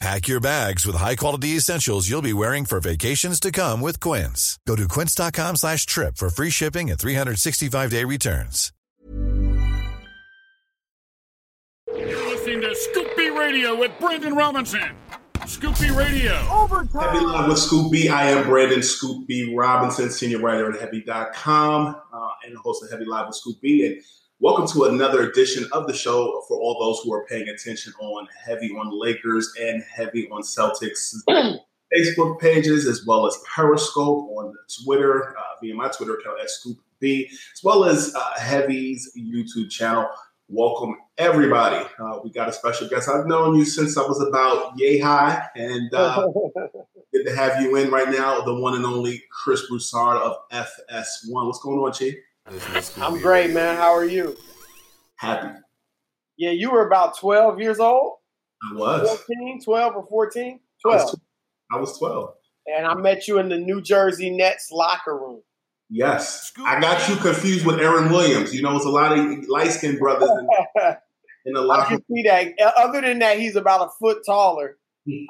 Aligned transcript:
Pack 0.00 0.28
your 0.28 0.38
bags 0.38 0.86
with 0.86 0.94
high-quality 0.94 1.56
essentials 1.56 2.08
you'll 2.08 2.22
be 2.22 2.32
wearing 2.32 2.64
for 2.64 2.78
vacations 2.78 3.40
to 3.40 3.50
come 3.50 3.80
with 3.80 3.98
Quince. 3.98 4.56
Go 4.64 4.76
to 4.76 4.86
quince.com 4.86 5.56
slash 5.56 5.86
trip 5.86 6.16
for 6.16 6.30
free 6.30 6.50
shipping 6.50 6.88
and 6.88 6.98
365-day 6.98 8.04
returns. 8.04 8.72
You're 11.88 12.28
listening 12.28 12.60
to 12.60 12.74
Scoop 12.76 13.08
B 13.16 13.30
Radio 13.30 13.74
with 13.74 13.90
Brandon 13.98 14.36
Robinson. 14.36 14.94
Scoop 15.46 15.76
B 15.80 15.90
Radio. 15.90 16.34
Heavy 16.34 17.24
Live 17.24 17.48
with 17.48 17.58
Scoop 17.58 17.90
B. 17.90 18.08
I 18.08 18.30
am 18.30 18.46
Brandon 18.46 18.82
Scoop 18.82 19.26
B 19.26 19.52
Robinson, 19.56 20.10
senior 20.10 20.38
writer 20.38 20.70
at 20.72 20.78
Heavy.com 20.80 21.96
uh, 22.12 22.28
and 22.46 22.56
host 22.58 22.84
of 22.84 22.90
Heavy 22.90 23.06
Live 23.06 23.26
with 23.26 23.36
Scoop 23.36 23.60
B. 23.60 23.84
And 23.86 24.00
welcome 24.40 24.68
to 24.68 24.84
another 24.84 25.28
edition 25.28 25.68
of 25.72 25.88
the 25.88 25.92
show 25.92 26.42
for 26.46 26.60
all 26.60 26.78
those 26.78 27.00
who 27.02 27.12
are 27.12 27.26
paying 27.26 27.48
attention 27.48 27.92
on 28.00 28.28
Heavy 28.46 28.70
on 28.70 28.96
Lakers 28.96 29.52
and 29.60 29.82
Heavy 29.82 30.28
on 30.30 30.42
Celtics 30.42 31.14
Facebook 31.28 32.38
pages, 32.38 32.86
as 32.86 33.04
well 33.04 33.26
as 33.26 33.36
Periscope 33.52 34.28
on 34.36 34.54
Twitter 34.84 35.36
uh, 35.36 35.42
via 35.60 35.74
my 35.74 35.88
Twitter 35.88 36.14
account 36.14 36.40
at 36.40 36.50
Scoop 36.50 36.78
B, 37.00 37.28
as 37.28 37.64
well 37.64 37.84
as 37.84 38.14
uh, 38.14 38.38
Heavy's 38.38 39.10
YouTube 39.18 39.70
channel. 39.70 40.08
Welcome 40.46 40.96
everybody. 41.18 41.84
Uh, 41.98 42.20
we 42.22 42.30
got 42.30 42.48
a 42.48 42.52
special 42.52 42.88
guest. 42.88 43.08
I've 43.08 43.26
known 43.26 43.56
you 43.56 43.64
since 43.64 43.98
I 43.98 44.02
was 44.02 44.20
about 44.22 44.78
yay 44.78 45.00
high, 45.00 45.48
and 45.56 45.92
uh, 45.92 46.26
good 47.12 47.24
to 47.26 47.34
have 47.34 47.60
you 47.60 47.74
in 47.76 47.90
right 47.90 48.08
now. 48.08 48.40
The 48.42 48.54
one 48.54 48.76
and 48.76 48.86
only 48.86 49.24
Chris 49.30 49.68
Broussard 49.68 50.22
of 50.22 50.36
FS1. 50.52 51.46
What's 51.46 51.60
going 51.60 51.80
on, 51.80 51.92
Chief? 51.92 52.14
I'm 52.96 53.20
great, 53.20 53.50
man. 53.50 53.76
How 53.76 53.94
are 53.94 54.04
you? 54.04 54.36
Happy. 55.16 55.58
Yeah, 56.36 56.50
you 56.50 56.70
were 56.70 56.86
about 56.86 57.18
12 57.18 57.60
years 57.60 57.80
old? 57.80 58.14
I 58.70 58.76
was. 58.76 59.08
14, 59.08 59.60
12 59.64 59.96
or 59.96 60.06
14? 60.08 60.60
I 60.84 60.88
was 60.88 61.02
12. 61.02 61.20
I 61.72 61.76
was 61.78 61.98
12. 61.98 62.34
And 62.66 62.86
I 62.86 62.94
met 62.94 63.28
you 63.28 63.38
in 63.38 63.48
the 63.48 63.58
New 63.58 63.80
Jersey 63.82 64.30
Nets 64.30 64.70
locker 64.70 65.16
room. 65.16 65.42
Yes. 65.90 66.52
I 66.64 66.80
got 66.80 67.08
you 67.08 67.16
confused 67.16 67.66
with 67.66 67.80
Aaron 67.80 68.10
Williams. 68.10 68.54
You 68.54 68.62
know, 68.62 68.76
it's 68.76 68.84
a 68.84 68.90
lot 68.90 69.18
of 69.18 69.48
light 69.48 69.70
skinned 69.70 69.98
brothers 69.98 70.28
in, 70.28 70.48
in 71.46 71.52
the 71.54 71.60
I 71.60 71.64
locker 71.64 71.96
can 71.96 72.04
see 72.10 72.22
that. 72.24 72.52
Other 72.76 73.00
than 73.00 73.18
that, 73.20 73.38
he's 73.38 73.56
about 73.56 73.86
a 73.86 73.90
foot 73.98 74.18
taller. 74.24 74.76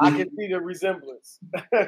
I 0.01 0.11
can 0.11 0.29
see 0.37 0.49
the 0.49 0.61
resemblance. 0.61 1.39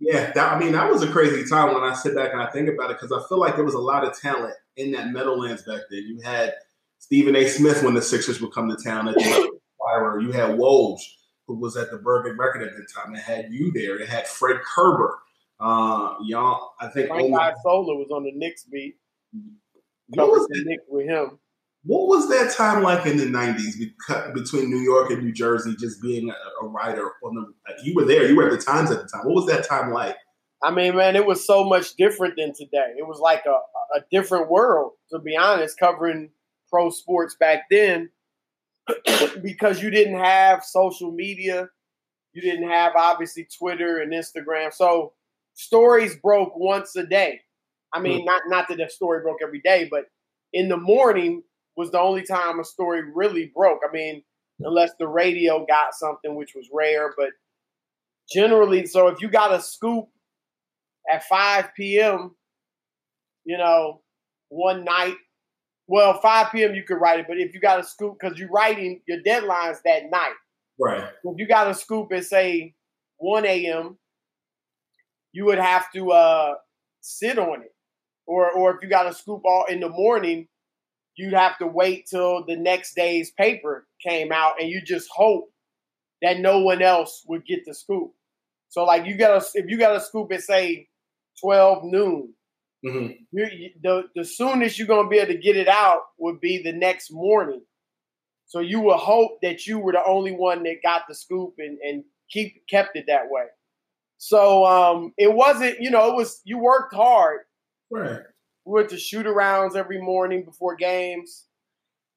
Yeah, 0.00 0.30
that, 0.32 0.52
I 0.52 0.58
mean, 0.60 0.72
that 0.72 0.90
was 0.90 1.02
a 1.02 1.10
crazy 1.10 1.48
time 1.48 1.74
when 1.74 1.82
I 1.82 1.92
sit 1.92 2.14
back 2.14 2.32
and 2.32 2.40
I 2.40 2.46
think 2.50 2.68
about 2.68 2.90
it 2.90 2.98
because 3.00 3.10
I 3.10 3.26
feel 3.28 3.38
like 3.38 3.56
there 3.56 3.64
was 3.64 3.74
a 3.74 3.80
lot 3.80 4.04
of 4.04 4.18
talent 4.18 4.54
in 4.76 4.92
that 4.92 5.10
Meadowlands 5.10 5.62
back 5.62 5.80
then. 5.90 6.04
You 6.06 6.20
had 6.22 6.54
Stephen 6.98 7.34
A. 7.34 7.48
Smith 7.48 7.82
when 7.82 7.94
the 7.94 8.02
Sixers 8.02 8.40
would 8.40 8.52
come 8.52 8.68
to 8.68 8.76
town 8.82 9.08
at 9.08 9.16
the 9.16 9.58
Fire. 9.84 10.20
You 10.20 10.30
had 10.30 10.50
Woj, 10.50 11.00
who 11.46 11.54
was 11.58 11.76
at 11.76 11.90
the 11.90 11.98
Bergen 11.98 12.38
Record 12.38 12.62
at 12.62 12.76
the 12.76 12.86
time. 12.94 13.14
It 13.14 13.22
had 13.22 13.52
you 13.52 13.72
there. 13.72 13.98
It 13.98 14.08
had 14.08 14.26
Fred 14.28 14.60
Kerber. 14.62 15.18
Uh, 15.58 16.14
y'all, 16.22 16.74
I 16.80 16.86
think. 16.88 17.08
Frank 17.08 17.34
Isola 17.34 17.96
was 17.96 18.10
on 18.12 18.22
the 18.22 18.32
Knicks 18.32 18.64
beat. 18.64 18.96
what, 20.10 20.28
was 20.28 20.46
the 20.48 20.62
Knicks 20.64 20.84
with 20.88 21.06
him. 21.06 21.38
What 21.84 22.08
was 22.08 22.28
that 22.28 22.54
time 22.54 22.82
like 22.82 23.06
in 23.06 23.16
the 23.16 23.24
90s 23.24 24.34
between 24.34 24.70
New 24.70 24.80
York 24.80 25.10
and 25.10 25.22
New 25.22 25.32
Jersey, 25.32 25.76
just 25.78 26.02
being 26.02 26.30
a, 26.30 26.64
a 26.64 26.68
writer? 26.68 27.12
On 27.22 27.34
the, 27.34 27.74
you 27.84 27.94
were 27.94 28.04
there. 28.04 28.26
You 28.28 28.36
were 28.36 28.46
at 28.46 28.50
the 28.50 28.64
Times 28.64 28.90
at 28.90 29.00
the 29.00 29.08
time. 29.08 29.24
What 29.24 29.34
was 29.34 29.46
that 29.46 29.68
time 29.68 29.92
like? 29.92 30.16
I 30.62 30.72
mean, 30.72 30.96
man, 30.96 31.14
it 31.14 31.24
was 31.24 31.46
so 31.46 31.64
much 31.64 31.94
different 31.96 32.34
than 32.36 32.52
today. 32.52 32.94
It 32.98 33.06
was 33.06 33.20
like 33.20 33.44
a, 33.46 33.58
a 33.96 34.04
different 34.10 34.50
world, 34.50 34.92
to 35.12 35.20
be 35.20 35.36
honest, 35.36 35.78
covering 35.78 36.30
pro 36.68 36.90
sports 36.90 37.36
back 37.38 37.64
then 37.70 38.10
because 39.42 39.80
you 39.80 39.90
didn't 39.90 40.18
have 40.18 40.64
social 40.64 41.12
media. 41.12 41.68
You 42.32 42.42
didn't 42.42 42.68
have, 42.68 42.92
obviously, 42.96 43.46
Twitter 43.56 44.00
and 44.00 44.12
Instagram. 44.12 44.72
So 44.72 45.12
stories 45.54 46.16
broke 46.16 46.56
once 46.56 46.96
a 46.96 47.06
day. 47.06 47.40
I 47.92 48.00
mean, 48.00 48.20
hmm. 48.20 48.26
not, 48.26 48.42
not 48.48 48.68
that 48.68 48.78
the 48.78 48.88
story 48.88 49.22
broke 49.22 49.38
every 49.42 49.60
day, 49.60 49.88
but 49.90 50.04
in 50.52 50.68
the 50.68 50.76
morning 50.76 51.42
was 51.78 51.92
the 51.92 52.00
only 52.00 52.24
time 52.24 52.58
a 52.58 52.64
story 52.64 53.02
really 53.14 53.52
broke. 53.54 53.82
I 53.88 53.92
mean, 53.92 54.24
unless 54.58 54.90
the 54.98 55.06
radio 55.06 55.64
got 55.64 55.94
something, 55.94 56.34
which 56.34 56.50
was 56.56 56.68
rare, 56.72 57.14
but 57.16 57.28
generally, 58.28 58.84
so 58.84 59.06
if 59.06 59.22
you 59.22 59.28
got 59.28 59.54
a 59.54 59.62
scoop 59.62 60.08
at 61.08 61.22
5 61.22 61.68
p.m., 61.76 62.34
you 63.44 63.56
know, 63.56 64.02
one 64.48 64.84
night. 64.84 65.14
Well, 65.86 66.20
5 66.20 66.50
p.m. 66.50 66.74
you 66.74 66.82
could 66.82 67.00
write 67.00 67.20
it, 67.20 67.26
but 67.28 67.38
if 67.38 67.54
you 67.54 67.60
got 67.60 67.78
a 67.78 67.84
scoop, 67.84 68.16
because 68.20 68.36
you're 68.38 68.50
writing 68.50 69.00
your 69.06 69.22
deadlines 69.22 69.78
that 69.84 70.10
night. 70.10 70.34
Right. 70.80 71.04
If 71.24 71.38
you 71.38 71.46
got 71.46 71.70
a 71.70 71.74
scoop 71.74 72.12
at 72.12 72.24
say 72.24 72.74
1 73.18 73.46
a.m., 73.46 73.96
you 75.32 75.44
would 75.44 75.58
have 75.58 75.92
to 75.92 76.10
uh, 76.10 76.54
sit 77.00 77.38
on 77.38 77.62
it. 77.62 77.72
Or 78.26 78.50
or 78.50 78.74
if 78.74 78.82
you 78.82 78.88
got 78.88 79.06
a 79.06 79.14
scoop 79.14 79.42
all 79.46 79.64
in 79.70 79.80
the 79.80 79.88
morning, 79.88 80.48
you'd 81.18 81.34
have 81.34 81.58
to 81.58 81.66
wait 81.66 82.06
till 82.06 82.46
the 82.46 82.56
next 82.56 82.94
day's 82.94 83.32
paper 83.32 83.86
came 84.02 84.32
out 84.32 84.60
and 84.60 84.70
you 84.70 84.80
just 84.80 85.08
hope 85.10 85.50
that 86.22 86.38
no 86.38 86.60
one 86.60 86.80
else 86.80 87.24
would 87.28 87.44
get 87.44 87.64
the 87.66 87.74
scoop. 87.74 88.12
So 88.68 88.84
like 88.84 89.06
you 89.06 89.16
got 89.16 89.42
a 89.42 89.46
if 89.58 89.68
you 89.68 89.78
got 89.78 89.96
a 89.96 90.00
scoop 90.00 90.32
at 90.32 90.42
say 90.42 90.88
12 91.40 91.84
noon, 91.84 92.32
hmm 92.84 93.08
you, 93.32 93.46
you, 93.52 93.70
the 93.82 94.04
the 94.14 94.24
soonest 94.24 94.78
you're 94.78 94.86
gonna 94.86 95.08
be 95.08 95.18
able 95.18 95.32
to 95.32 95.38
get 95.38 95.56
it 95.56 95.68
out 95.68 96.02
would 96.18 96.40
be 96.40 96.62
the 96.62 96.72
next 96.72 97.10
morning. 97.10 97.62
So 98.46 98.60
you 98.60 98.80
would 98.80 98.98
hope 98.98 99.40
that 99.42 99.66
you 99.66 99.78
were 99.78 99.92
the 99.92 100.04
only 100.04 100.32
one 100.32 100.62
that 100.62 100.76
got 100.82 101.02
the 101.08 101.14
scoop 101.14 101.54
and, 101.58 101.78
and 101.80 102.04
keep 102.30 102.62
kept 102.68 102.96
it 102.96 103.04
that 103.08 103.28
way. 103.28 103.44
So 104.18 104.64
um, 104.64 105.12
it 105.16 105.32
wasn't, 105.32 105.80
you 105.80 105.90
know, 105.90 106.10
it 106.10 106.16
was 106.16 106.40
you 106.44 106.58
worked 106.58 106.94
hard. 106.94 107.40
Right. 107.90 108.20
We 108.68 108.74
went 108.74 108.90
to 108.90 108.98
shoot 108.98 109.24
arounds 109.24 109.76
every 109.76 109.98
morning 109.98 110.44
before 110.44 110.76
games, 110.76 111.46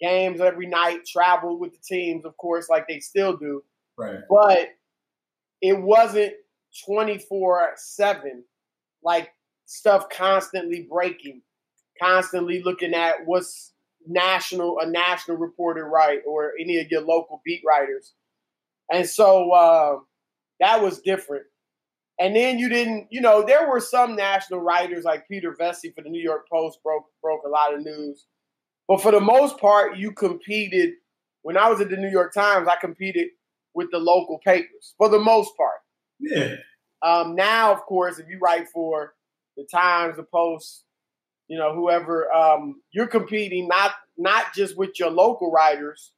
games 0.02 0.42
every 0.42 0.68
night, 0.68 1.06
traveled 1.06 1.62
with 1.62 1.72
the 1.72 1.80
teams, 1.82 2.26
of 2.26 2.36
course, 2.36 2.70
like 2.70 2.90
they 2.90 3.00
still 3.00 3.38
do. 3.38 3.64
Right. 3.98 4.20
But 4.30 4.68
it 5.62 5.80
wasn't 5.80 6.34
24 6.86 7.72
7, 7.78 8.44
like 9.02 9.32
stuff 9.66 10.10
constantly 10.10 10.86
breaking, 10.92 11.42
constantly 11.98 12.62
looking 12.62 12.94
at 12.94 13.26
what's 13.26 13.72
national, 14.06 14.78
a 14.82 14.88
national 14.88 15.38
reporter 15.38 15.86
right, 15.88 16.20
or 16.28 16.52
any 16.60 16.82
of 16.82 16.92
your 16.92 17.02
local 17.02 17.42
beat 17.46 17.62
writers. 17.66 18.12
And 18.92 19.08
so 19.08 19.52
uh, 19.52 20.00
that 20.60 20.84
was 20.84 21.00
different. 21.00 21.46
And 22.22 22.36
then 22.36 22.60
you 22.60 22.70
didn't, 22.70 23.08
you 23.10 23.20
know, 23.20 23.44
there 23.44 23.68
were 23.68 23.80
some 23.80 24.16
national 24.16 24.60
writers 24.60 25.06
like 25.06 25.28
Peter 25.28 25.56
Vecsey 25.60 25.94
for 25.96 26.04
the 26.04 26.10
New 26.10 26.22
York 26.22 26.48
Post 26.48 26.78
broke 26.84 27.06
broke 27.20 27.42
a 27.44 27.50
lot 27.50 27.74
of 27.74 27.84
news. 27.84 28.28
But 28.88 29.02
for 29.02 29.12
the 29.12 29.20
most 29.20 29.58
part, 29.58 29.98
you 29.98 30.12
competed. 30.12 30.92
When 31.42 31.58
I 31.58 31.68
was 31.68 31.82
at 31.82 31.90
the 31.90 31.98
New 31.98 32.12
York 32.12 32.32
Times, 32.32 32.68
I 32.68 32.76
competed 32.80 33.30
with 33.74 33.90
the 33.92 33.98
local 33.98 34.40
papers 34.46 34.94
for 35.00 35.10
the 35.10 35.18
most 35.18 35.58
part. 35.58 35.80
Yeah. 36.20 36.58
Um, 37.02 37.34
now, 37.34 37.74
of 37.74 37.82
course, 37.82 38.20
if 38.20 38.28
you 38.30 38.38
write 38.40 38.68
for 38.72 39.16
the 39.58 39.66
Times, 39.72 40.18
the 40.18 40.24
Post, 40.24 40.84
you 41.48 41.58
know, 41.58 41.74
whoever, 41.74 42.32
um, 42.32 42.82
you're 42.92 43.08
competing 43.08 43.68
not 43.68 43.94
not 44.16 44.54
just 44.54 44.78
with 44.78 45.00
your 45.00 45.10
local 45.10 45.52
writers, 45.52 46.12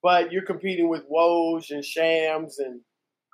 but 0.00 0.30
you're 0.30 0.46
competing 0.46 0.88
with 0.88 1.02
Woj 1.10 1.70
and 1.70 1.84
Shams 1.84 2.60
and 2.60 2.82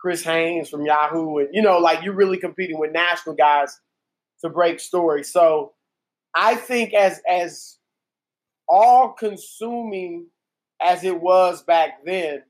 Chris 0.00 0.25
Haynes 0.25 0.69
from 0.70 0.85
Yahoo, 0.85 1.38
and 1.38 1.49
you 1.52 1.62
know, 1.62 1.79
like 1.79 2.02
you're 2.02 2.14
really 2.14 2.38
competing 2.38 2.79
with 2.79 2.93
national 2.93 3.35
guys 3.35 3.79
to 4.43 4.49
break 4.49 4.81
stories. 4.81 5.31
So 5.31 5.73
I 6.35 6.55
think 6.55 6.94
as 6.94 7.20
as 7.29 7.76
all 8.69 9.12
consuming 9.12 10.26
as 10.81 11.05
it 11.05 11.20
was 11.20 11.62
back 11.62 12.05
then, 12.05 12.43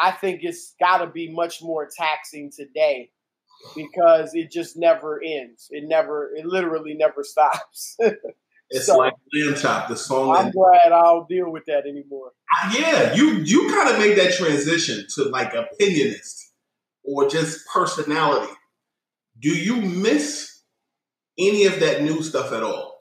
I 0.00 0.10
think 0.10 0.40
it's 0.42 0.74
got 0.78 0.98
to 0.98 1.06
be 1.06 1.32
much 1.32 1.62
more 1.62 1.88
taxing 1.96 2.50
today 2.54 3.10
because 3.74 4.34
it 4.34 4.50
just 4.50 4.76
never 4.76 5.20
ends. 5.24 5.68
It 5.70 5.84
never, 5.86 6.32
it 6.34 6.44
literally 6.44 6.94
never 6.94 7.22
stops. 7.24 7.96
it's 8.70 8.86
so, 8.86 8.98
like 8.98 9.14
Lamb 9.32 9.54
Chop, 9.54 9.88
the 9.88 9.96
song. 9.96 10.36
I'm 10.36 10.50
glad 10.50 10.92
I 10.92 11.02
don't 11.02 11.28
deal 11.28 11.50
with 11.50 11.64
that 11.66 11.86
anymore. 11.86 12.32
Yeah, 12.76 13.14
you 13.14 13.38
you 13.38 13.70
kind 13.70 13.88
of 13.88 13.98
made 13.98 14.18
that 14.18 14.34
transition 14.34 15.06
to 15.14 15.24
like 15.30 15.52
opinionist 15.52 16.50
or 17.06 17.28
just 17.28 17.66
personality. 17.66 18.52
Do 19.40 19.50
you 19.50 19.76
miss 19.76 20.62
any 21.38 21.64
of 21.66 21.80
that 21.80 22.02
new 22.02 22.22
stuff 22.22 22.52
at 22.52 22.62
all? 22.62 22.96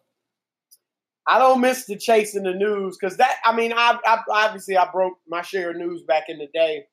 I 1.28 1.40
don't 1.40 1.62
miss 1.62 1.86
the 1.86 1.98
chasing 1.98 2.44
the 2.44 2.54
news 2.54 2.98
because 3.00 3.18
that. 3.18 3.38
I 3.44 3.56
mean, 3.56 3.74
I, 3.74 3.98
I 4.06 4.20
obviously 4.30 4.78
I 4.78 4.88
broke 4.92 5.18
my 5.28 5.42
share 5.42 5.72
of 5.72 5.78
news 5.78 6.04
back 6.04 6.26
in 6.28 6.38
the 6.38 6.48
day, 6.54 6.86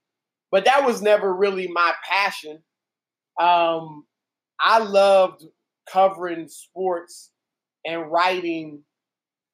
but 0.51 0.65
that 0.65 0.87
was 0.87 1.03
never 1.03 1.35
really 1.35 1.69
my 1.69 1.93
passion. 2.09 2.63
Um, 3.39 4.07
I 4.59 4.79
loved 4.79 5.45
covering 5.91 6.49
sports 6.49 7.31
and 7.85 8.11
writing, 8.11 8.83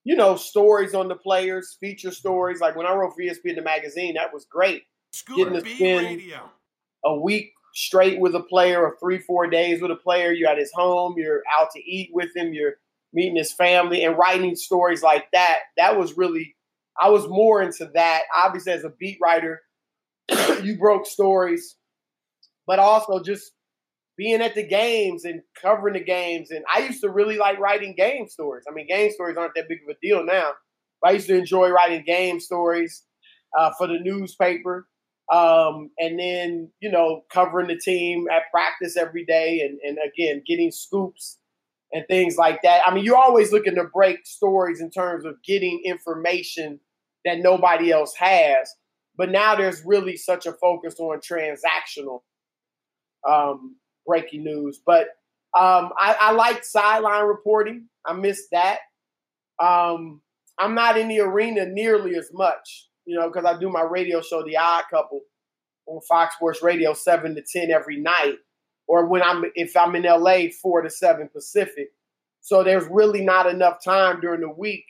you 0.04 0.14
know, 0.14 0.36
stories 0.36 0.94
on 0.94 1.08
the 1.08 1.16
players, 1.16 1.76
feature 1.80 2.12
stories. 2.12 2.60
Like 2.60 2.76
when 2.76 2.86
I 2.86 2.94
wrote 2.94 3.14
for 3.14 3.22
ESPN 3.22 3.56
the 3.56 3.62
magazine, 3.62 4.14
that 4.14 4.32
was 4.32 4.44
great. 4.44 4.82
Getting 5.34 5.54
to 5.54 5.60
spend 5.60 6.06
Radio. 6.06 6.50
A 7.04 7.18
week 7.18 7.52
straight 7.74 8.18
with 8.18 8.34
a 8.34 8.42
player 8.42 8.82
or 8.82 8.96
three, 9.00 9.18
four 9.18 9.48
days 9.48 9.80
with 9.80 9.90
a 9.90 9.96
player. 9.96 10.32
You're 10.32 10.50
at 10.50 10.58
his 10.58 10.72
home, 10.74 11.14
you're 11.16 11.42
out 11.58 11.68
to 11.74 11.80
eat 11.80 12.10
with 12.12 12.34
him, 12.34 12.52
you're 12.52 12.74
meeting 13.12 13.36
his 13.36 13.52
family 13.52 14.04
and 14.04 14.18
writing 14.18 14.56
stories 14.56 15.02
like 15.02 15.26
that. 15.32 15.60
That 15.76 15.96
was 15.96 16.16
really, 16.16 16.56
I 17.00 17.10
was 17.10 17.28
more 17.28 17.62
into 17.62 17.88
that. 17.94 18.22
Obviously, 18.36 18.72
as 18.72 18.84
a 18.84 18.92
beat 18.98 19.18
writer, 19.22 19.62
you 20.62 20.76
broke 20.78 21.06
stories, 21.06 21.76
but 22.66 22.78
also 22.78 23.22
just 23.22 23.52
being 24.16 24.42
at 24.42 24.56
the 24.56 24.66
games 24.66 25.24
and 25.24 25.40
covering 25.62 25.94
the 25.94 26.04
games. 26.04 26.50
And 26.50 26.64
I 26.74 26.80
used 26.80 27.00
to 27.02 27.08
really 27.08 27.38
like 27.38 27.58
writing 27.58 27.94
game 27.96 28.28
stories. 28.28 28.64
I 28.68 28.74
mean, 28.74 28.88
game 28.88 29.12
stories 29.12 29.36
aren't 29.36 29.54
that 29.54 29.68
big 29.68 29.78
of 29.88 29.96
a 29.96 30.06
deal 30.06 30.24
now, 30.24 30.50
but 31.00 31.10
I 31.10 31.12
used 31.14 31.28
to 31.28 31.38
enjoy 31.38 31.70
writing 31.70 32.02
game 32.04 32.40
stories 32.40 33.04
uh, 33.56 33.70
for 33.78 33.86
the 33.86 34.00
newspaper. 34.00 34.88
Um, 35.32 35.90
and 35.98 36.18
then, 36.18 36.70
you 36.80 36.90
know, 36.90 37.22
covering 37.30 37.68
the 37.68 37.78
team 37.78 38.28
at 38.32 38.50
practice 38.50 38.96
every 38.96 39.26
day 39.26 39.60
and, 39.60 39.78
and 39.82 39.98
again, 40.06 40.42
getting 40.46 40.70
scoops 40.70 41.38
and 41.92 42.04
things 42.08 42.36
like 42.36 42.62
that. 42.62 42.80
I 42.86 42.94
mean, 42.94 43.04
you're 43.04 43.16
always 43.16 43.52
looking 43.52 43.74
to 43.74 43.84
break 43.84 44.26
stories 44.26 44.80
in 44.80 44.90
terms 44.90 45.24
of 45.24 45.42
getting 45.44 45.82
information 45.84 46.80
that 47.24 47.40
nobody 47.40 47.90
else 47.92 48.14
has. 48.16 48.74
But 49.16 49.30
now 49.30 49.54
there's 49.54 49.84
really 49.84 50.16
such 50.16 50.46
a 50.46 50.52
focus 50.52 50.98
on 50.98 51.18
transactional 51.18 52.20
um, 53.28 53.76
breaking 54.06 54.44
news. 54.44 54.80
But 54.84 55.08
um, 55.58 55.90
I, 55.98 56.16
I 56.18 56.32
like 56.32 56.64
sideline 56.64 57.24
reporting. 57.24 57.88
I 58.06 58.14
miss 58.14 58.46
that. 58.52 58.78
Um, 59.62 60.22
I'm 60.58 60.74
not 60.74 60.96
in 60.96 61.08
the 61.08 61.20
arena 61.20 61.66
nearly 61.66 62.16
as 62.16 62.30
much 62.32 62.87
you 63.08 63.18
know, 63.18 63.26
because 63.28 63.46
I 63.46 63.58
do 63.58 63.70
my 63.70 63.80
radio 63.80 64.20
show, 64.20 64.44
The 64.44 64.58
Odd 64.58 64.84
Couple, 64.90 65.22
on 65.86 66.02
Fox 66.02 66.34
Sports 66.34 66.62
Radio, 66.62 66.92
seven 66.92 67.34
to 67.36 67.42
ten 67.42 67.70
every 67.70 67.98
night, 67.98 68.36
or 68.86 69.06
when 69.06 69.22
I'm 69.22 69.46
if 69.54 69.74
I'm 69.74 69.96
in 69.96 70.02
LA, 70.02 70.50
four 70.60 70.82
to 70.82 70.90
seven 70.90 71.30
Pacific. 71.32 71.88
So 72.42 72.62
there's 72.62 72.84
really 72.90 73.24
not 73.24 73.46
enough 73.46 73.82
time 73.82 74.20
during 74.20 74.42
the 74.42 74.50
week 74.50 74.84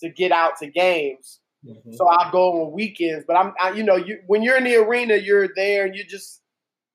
to 0.00 0.10
get 0.10 0.32
out 0.32 0.56
to 0.58 0.66
games. 0.66 1.38
Mm-hmm. 1.64 1.92
So 1.92 2.08
I 2.08 2.28
go 2.32 2.64
on 2.64 2.72
weekends, 2.72 3.24
but 3.24 3.36
I'm, 3.36 3.52
I, 3.62 3.70
you 3.70 3.84
know, 3.84 3.94
you 3.94 4.18
when 4.26 4.42
you're 4.42 4.56
in 4.56 4.64
the 4.64 4.74
arena, 4.74 5.14
you're 5.14 5.50
there 5.54 5.86
and 5.86 5.94
you're 5.94 6.06
just 6.06 6.40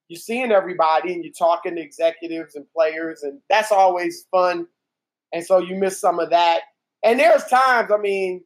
you're 0.08 0.20
seeing 0.20 0.52
everybody 0.52 1.14
and 1.14 1.24
you're 1.24 1.32
talking 1.32 1.76
to 1.76 1.80
executives 1.80 2.54
and 2.54 2.66
players, 2.70 3.22
and 3.22 3.40
that's 3.48 3.72
always 3.72 4.26
fun. 4.30 4.66
And 5.32 5.42
so 5.42 5.56
you 5.56 5.76
miss 5.76 5.98
some 5.98 6.20
of 6.20 6.28
that. 6.30 6.60
And 7.02 7.18
there's 7.18 7.44
times, 7.44 7.90
I 7.90 7.96
mean, 7.96 8.44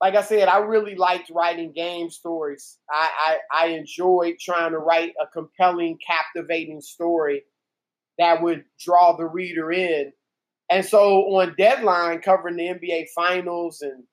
like 0.00 0.14
I 0.14 0.22
said, 0.22 0.48
I 0.48 0.58
really 0.58 0.94
liked 0.94 1.30
writing 1.30 1.72
game 1.72 2.10
stories. 2.10 2.78
I, 2.90 3.36
I, 3.52 3.64
I 3.64 3.66
enjoyed 3.68 4.36
trying 4.40 4.72
to 4.72 4.78
write 4.78 5.12
a 5.20 5.26
compelling, 5.26 5.98
captivating 6.04 6.80
story 6.80 7.42
that 8.18 8.42
would 8.42 8.64
draw 8.78 9.16
the 9.16 9.26
reader 9.26 9.72
in. 9.72 10.12
And 10.70 10.84
so 10.84 11.22
on 11.36 11.54
deadline, 11.58 12.20
covering 12.20 12.56
the 12.56 12.68
NBA 12.68 13.08
finals 13.14 13.82
and 13.82 14.04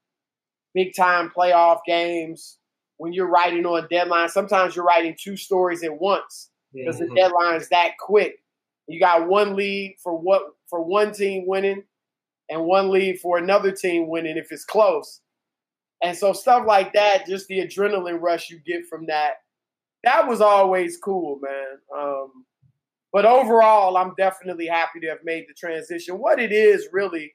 big 0.74 0.94
time 0.96 1.32
playoff 1.36 1.80
games, 1.86 2.58
when 2.98 3.14
you're 3.14 3.30
writing 3.30 3.66
on 3.66 3.88
deadline, 3.90 4.28
sometimes 4.28 4.76
you're 4.76 4.86
writing 4.86 5.16
two 5.18 5.38
stories 5.38 5.84
at 5.84 6.02
once 6.02 6.50
because 6.74 7.00
mm-hmm. 7.00 7.14
the 7.14 7.22
deadline's 7.22 7.70
that 7.70 7.92
quick. 8.00 8.40
You 8.88 9.00
got 9.00 9.28
one 9.28 9.56
lead 9.56 9.96
for 10.04 10.18
what 10.18 10.44
for 10.70 10.84
one 10.84 11.14
team 11.14 11.46
winning 11.46 11.84
and 12.50 12.66
one 12.66 12.90
lead 12.90 13.20
for 13.20 13.38
another 13.38 13.72
team 13.72 14.08
winning 14.08 14.38
if 14.38 14.52
it's 14.52 14.66
close. 14.66 15.22
And 16.04 16.16
so 16.16 16.34
stuff 16.34 16.66
like 16.68 16.94
that, 16.94 17.26
just 17.26 17.48
the 17.48 17.60
adrenaline 17.60 18.22
rush 18.22 18.50
you 18.50 18.60
get 18.66 18.86
from 18.88 19.08
that, 19.08 19.38
that 20.04 20.28
was 20.28 20.42
always 20.42 20.98
cool, 20.98 21.40
man. 21.42 21.78
Um, 21.98 22.46
but 23.12 23.26
overall, 23.26 23.98
I'm 23.98 24.14
definitely 24.16 24.68
happy 24.68 25.00
to 25.02 25.08
have 25.08 25.24
made 25.24 25.46
the 25.48 25.54
transition. 25.54 26.20
What 26.20 26.40
it 26.40 26.52
is 26.52 26.88
really 26.92 27.34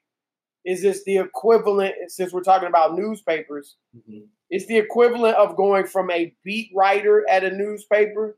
is 0.65 0.81
this 0.81 1.03
the 1.03 1.17
equivalent, 1.17 1.93
since 2.07 2.31
we're 2.31 2.41
talking 2.41 2.69
about 2.69 2.95
newspapers, 2.95 3.75
mm-hmm. 3.95 4.19
it's 4.49 4.65
the 4.67 4.77
equivalent 4.77 5.35
of 5.35 5.57
going 5.57 5.85
from 5.85 6.09
a 6.09 6.33
beat 6.45 6.71
writer 6.73 7.27
at 7.29 7.43
a 7.43 7.51
newspaper 7.51 8.37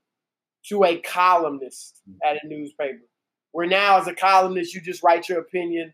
to 0.69 0.83
a 0.85 0.97
columnist 1.01 2.01
mm-hmm. 2.09 2.17
at 2.27 2.43
a 2.43 2.47
newspaper. 2.47 3.03
Where 3.51 3.67
now, 3.67 3.99
as 3.99 4.07
a 4.07 4.15
columnist, 4.15 4.73
you 4.73 4.81
just 4.81 5.03
write 5.03 5.29
your 5.29 5.39
opinion 5.39 5.93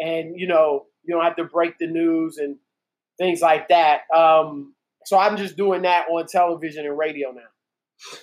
and, 0.00 0.38
you 0.40 0.46
know, 0.48 0.86
you 1.04 1.14
don't 1.14 1.24
have 1.24 1.36
to 1.36 1.44
break 1.44 1.78
the 1.78 1.86
news 1.86 2.38
and 2.38 2.56
things 3.18 3.40
like 3.40 3.68
that. 3.68 4.02
Um, 4.14 4.74
so 5.04 5.18
I'm 5.18 5.36
just 5.36 5.56
doing 5.56 5.82
that 5.82 6.06
on 6.08 6.26
television 6.26 6.86
and 6.86 6.96
radio 6.96 7.30
now. 7.30 7.42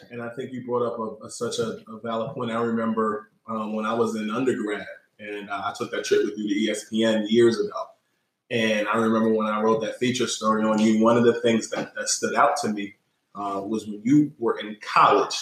And 0.09 0.21
I 0.21 0.29
think 0.29 0.53
you 0.53 0.65
brought 0.65 0.85
up 0.85 0.99
a, 0.99 1.25
a, 1.25 1.29
such 1.29 1.59
a, 1.59 1.81
a, 1.87 1.99
valid 2.01 2.33
point. 2.33 2.51
I 2.51 2.61
remember 2.61 3.29
um, 3.47 3.73
when 3.73 3.85
I 3.85 3.93
was 3.93 4.15
in 4.15 4.29
undergrad, 4.29 4.85
and 5.19 5.49
uh, 5.49 5.61
I 5.65 5.73
took 5.77 5.91
that 5.91 6.05
trip 6.05 6.23
with 6.23 6.37
you 6.37 6.67
to 6.67 6.71
ESPN 6.71 7.25
years 7.29 7.59
ago. 7.59 7.75
And 8.51 8.87
I 8.87 8.97
remember 8.97 9.33
when 9.33 9.47
I 9.47 9.61
wrote 9.61 9.81
that 9.81 9.97
feature 9.97 10.27
story 10.27 10.63
on 10.63 10.79
you, 10.79 11.03
one 11.03 11.17
of 11.17 11.23
the 11.23 11.41
things 11.41 11.69
that, 11.71 11.93
that 11.95 12.07
stood 12.07 12.35
out 12.35 12.57
to 12.57 12.69
me 12.69 12.95
uh, 13.33 13.61
was 13.65 13.85
when 13.85 14.01
you 14.03 14.31
were 14.37 14.59
in 14.59 14.77
college. 14.81 15.35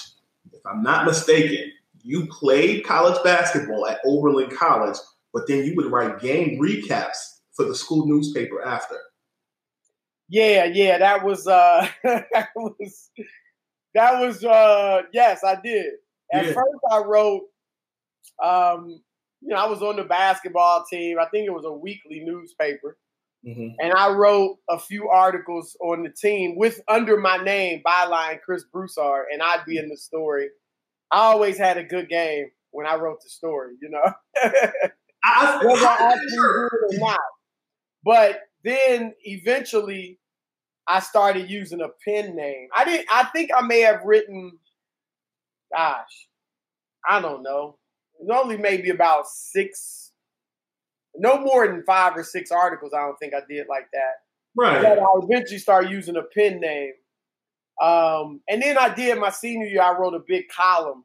If 0.51 0.65
I'm 0.65 0.81
not 0.81 1.05
mistaken, 1.05 1.72
you 2.01 2.27
played 2.27 2.86
college 2.86 3.22
basketball 3.24 3.88
at 3.88 4.00
Oberlin 4.05 4.50
College, 4.50 4.98
but 5.33 5.48
then 5.48 5.65
you 5.65 5.75
would 5.75 5.91
write 5.91 6.19
game 6.19 6.60
recaps 6.60 7.39
for 7.53 7.65
the 7.65 7.75
school 7.75 8.07
newspaper 8.07 8.63
after. 8.63 8.95
Yeah, 10.30 10.65
yeah, 10.65 10.98
that 10.98 11.24
was 11.24 11.48
uh 11.48 11.88
that 12.03 12.50
was 12.56 13.12
that 13.94 14.20
was 14.20 14.44
uh 14.44 15.03
yes, 15.13 15.44
I 15.44 15.60
did. 15.62 15.94
At 16.32 16.46
yeah. 16.46 16.53
first 16.53 16.80
I 16.92 17.00
wrote 17.00 17.44
um 18.44 19.01
you 19.42 19.50
know, 19.50 19.58
I 19.58 19.68
was 19.68 19.82
on 19.82 19.98
the 19.98 20.03
basketball 20.03 20.86
team. 20.89 21.18
I 21.20 21.25
think 21.25 21.46
it 21.46 21.53
was 21.53 21.65
a 21.65 21.72
weekly 21.72 22.22
newspaper. 22.22 22.98
Mm-hmm. 23.46 23.75
And 23.80 23.94
I 23.94 24.10
wrote 24.10 24.58
a 24.70 24.80
few 24.80 25.10
articles 25.10 25.75
on 25.82 26.03
the 26.03 26.10
team 26.10 26.56
with 26.56 26.80
under 26.88 27.18
my 27.18 27.38
name, 27.38 27.82
byline 27.86 28.39
Chris 28.42 28.63
Broussard, 28.63 29.25
and 29.34 29.42
I'd 29.42 29.65
be 29.68 29.77
in 29.77 29.89
the 29.89 29.98
story. 29.98 30.48
I 31.12 31.20
always 31.20 31.58
had 31.58 31.77
a 31.77 31.84
good 31.84 32.08
game 32.08 32.50
when 32.72 32.88
I 32.88 32.96
wrote 32.96 33.22
the 33.22 33.30
story, 33.30 33.75
you 33.82 33.89
know. 33.89 34.13
I, 35.25 35.60
Whether 35.65 35.86
I 35.86 36.13
actually 36.13 36.27
do 36.30 36.70
it 36.72 36.96
or 36.96 37.00
not. 37.00 37.20
But 38.06 38.39
then 38.63 39.13
eventually 39.24 40.20
I 40.88 41.00
started 41.00 41.50
using 41.50 41.82
a 41.82 41.89
pen 42.05 42.36
name. 42.36 42.67
I 42.75 42.86
didn't 42.86 43.08
I 43.12 43.25
think 43.25 43.51
I 43.55 43.62
may 43.62 43.82
have 43.82 44.03
written 44.03 44.58
gosh, 45.75 46.27
I 47.08 47.20
don't 47.22 47.43
know. 47.43 47.77
It 48.20 48.27
was 48.27 48.39
only 48.43 48.58
maybe 48.58 48.89
about 48.89 49.27
six 49.27 50.12
no 51.15 51.39
more 51.39 51.67
than 51.67 51.84
five 51.86 52.17
or 52.17 52.24
six 52.24 52.51
articles. 52.51 52.93
I 52.93 53.01
don't 53.01 53.17
think 53.20 53.34
I 53.34 53.41
did 53.48 53.67
like 53.70 53.88
that. 53.93 54.13
Right. 54.55 54.82
That 54.82 55.00
I 55.00 55.05
eventually 55.24 55.60
started 55.60 55.91
using 55.91 56.15
a 56.15 56.24
pen 56.24 56.60
name. 56.60 56.93
Um, 57.82 58.41
and 58.48 58.62
then 58.62 58.77
I 58.77 58.93
did 58.93 59.17
my 59.20 59.29
senior 59.29 59.65
year. 59.67 59.82
I 59.82 59.98
wrote 59.98 60.13
a 60.13 60.24
big 60.27 60.48
column 60.50 61.03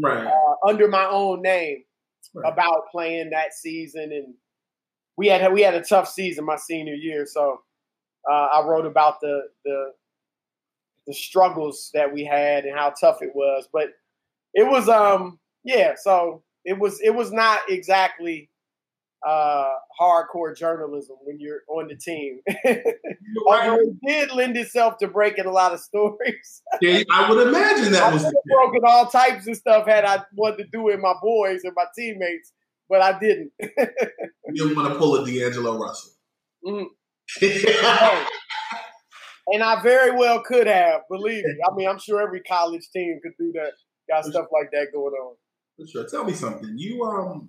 Right. 0.00 0.26
uh, 0.26 0.54
under 0.68 0.88
my 0.88 1.06
own 1.06 1.42
name 1.42 1.84
Right. 2.34 2.52
about 2.52 2.88
playing 2.90 3.30
that 3.30 3.54
season, 3.54 4.12
and 4.12 4.34
we 5.18 5.26
had 5.26 5.52
we 5.52 5.60
had 5.62 5.74
a 5.74 5.82
tough 5.82 6.08
season 6.08 6.46
my 6.46 6.56
senior 6.56 6.94
year. 6.94 7.26
So 7.26 7.60
uh, 8.30 8.48
I 8.54 8.64
wrote 8.64 8.86
about 8.86 9.20
the 9.20 9.42
the 9.64 9.92
the 11.06 11.12
struggles 11.12 11.90
that 11.94 12.12
we 12.12 12.24
had 12.24 12.64
and 12.64 12.78
how 12.78 12.94
tough 12.98 13.20
it 13.20 13.34
was. 13.34 13.68
But 13.70 13.88
it 14.54 14.66
was 14.66 14.88
um 14.88 15.38
yeah. 15.64 15.94
So 16.00 16.42
it 16.64 16.78
was 16.78 17.00
it 17.02 17.14
was 17.14 17.32
not 17.32 17.60
exactly 17.68 18.48
uh 19.26 19.70
hardcore 20.00 20.56
journalism 20.56 21.16
when 21.24 21.40
you're 21.40 21.62
on 21.68 21.88
the 21.88 21.96
team. 21.96 22.40
Although 23.46 23.80
it 23.80 23.96
did 24.06 24.32
lend 24.32 24.56
itself 24.56 24.98
to 24.98 25.08
breaking 25.08 25.46
a 25.46 25.50
lot 25.50 25.74
of 25.74 25.80
stories. 25.80 26.62
Yeah, 26.80 27.02
I 27.10 27.28
would 27.28 27.48
imagine 27.48 27.92
that 27.92 28.04
I 28.04 28.12
was 28.12 28.22
broken 28.22 28.82
all 28.84 29.06
types 29.06 29.48
of 29.48 29.56
stuff 29.56 29.88
had 29.88 30.04
I 30.04 30.22
wanted 30.36 30.58
to 30.58 30.64
do 30.70 30.82
it 30.90 30.92
with 30.92 31.00
my 31.00 31.14
boys 31.20 31.64
and 31.64 31.72
my 31.74 31.86
teammates, 31.96 32.52
but 32.88 33.02
I 33.02 33.18
didn't. 33.18 33.52
You 34.50 34.74
want 34.74 34.90
to 34.90 34.98
pull 34.98 35.14
a 35.16 35.26
D'Angelo 35.26 35.76
Russell. 35.76 36.12
Mhm. 36.64 36.86
And 39.50 39.62
I 39.62 39.80
very 39.82 40.10
well 40.10 40.42
could 40.42 40.66
have, 40.66 41.02
believe 41.10 41.42
me. 41.42 41.56
I 41.66 41.74
mean, 41.74 41.88
I'm 41.88 41.98
sure 41.98 42.20
every 42.20 42.40
college 42.40 42.86
team 42.92 43.18
could 43.22 43.32
do 43.38 43.50
that. 43.52 43.72
Got 44.08 44.26
stuff 44.26 44.46
like 44.52 44.70
that 44.72 44.88
going 44.92 45.14
on. 45.14 45.36
For 45.78 45.86
sure. 45.86 46.06
Tell 46.06 46.24
me 46.24 46.34
something. 46.34 46.74
You 46.76 47.02
um, 47.04 47.48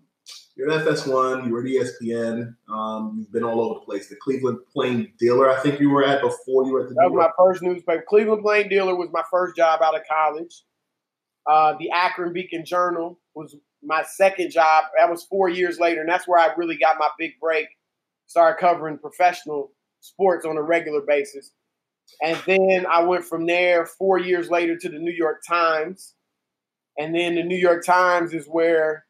you're 0.56 0.72
at 0.72 0.86
FS1. 0.86 1.46
You 1.48 1.54
were 1.54 1.60
at 1.60 1.66
ESPN. 1.66 2.56
Um, 2.72 3.16
you've 3.18 3.32
been 3.32 3.44
all 3.44 3.62
over 3.62 3.76
the 3.76 3.86
place. 3.86 4.08
The 4.08 4.16
Cleveland 4.16 4.60
Plain 4.72 5.12
Dealer, 5.20 5.50
I 5.50 5.60
think 5.62 5.80
you 5.80 5.90
were 5.90 6.04
at 6.06 6.22
before 6.22 6.66
you 6.66 6.74
were 6.74 6.84
at 6.84 6.90
the. 6.90 6.96
That 6.96 7.12
was 7.12 7.18
my 7.18 7.32
first 7.38 7.62
newspaper. 7.62 8.04
Cleveland 8.08 8.44
Plain 8.44 8.70
Dealer 8.70 8.96
was 8.96 9.10
my 9.12 9.24
first 9.30 9.56
job 9.58 9.82
out 9.82 9.96
of 9.96 10.02
college. 10.10 10.64
Uh, 11.50 11.76
the 11.80 11.90
Akron 11.92 12.32
Beacon 12.32 12.64
Journal 12.66 13.20
was 13.36 13.56
my 13.84 14.04
second 14.04 14.52
job. 14.52 14.86
That 14.98 15.10
was 15.10 15.24
four 15.24 15.50
years 15.50 15.80
later, 15.80 16.02
and 16.02 16.10
that's 16.10 16.28
where 16.28 16.40
I 16.40 16.54
really 16.56 16.78
got 16.78 16.98
my 17.00 17.10
big 17.18 17.32
break. 17.40 17.68
Started 18.28 18.60
covering 18.60 18.98
professional 18.98 19.72
sports 20.02 20.46
on 20.46 20.58
a 20.58 20.62
regular 20.62 21.02
basis. 21.02 21.52
And 22.24 22.42
then 22.46 22.86
I 22.92 23.04
went 23.04 23.26
from 23.26 23.46
there 23.46 23.86
four 23.86 24.20
years 24.20 24.50
later 24.50 24.78
to 24.78 24.90
the 24.90 25.00
New 25.00 25.12
York 25.12 25.42
Times. 25.48 26.14
And 26.98 27.14
then 27.16 27.36
the 27.36 27.44
New 27.44 27.58
York 27.58 27.86
Times 27.86 28.34
is 28.34 28.48
where 28.48 29.06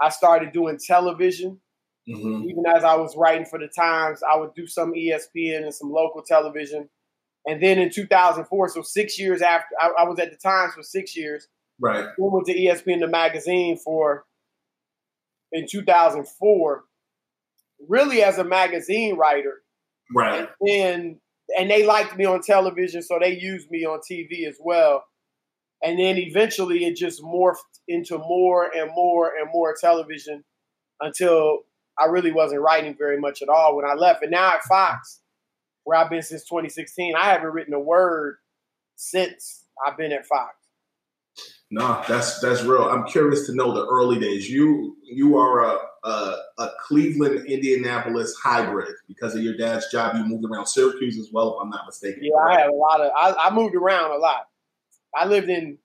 I 0.00 0.10
started 0.10 0.52
doing 0.52 0.78
television. 0.78 1.60
Mhm. 2.08 2.44
Even 2.44 2.64
as 2.66 2.84
I 2.84 2.94
was 2.96 3.16
writing 3.16 3.46
for 3.46 3.58
the 3.58 3.68
Times, 3.68 4.22
I 4.22 4.36
would 4.36 4.54
do 4.54 4.66
some 4.66 4.94
ESPN 4.94 5.64
and 5.64 5.74
some 5.74 5.90
local 5.90 6.22
television. 6.22 6.88
And 7.46 7.62
then 7.62 7.78
in 7.78 7.90
2004, 7.90 8.68
so 8.68 8.82
six 8.82 9.18
years 9.18 9.42
after, 9.42 9.74
I, 9.80 9.90
I 9.98 10.04
was 10.04 10.18
at 10.18 10.30
the 10.30 10.36
Times 10.36 10.74
for 10.74 10.82
six 10.82 11.16
years. 11.16 11.48
Right. 11.80 12.04
Then 12.04 12.32
went 12.32 12.46
to 12.46 12.54
ESPN 12.54 13.00
the 13.00 13.08
magazine 13.08 13.76
for 13.76 14.24
in 15.52 15.66
2004, 15.68 16.84
really 17.88 18.22
as 18.22 18.38
a 18.38 18.44
magazine 18.44 19.16
writer. 19.16 19.62
Right. 20.14 20.48
And 20.68 21.16
and 21.58 21.70
they 21.70 21.84
liked 21.84 22.16
me 22.16 22.24
on 22.24 22.40
television, 22.40 23.02
so 23.02 23.18
they 23.20 23.38
used 23.38 23.70
me 23.70 23.84
on 23.84 24.00
TV 24.00 24.46
as 24.48 24.56
well. 24.60 25.04
And 25.82 25.98
then 25.98 26.16
eventually 26.16 26.84
it 26.86 26.96
just 26.96 27.22
morphed 27.22 27.58
into 27.86 28.16
more 28.16 28.70
and 28.74 28.90
more 28.94 29.32
and 29.38 29.50
more 29.52 29.74
television 29.78 30.42
until 31.00 31.60
I 31.98 32.06
really 32.06 32.32
wasn't 32.32 32.62
writing 32.62 32.96
very 32.96 33.20
much 33.20 33.42
at 33.42 33.48
all 33.48 33.76
when 33.76 33.84
I 33.84 33.94
left. 33.94 34.22
And 34.22 34.30
now 34.30 34.54
at 34.54 34.64
Fox, 34.64 35.20
where 35.84 35.98
I've 35.98 36.10
been 36.10 36.22
since 36.22 36.44
2016, 36.44 37.14
I 37.14 37.26
haven't 37.26 37.52
written 37.52 37.74
a 37.74 37.80
word 37.80 38.36
since 38.96 39.64
I've 39.86 39.98
been 39.98 40.12
at 40.12 40.26
Fox. 40.26 40.54
No, 41.74 42.00
that's 42.06 42.38
that's 42.38 42.62
real. 42.62 42.84
I'm 42.84 43.04
curious 43.04 43.46
to 43.46 43.54
know 43.54 43.74
the 43.74 43.84
early 43.86 44.20
days. 44.20 44.48
You 44.48 44.96
you 45.02 45.36
are 45.36 45.64
a 45.64 45.78
a, 46.04 46.36
a 46.58 46.68
Cleveland 46.86 47.46
Indianapolis 47.46 48.32
hybrid 48.40 48.94
because 49.08 49.34
of 49.34 49.42
your 49.42 49.56
dad's 49.56 49.90
job. 49.90 50.14
You 50.14 50.24
moved 50.24 50.44
around 50.44 50.66
Syracuse 50.66 51.18
as 51.18 51.30
well, 51.32 51.56
if 51.56 51.62
I'm 51.64 51.70
not 51.70 51.84
mistaken. 51.84 52.22
Yeah, 52.22 52.36
I 52.48 52.60
had 52.60 52.68
a 52.68 52.72
lot 52.72 53.00
of. 53.00 53.10
I, 53.16 53.48
I 53.48 53.52
moved 53.52 53.74
around 53.74 54.12
a 54.12 54.18
lot. 54.18 54.46
I 55.16 55.26
lived 55.26 55.48
in 55.48 55.78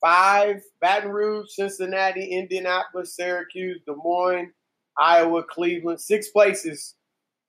five: 0.00 0.62
Baton 0.80 1.10
Rouge, 1.10 1.48
Cincinnati, 1.50 2.24
Indianapolis, 2.24 3.14
Syracuse, 3.14 3.78
Des 3.86 3.92
Moines, 4.02 4.54
Iowa, 4.96 5.42
Cleveland. 5.42 6.00
Six 6.00 6.30
places 6.30 6.94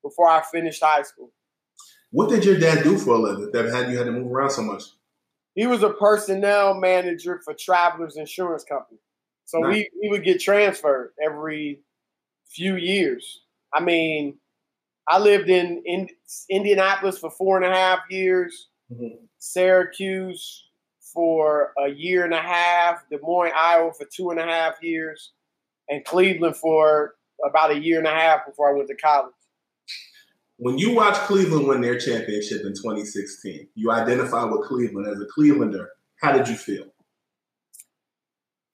before 0.03 0.27
I 0.27 0.43
finished 0.51 0.83
high 0.83 1.03
school. 1.03 1.31
What 2.11 2.29
did 2.29 2.43
your 2.43 2.59
dad 2.59 2.83
do 2.83 2.97
for 2.97 3.15
a 3.15 3.17
living 3.17 3.49
that 3.53 3.73
had 3.73 3.89
you 3.89 3.97
had 3.97 4.07
to 4.07 4.11
move 4.11 4.29
around 4.29 4.49
so 4.49 4.61
much? 4.61 4.83
He 5.55 5.67
was 5.67 5.83
a 5.83 5.89
personnel 5.91 6.73
manager 6.75 7.41
for 7.43 7.53
Travelers 7.53 8.17
Insurance 8.17 8.63
Company. 8.63 8.99
So 9.45 9.59
Nice. 9.59 9.73
we, 9.73 9.89
we 10.01 10.09
would 10.09 10.23
get 10.23 10.39
transferred 10.39 11.11
every 11.23 11.81
few 12.47 12.77
years. 12.77 13.41
I 13.73 13.81
mean, 13.81 14.37
I 15.07 15.19
lived 15.19 15.49
in, 15.49 15.81
in 15.85 16.07
Indianapolis 16.49 17.17
for 17.17 17.31
four 17.31 17.57
and 17.57 17.65
a 17.65 17.75
half 17.75 17.99
years, 18.09 18.69
Mhm. 18.91 19.19
Syracuse 19.39 20.67
for 21.13 21.73
a 21.77 21.87
year 21.89 22.23
and 22.25 22.33
a 22.33 22.41
half, 22.41 23.07
Des 23.09 23.19
Moines, 23.21 23.51
Iowa 23.55 23.93
for 23.93 24.05
two 24.05 24.29
and 24.31 24.39
a 24.39 24.43
half 24.43 24.81
years, 24.81 25.31
and 25.89 26.03
Cleveland 26.05 26.55
for 26.57 27.15
about 27.45 27.71
a 27.71 27.79
year 27.79 27.97
and 27.97 28.07
a 28.07 28.11
half 28.11 28.45
before 28.45 28.69
I 28.69 28.73
went 28.73 28.87
to 28.89 28.95
college. 28.95 29.33
When 30.61 30.77
you 30.77 30.93
watch 30.93 31.15
Cleveland 31.21 31.67
win 31.67 31.81
their 31.81 31.97
championship 31.97 32.61
in 32.61 32.73
2016, 32.73 33.69
you 33.73 33.91
identify 33.91 34.43
with 34.43 34.67
Cleveland 34.67 35.07
as 35.07 35.19
a 35.19 35.25
Clevelander. 35.25 35.87
How 36.21 36.31
did 36.33 36.47
you 36.47 36.55
feel? 36.55 36.85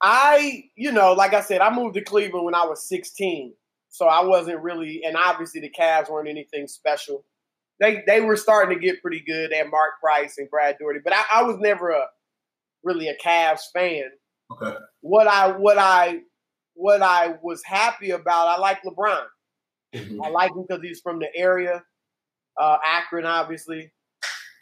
I, 0.02 0.64
you 0.76 0.92
know, 0.92 1.14
like 1.14 1.32
I 1.32 1.40
said, 1.40 1.62
I 1.62 1.74
moved 1.74 1.94
to 1.94 2.02
Cleveland 2.02 2.44
when 2.44 2.54
I 2.54 2.66
was 2.66 2.86
16. 2.86 3.54
So 3.88 4.04
I 4.04 4.22
wasn't 4.22 4.60
really, 4.60 5.00
and 5.02 5.16
obviously 5.16 5.62
the 5.62 5.70
Cavs 5.70 6.10
weren't 6.10 6.28
anything 6.28 6.68
special. 6.68 7.24
They 7.80 8.02
they 8.06 8.20
were 8.20 8.36
starting 8.36 8.78
to 8.78 8.84
get 8.84 9.00
pretty 9.00 9.20
good. 9.26 9.50
They 9.50 9.56
had 9.56 9.70
Mark 9.70 9.92
Price 9.98 10.36
and 10.36 10.50
Brad 10.50 10.76
Daugherty, 10.78 11.00
but 11.02 11.14
I, 11.14 11.22
I 11.32 11.42
was 11.44 11.56
never 11.58 11.88
a 11.88 12.04
really 12.84 13.08
a 13.08 13.16
Cavs 13.16 13.62
fan. 13.72 14.10
Okay. 14.52 14.76
What 15.00 15.26
I 15.26 15.52
what 15.52 15.78
I 15.78 16.18
what 16.74 17.00
I 17.00 17.36
was 17.42 17.62
happy 17.64 18.10
about, 18.10 18.48
I 18.48 18.58
like 18.58 18.82
LeBron. 18.82 19.24
I 19.94 20.28
like 20.28 20.50
him 20.52 20.64
because 20.68 20.82
he's 20.82 21.00
from 21.00 21.18
the 21.18 21.28
area, 21.34 21.82
uh, 22.60 22.78
Akron, 22.86 23.24
obviously. 23.24 23.92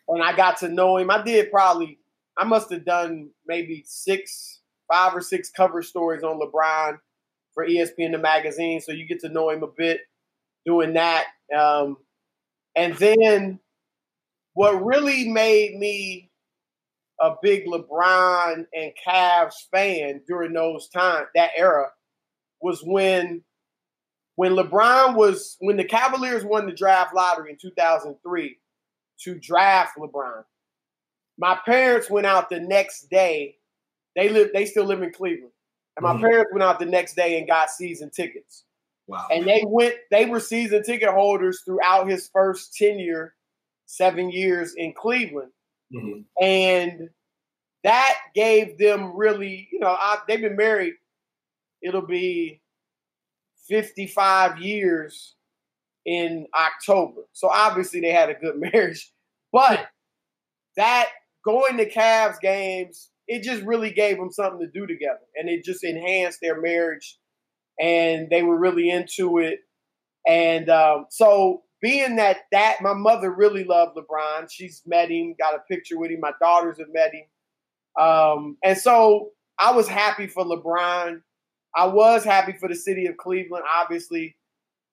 And 0.08 0.22
I 0.22 0.36
got 0.36 0.58
to 0.58 0.68
know 0.68 0.98
him. 0.98 1.10
I 1.10 1.22
did 1.22 1.50
probably, 1.50 1.98
I 2.38 2.44
must 2.44 2.70
have 2.70 2.84
done 2.84 3.30
maybe 3.46 3.82
six, 3.86 4.60
five 4.90 5.14
or 5.14 5.20
six 5.20 5.50
cover 5.50 5.82
stories 5.82 6.22
on 6.22 6.38
LeBron 6.38 6.98
for 7.54 7.66
ESPN 7.66 8.12
the 8.12 8.18
magazine. 8.18 8.80
So 8.80 8.92
you 8.92 9.06
get 9.06 9.20
to 9.20 9.28
know 9.28 9.50
him 9.50 9.64
a 9.64 9.68
bit 9.76 10.00
doing 10.64 10.94
that. 10.94 11.26
Um, 11.56 11.96
and 12.76 12.94
then 12.94 13.58
what 14.54 14.84
really 14.84 15.28
made 15.28 15.76
me 15.76 16.30
a 17.20 17.32
big 17.42 17.66
LeBron 17.66 18.66
and 18.72 18.92
Cavs 19.06 19.54
fan 19.72 20.20
during 20.28 20.52
those 20.52 20.88
time, 20.88 21.24
that 21.34 21.50
era, 21.56 21.88
was 22.60 22.82
when 22.84 23.42
when 24.36 24.52
LeBron 24.52 25.14
was 25.16 25.56
when 25.60 25.76
the 25.76 25.84
Cavaliers 25.84 26.44
won 26.44 26.66
the 26.66 26.72
draft 26.72 27.14
lottery 27.14 27.50
in 27.50 27.56
2003 27.58 28.58
to 29.20 29.34
draft 29.40 29.98
LeBron. 29.98 30.44
My 31.38 31.58
parents 31.66 32.08
went 32.10 32.26
out 32.26 32.48
the 32.48 32.60
next 32.60 33.10
day. 33.10 33.56
They 34.14 34.28
live 34.28 34.50
they 34.54 34.66
still 34.66 34.84
live 34.84 35.02
in 35.02 35.12
Cleveland. 35.12 35.52
And 35.96 36.04
my 36.04 36.14
Mhm. 36.14 36.20
parents 36.20 36.52
went 36.52 36.62
out 36.62 36.78
the 36.78 36.86
next 36.86 37.14
day 37.16 37.38
and 37.38 37.46
got 37.46 37.70
season 37.70 38.10
tickets. 38.10 38.64
Wow. 39.06 39.26
And 39.30 39.46
they 39.46 39.62
went 39.66 39.96
they 40.10 40.26
were 40.26 40.40
season 40.40 40.82
ticket 40.82 41.08
holders 41.10 41.62
throughout 41.64 42.08
his 42.08 42.28
first 42.28 42.74
tenure, 42.74 43.34
7 43.86 44.30
years 44.30 44.74
in 44.76 44.92
Cleveland 44.94 45.52
Mhm. 45.94 46.24
and 46.40 47.10
that 47.84 48.18
gave 48.34 48.76
them 48.78 49.14
really, 49.16 49.68
you 49.70 49.78
know, 49.78 49.90
I, 49.98 50.18
they've 50.26 50.40
been 50.40 50.56
married. 50.56 50.94
It'll 51.82 52.02
be 52.06 52.60
55 53.68 54.58
years 54.58 55.34
in 56.04 56.46
October. 56.54 57.22
So 57.32 57.48
obviously 57.48 58.00
they 58.00 58.12
had 58.12 58.30
a 58.30 58.34
good 58.34 58.54
marriage. 58.72 59.12
But 59.52 59.86
that 60.76 61.08
going 61.44 61.76
to 61.78 61.90
Cavs 61.90 62.40
games, 62.40 63.10
it 63.28 63.42
just 63.42 63.62
really 63.62 63.90
gave 63.90 64.18
them 64.18 64.30
something 64.30 64.60
to 64.60 64.66
do 64.66 64.86
together. 64.86 65.20
And 65.34 65.48
it 65.48 65.64
just 65.64 65.84
enhanced 65.84 66.40
their 66.40 66.60
marriage. 66.60 67.18
And 67.80 68.28
they 68.30 68.42
were 68.42 68.58
really 68.58 68.90
into 68.90 69.38
it. 69.38 69.60
And 70.26 70.68
um, 70.68 71.06
so 71.10 71.62
being 71.80 72.16
that 72.16 72.38
that 72.52 72.78
my 72.80 72.94
mother 72.94 73.30
really 73.30 73.64
loved 73.64 73.96
LeBron, 73.96 74.50
she's 74.50 74.82
met 74.86 75.10
him, 75.10 75.34
got 75.38 75.54
a 75.54 75.60
picture 75.70 75.98
with 75.98 76.10
him. 76.10 76.20
My 76.20 76.32
daughters 76.40 76.78
have 76.78 76.88
met 76.92 77.12
him, 77.14 78.02
um, 78.04 78.56
and 78.64 78.76
so 78.76 79.30
I 79.58 79.72
was 79.72 79.86
happy 79.86 80.26
for 80.26 80.44
LeBron. 80.44 81.22
I 81.76 81.86
was 81.86 82.24
happy 82.24 82.54
for 82.58 82.68
the 82.68 82.74
city 82.74 83.06
of 83.06 83.16
Cleveland. 83.18 83.64
Obviously, 83.80 84.36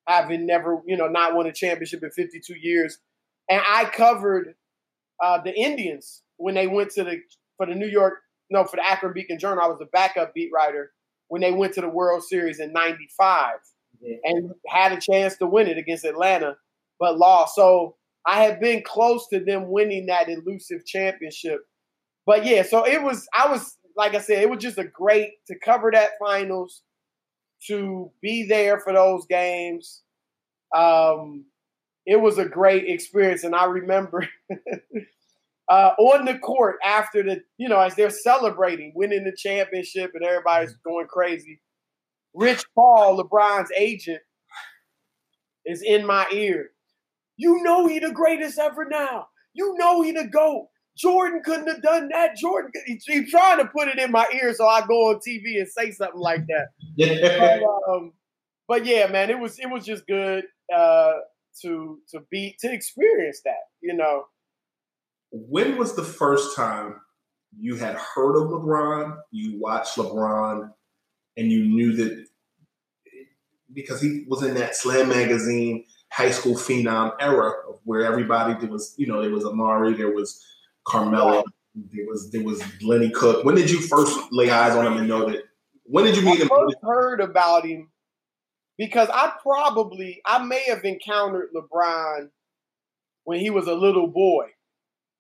having 0.08 0.46
never, 0.46 0.82
you 0.86 0.98
know, 0.98 1.08
not 1.08 1.34
won 1.34 1.48
a 1.48 1.54
championship 1.54 2.04
in 2.04 2.12
52 2.12 2.56
years. 2.62 2.98
And 3.50 3.62
I 3.68 3.86
covered 3.86 4.56
uh, 5.24 5.42
the 5.42 5.54
Indians 5.54 6.24
when 6.38 6.56
they 6.56 6.68
went 6.68 6.92
to 6.92 7.04
the 7.04 7.20
for 7.58 7.66
the 7.66 7.76
New 7.76 7.88
York, 7.88 8.16
no, 8.50 8.66
for 8.66 8.78
the 8.78 8.86
Akron 8.86 9.14
Beacon 9.14 9.40
Journal. 9.40 9.64
I 9.64 9.68
was 9.68 9.80
a 9.82 9.86
backup 9.86 10.34
beat 10.34 10.52
writer 10.54 10.92
when 11.28 11.42
they 11.42 11.52
went 11.52 11.74
to 11.76 11.82
the 11.82 11.90
World 11.90 12.24
Series 12.24 12.60
in 12.60 12.74
'95 12.74 13.56
mm-hmm. 14.04 14.14
and 14.24 14.52
had 14.68 14.92
a 14.92 15.00
chance 15.00 15.38
to 15.38 15.46
win 15.46 15.68
it 15.68 15.78
against 15.78 16.06
Atlanta, 16.06 16.58
but 17.00 17.18
lost. 17.18 17.56
So 17.56 17.96
I 18.26 18.44
had 18.44 18.60
been 18.60 18.84
close 18.84 19.28
to 19.30 19.40
them 19.40 19.70
winning 19.70 20.08
that 20.08 20.30
elusive 20.30 20.86
championship. 20.86 21.60
But 22.26 22.46
yeah, 22.46 22.64
so 22.64 22.86
it 22.88 23.02
was. 23.02 23.28
I 23.34 23.50
was 23.50 23.78
like 23.96 24.16
I 24.16 24.20
said, 24.20 24.42
it 24.42 24.50
was 24.50 24.62
just 24.62 24.78
a 24.78 24.86
great 24.86 25.34
to 25.48 25.56
cover 25.64 25.92
that 25.92 26.12
finals, 26.20 26.82
to 27.68 28.12
be 28.22 28.46
there 28.48 28.80
for 28.80 28.94
those 28.94 29.26
games. 29.28 30.02
Um, 30.76 31.46
it 32.06 32.20
was 32.20 32.38
a 32.38 32.46
great 32.46 32.90
experience, 32.90 33.44
and 33.44 33.56
I 33.56 33.66
remember 33.66 34.28
uh, 35.70 35.92
on 35.98 36.26
the 36.26 36.38
court 36.40 36.78
after 36.84 37.24
the, 37.24 37.42
you 37.58 37.70
know, 37.70 37.80
as 37.80 37.96
they're 37.96 38.10
celebrating 38.10 38.92
winning 38.96 39.24
the 39.24 39.36
championship 39.36 40.12
and 40.14 40.24
everybody's 40.24 40.76
going 40.86 41.08
crazy. 41.08 41.62
Rich 42.34 42.64
Paul, 42.76 43.24
LeBron's 43.24 43.72
agent, 43.78 44.22
is 45.66 45.82
in 45.82 46.06
my 46.06 46.28
ear. 46.34 46.72
You 47.38 47.64
know 47.64 47.88
he 47.88 48.00
the 48.00 48.12
greatest 48.12 48.60
ever 48.60 48.86
now. 48.86 49.28
You 49.54 49.76
know 49.78 50.02
he 50.02 50.12
the 50.12 50.28
GOAT. 50.28 50.68
Jordan 50.98 51.42
couldn't 51.44 51.68
have 51.68 51.82
done 51.82 52.10
that. 52.10 52.36
Jordan, 52.38 52.72
he's 52.86 53.32
trying 53.32 53.58
to 53.58 53.66
put 53.66 53.88
it 53.88 53.98
in 53.98 54.12
my 54.12 54.28
ear 54.34 54.54
so 54.54 54.68
I 54.68 54.86
go 54.86 55.10
on 55.10 55.16
TV 55.16 55.58
and 55.58 55.68
say 55.68 55.92
something 55.92 56.20
like 56.20 56.46
that. 56.48 56.68
but, 57.60 57.92
um, 57.92 58.14
but, 58.68 58.86
yeah, 58.86 59.08
man, 59.08 59.30
it 59.30 59.40
was 59.40 59.60
it 59.60 59.70
was 59.70 59.86
just 59.86 60.06
good 60.08 60.46
uh, 60.74 61.14
to 61.62 62.00
to 62.10 62.20
be 62.30 62.56
to 62.62 62.72
experience 62.72 63.42
that. 63.46 63.70
You 63.82 63.96
know, 63.96 64.26
when 65.32 65.78
was 65.78 65.96
the 65.96 66.04
first 66.04 66.56
time 66.56 67.02
you 67.60 67.76
had 67.76 67.96
heard 67.96 68.36
of 68.36 68.50
LeBron, 68.50 69.18
you 69.32 69.60
watched 69.60 69.98
LeBron, 69.98 70.72
and 71.38 71.52
you 71.52 71.66
knew 71.66 71.94
that 71.98 72.26
because 73.74 74.02
he 74.02 74.26
was 74.28 74.44
in 74.44 74.54
that 74.56 74.76
Slam 74.76 75.10
magazine 75.10 75.86
high 76.12 76.30
school 76.30 76.54
phenom 76.54 77.12
era 77.20 77.52
of 77.68 77.80
where 77.86 78.06
everybody 78.06 78.54
there 78.60 78.70
was, 78.70 78.94
you 78.98 79.08
know, 79.08 79.20
there 79.22 79.32
was 79.32 79.44
Amar'e, 79.44 79.98
there 79.98 80.14
was 80.14 80.46
Carmelo, 80.86 81.44
there 81.76 82.06
was 82.06 82.30
there 82.32 82.44
was 82.44 82.62
Lenny 82.82 83.10
Cooke. 83.10 83.44
When 83.44 83.56
did 83.56 83.70
you 83.70 83.82
first 83.82 84.18
lay 84.32 84.50
eyes 84.50 84.76
on 84.76 84.86
him 84.86 84.98
and 84.98 85.08
know 85.08 85.30
that? 85.30 85.44
When 85.84 86.06
did 86.06 86.16
you 86.16 86.24
meet 86.24 86.40
him? 86.40 86.50
I 86.52 86.56
him? 86.56 86.68
First 86.68 86.78
heard 86.84 87.22
about 87.22 87.66
him 87.66 87.90
because 88.78 89.10
I 89.14 89.34
probably 89.42 90.22
I 90.26 90.44
may 90.44 90.64
have 90.68 90.84
encountered 90.84 91.50
LeBron 91.56 92.30
when 93.24 93.40
he 93.40 93.50
was 93.50 93.68
a 93.68 93.74
little 93.74 94.08
boy. 94.08 94.48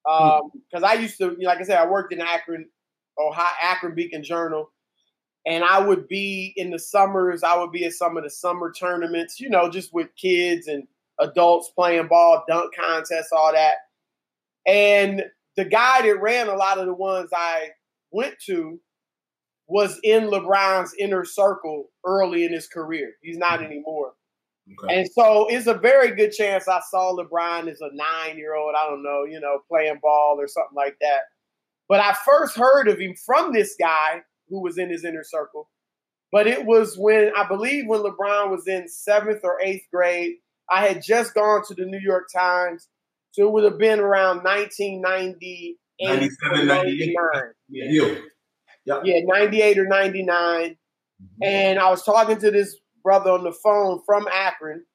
Because 0.05 0.83
um, 0.83 0.85
I 0.85 0.95
used 0.95 1.17
to, 1.19 1.37
like 1.41 1.59
I 1.59 1.63
said, 1.63 1.77
I 1.77 1.87
worked 1.87 2.11
in 2.11 2.19
Akron, 2.19 2.67
Ohio, 3.17 3.53
Akron 3.61 3.95
Beacon 3.95 4.23
Journal, 4.23 4.69
and 5.45 5.63
I 5.63 5.79
would 5.79 6.07
be 6.07 6.53
in 6.57 6.71
the 6.71 6.79
summers. 6.79 7.43
I 7.43 7.57
would 7.57 7.71
be 7.71 7.85
at 7.85 7.93
some 7.93 8.17
of 8.17 8.23
the 8.23 8.29
summer 8.29 8.71
tournaments, 8.71 9.39
you 9.39 9.49
know, 9.49 9.69
just 9.69 9.93
with 9.93 10.09
kids 10.15 10.67
and 10.67 10.87
adults 11.19 11.69
playing 11.69 12.07
ball, 12.07 12.43
dunk 12.47 12.73
contests, 12.75 13.31
all 13.31 13.53
that. 13.53 13.75
And 14.65 15.23
the 15.55 15.65
guy 15.65 16.01
that 16.01 16.21
ran 16.21 16.47
a 16.47 16.55
lot 16.55 16.79
of 16.79 16.85
the 16.85 16.93
ones 16.93 17.29
I 17.33 17.69
went 18.11 18.35
to 18.47 18.79
was 19.67 19.99
in 20.03 20.29
LeBron's 20.29 20.93
inner 20.99 21.25
circle 21.25 21.89
early 22.05 22.45
in 22.45 22.53
his 22.53 22.67
career. 22.67 23.13
He's 23.21 23.37
not 23.37 23.59
mm-hmm. 23.59 23.65
anymore. 23.71 24.13
Okay. 24.83 24.99
And 24.99 25.09
so 25.11 25.47
it's 25.49 25.67
a 25.67 25.73
very 25.73 26.15
good 26.15 26.31
chance 26.31 26.67
I 26.67 26.79
saw 26.89 27.15
LeBron 27.15 27.69
as 27.69 27.81
a 27.81 27.89
nine 27.93 28.37
year 28.37 28.55
old, 28.55 28.75
I 28.77 28.87
don't 28.87 29.03
know, 29.03 29.25
you 29.25 29.39
know, 29.39 29.59
playing 29.69 29.99
ball 30.01 30.37
or 30.39 30.47
something 30.47 30.75
like 30.75 30.95
that. 31.01 31.21
But 31.89 31.99
I 31.99 32.13
first 32.25 32.55
heard 32.55 32.87
of 32.87 32.99
him 32.99 33.13
from 33.25 33.51
this 33.51 33.75
guy 33.79 34.21
who 34.47 34.61
was 34.61 34.77
in 34.77 34.89
his 34.89 35.03
inner 35.03 35.23
circle. 35.23 35.69
But 36.31 36.47
it 36.47 36.65
was 36.65 36.97
when 36.97 37.31
I 37.37 37.47
believe 37.47 37.85
when 37.87 38.01
LeBron 38.01 38.49
was 38.49 38.67
in 38.67 38.87
seventh 38.87 39.41
or 39.43 39.61
eighth 39.61 39.85
grade. 39.91 40.35
I 40.69 40.87
had 40.87 41.03
just 41.03 41.33
gone 41.33 41.61
to 41.67 41.73
the 41.73 41.85
New 41.85 41.99
York 41.99 42.29
Times. 42.33 42.87
So 43.33 43.47
it 43.47 43.51
would 43.51 43.63
have 43.63 43.79
been 43.79 43.99
around 43.99 44.43
1998. 44.43 45.77
97, 45.99 46.67
98. 46.67 47.15
Yeah, 47.69 47.85
you. 47.89 48.23
Yep. 48.85 49.01
Yeah, 49.05 49.19
98 49.25 49.79
or 49.79 49.87
99. 49.87 50.27
Mm-hmm. 50.29 51.43
And 51.43 51.79
I 51.79 51.89
was 51.89 52.03
talking 52.03 52.37
to 52.37 52.51
this 52.51 52.77
brother 53.03 53.31
on 53.31 53.43
the 53.43 53.51
phone 53.51 54.01
from 54.05 54.27
Akron, 54.31 54.85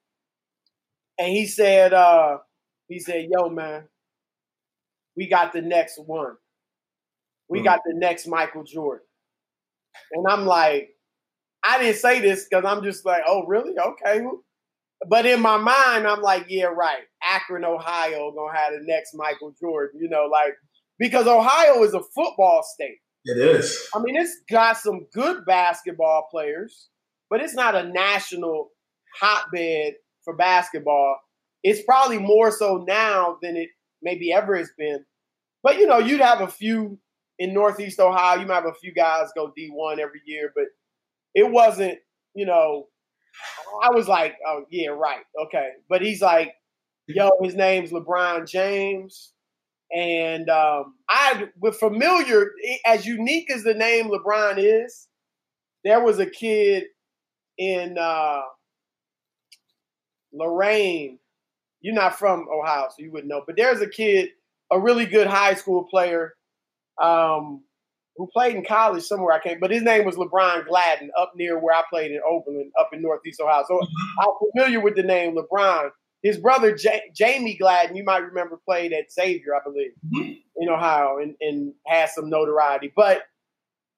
and 1.19 1.29
he 1.29 1.47
said, 1.47 1.93
uh, 1.93 2.39
he 2.87 3.01
said, 3.01 3.29
yo, 3.29 3.49
man, 3.51 3.89
we 5.17 5.29
got 5.29 5.53
the 5.53 5.61
next 5.61 5.99
one. 6.07 6.37
We 7.49 7.61
mm. 7.61 7.65
got 7.65 7.81
the 7.85 7.95
next 7.95 8.29
Michael 8.29 8.63
Jordan. 8.63 9.05
And 10.13 10.27
I'm 10.29 10.47
like, 10.47 10.91
I 11.65 11.83
didn't 11.83 11.97
say 11.97 12.21
this 12.21 12.47
because 12.49 12.65
I'm 12.65 12.85
just 12.85 13.05
like, 13.05 13.23
oh, 13.27 13.45
really? 13.47 13.73
Okay. 13.77 14.25
But 15.07 15.27
in 15.27 15.41
my 15.41 15.57
mind, 15.59 16.07
I'm 16.07 16.23
like, 16.23 16.47
yeah, 16.49 16.65
right. 16.65 17.03
Akron, 17.23 17.65
Ohio, 17.65 18.33
gonna 18.33 18.57
have 18.57 18.73
the 18.73 18.81
next 18.83 19.15
Michael 19.15 19.55
Jordan, 19.61 20.01
you 20.01 20.09
know, 20.09 20.29
like 20.31 20.55
because 20.99 21.27
Ohio 21.27 21.83
is 21.85 21.95
a 21.95 22.01
football 22.15 22.65
state. 22.65 22.99
It 23.25 23.39
is. 23.39 23.89
I 23.95 24.01
mean, 24.01 24.17
it's 24.17 24.41
got 24.51 24.79
some 24.79 25.07
good 25.13 25.45
basketball 25.45 26.29
players 26.31 26.89
but 27.31 27.41
it's 27.41 27.55
not 27.55 27.75
a 27.75 27.89
national 27.89 28.71
hotbed 29.21 29.95
for 30.25 30.35
basketball. 30.37 31.19
It's 31.63 31.83
probably 31.83 32.19
more 32.19 32.51
so 32.51 32.85
now 32.87 33.39
than 33.43 33.57
it 33.57 33.71
maybe 34.03 34.33
ever 34.33 34.57
has 34.57 34.71
been. 34.79 35.05
But 35.63 35.79
you 35.79 35.87
know, 35.87 35.99
you'd 35.99 36.21
have 36.21 36.41
a 36.41 36.49
few 36.49 36.99
in 37.39 37.53
Northeast 37.53 38.01
Ohio. 38.01 38.41
You 38.41 38.47
might 38.47 38.57
have 38.57 38.67
a 38.67 38.75
few 38.75 38.95
guys 38.95 39.29
go 39.37 39.53
D1 39.59 39.99
every 39.99 40.23
year, 40.25 40.53
but 40.55 40.67
it 41.35 41.51
wasn't. 41.51 41.99
You 42.35 42.47
know, 42.47 42.87
I 43.83 43.91
was 43.91 44.09
like, 44.09 44.37
oh 44.47 44.65
yeah, 44.71 44.89
right, 44.89 45.25
okay. 45.47 45.71
But 45.89 46.03
he's 46.03 46.23
like, 46.23 46.55
yo, 47.07 47.31
his 47.43 47.55
name's 47.55 47.91
LeBron 47.91 48.49
James. 48.49 49.33
And 49.95 50.51
um, 50.51 50.97
I 51.09 51.49
was 51.61 51.77
familiar, 51.79 52.53
as 52.85 53.07
unique 53.07 53.51
as 53.51 53.63
the 53.63 53.73
name 53.73 54.11
LeBron 54.11 54.57
is, 54.59 55.09
there 55.85 56.03
was 56.03 56.19
a 56.19 56.27
kid 56.27 56.85
in 57.57 57.97
uh, 57.99 58.43
Lorain. 60.33 61.19
You're 61.81 61.95
not 61.95 62.19
from 62.19 62.47
Ohio, 62.53 62.89
so 62.91 63.03
you 63.03 63.11
wouldn't 63.13 63.31
know. 63.31 63.43
But 63.47 63.57
there's 63.57 63.81
a 63.81 63.89
kid, 63.89 64.31
a 64.71 64.79
really 64.79 65.07
good 65.07 65.27
high 65.27 65.55
school 65.55 65.85
player, 65.85 66.35
um, 67.01 67.63
who 68.19 68.27
played 68.27 68.57
in 68.57 68.65
college 68.65 69.05
somewhere. 69.05 69.33
I 69.33 69.39
can't, 69.39 69.61
but 69.61 69.71
his 69.71 69.83
name 69.83 70.05
was 70.05 70.17
LeBron 70.17 70.67
Gladden, 70.67 71.11
up 71.19 71.33
near 71.37 71.59
where 71.59 71.75
I 71.75 71.83
played 71.89 72.11
in 72.11 72.21
Oberlin, 72.29 72.71
up 72.79 72.91
in 72.93 73.01
Northeast 73.01 73.41
Ohio. 73.41 73.65
So 73.67 73.75
mm-hmm. 73.75 74.21
I'm 74.21 74.51
familiar 74.53 74.81
with 74.81 74.97
the 74.97 75.05
name 75.05 75.37
LeBron. 75.37 75.91
His 76.23 76.37
brother 76.37 76.75
J- 76.75 77.13
Jamie 77.15 77.57
Gladden, 77.57 77.95
you 77.95 78.03
might 78.03 78.25
remember, 78.25 78.59
played 78.65 78.93
at 78.93 79.13
Xavier, 79.13 79.55
I 79.55 79.61
believe, 79.63 79.93
mm-hmm. 80.13 80.33
in 80.57 80.69
Ohio, 80.69 81.19
and, 81.19 81.37
and 81.41 81.73
has 81.87 82.13
some 82.13 82.29
notoriety. 82.29 82.93
But 82.95 83.23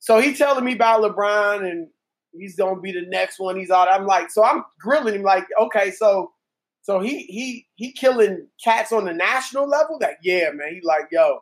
so 0.01 0.19
he 0.19 0.35
telling 0.35 0.65
me 0.65 0.75
about 0.75 1.03
LeBron 1.03 1.69
and 1.69 1.89
he's 2.33 2.57
gonna 2.57 2.81
be 2.81 2.93
the 2.93 3.07
next 3.09 3.39
one. 3.39 3.57
He's 3.57 3.71
out. 3.71 3.89
I'm 3.91 4.07
like, 4.07 4.31
so 4.31 4.45
I'm 4.45 4.65
grilling 4.79 5.15
him 5.15 5.23
like, 5.23 5.47
okay, 5.59 5.91
so 5.91 6.33
so 6.83 7.01
he 7.01 7.23
he 7.25 7.67
he 7.77 7.93
killing 7.93 8.49
cats 8.63 8.93
on 8.93 9.05
the 9.07 9.13
national 9.13 9.69
level. 9.69 9.99
That 9.99 10.17
yeah, 10.23 10.51
man. 10.53 10.75
He 10.75 10.81
like, 10.83 11.09
yo, 11.11 11.41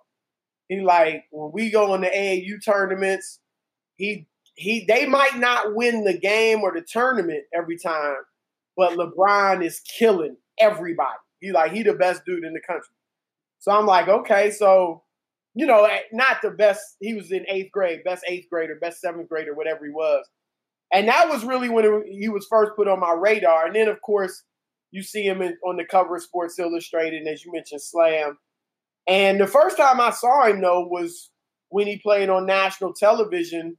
he 0.68 0.80
like 0.80 1.24
when 1.30 1.50
we 1.52 1.70
go 1.70 1.94
in 1.94 2.02
the 2.02 2.08
AAU 2.08 2.64
tournaments, 2.64 3.40
he 3.96 4.26
he 4.54 4.84
they 4.86 5.06
might 5.06 5.38
not 5.38 5.74
win 5.74 6.04
the 6.04 6.16
game 6.16 6.60
or 6.62 6.72
the 6.72 6.82
tournament 6.82 7.44
every 7.54 7.78
time, 7.78 8.16
but 8.76 8.98
LeBron 8.98 9.64
is 9.64 9.80
killing 9.80 10.36
everybody. 10.58 11.18
He 11.40 11.52
like 11.52 11.72
he 11.72 11.82
the 11.82 11.94
best 11.94 12.24
dude 12.24 12.44
in 12.44 12.52
the 12.52 12.60
country. 12.60 12.88
So 13.60 13.72
I'm 13.72 13.86
like, 13.86 14.08
okay, 14.08 14.50
so 14.50 15.02
you 15.54 15.66
know, 15.66 15.84
eh, 15.84 16.00
not 16.12 16.42
the 16.42 16.50
best. 16.50 16.80
He 17.00 17.14
was 17.14 17.32
in 17.32 17.44
eighth 17.48 17.72
grade, 17.72 18.04
best 18.04 18.24
eighth 18.28 18.48
grader, 18.50 18.76
best 18.80 19.00
seventh 19.00 19.28
grader, 19.28 19.54
whatever 19.54 19.84
he 19.84 19.90
was. 19.90 20.24
And 20.92 21.08
that 21.08 21.28
was 21.28 21.44
really 21.44 21.68
when 21.68 21.84
it, 21.84 22.04
he 22.08 22.28
was 22.28 22.46
first 22.48 22.72
put 22.76 22.88
on 22.88 23.00
my 23.00 23.12
radar. 23.12 23.66
And 23.66 23.74
then, 23.74 23.88
of 23.88 24.00
course, 24.00 24.44
you 24.90 25.02
see 25.02 25.22
him 25.22 25.42
in, 25.42 25.56
on 25.66 25.76
the 25.76 25.84
cover 25.84 26.16
of 26.16 26.22
Sports 26.22 26.58
Illustrated, 26.58 27.18
and 27.18 27.28
as 27.28 27.44
you 27.44 27.52
mentioned, 27.52 27.82
Slam. 27.82 28.38
And 29.08 29.40
the 29.40 29.46
first 29.46 29.76
time 29.76 30.00
I 30.00 30.10
saw 30.10 30.46
him, 30.46 30.60
though, 30.60 30.86
was 30.86 31.30
when 31.70 31.86
he 31.86 31.98
played 31.98 32.28
on 32.28 32.46
national 32.46 32.92
television 32.92 33.78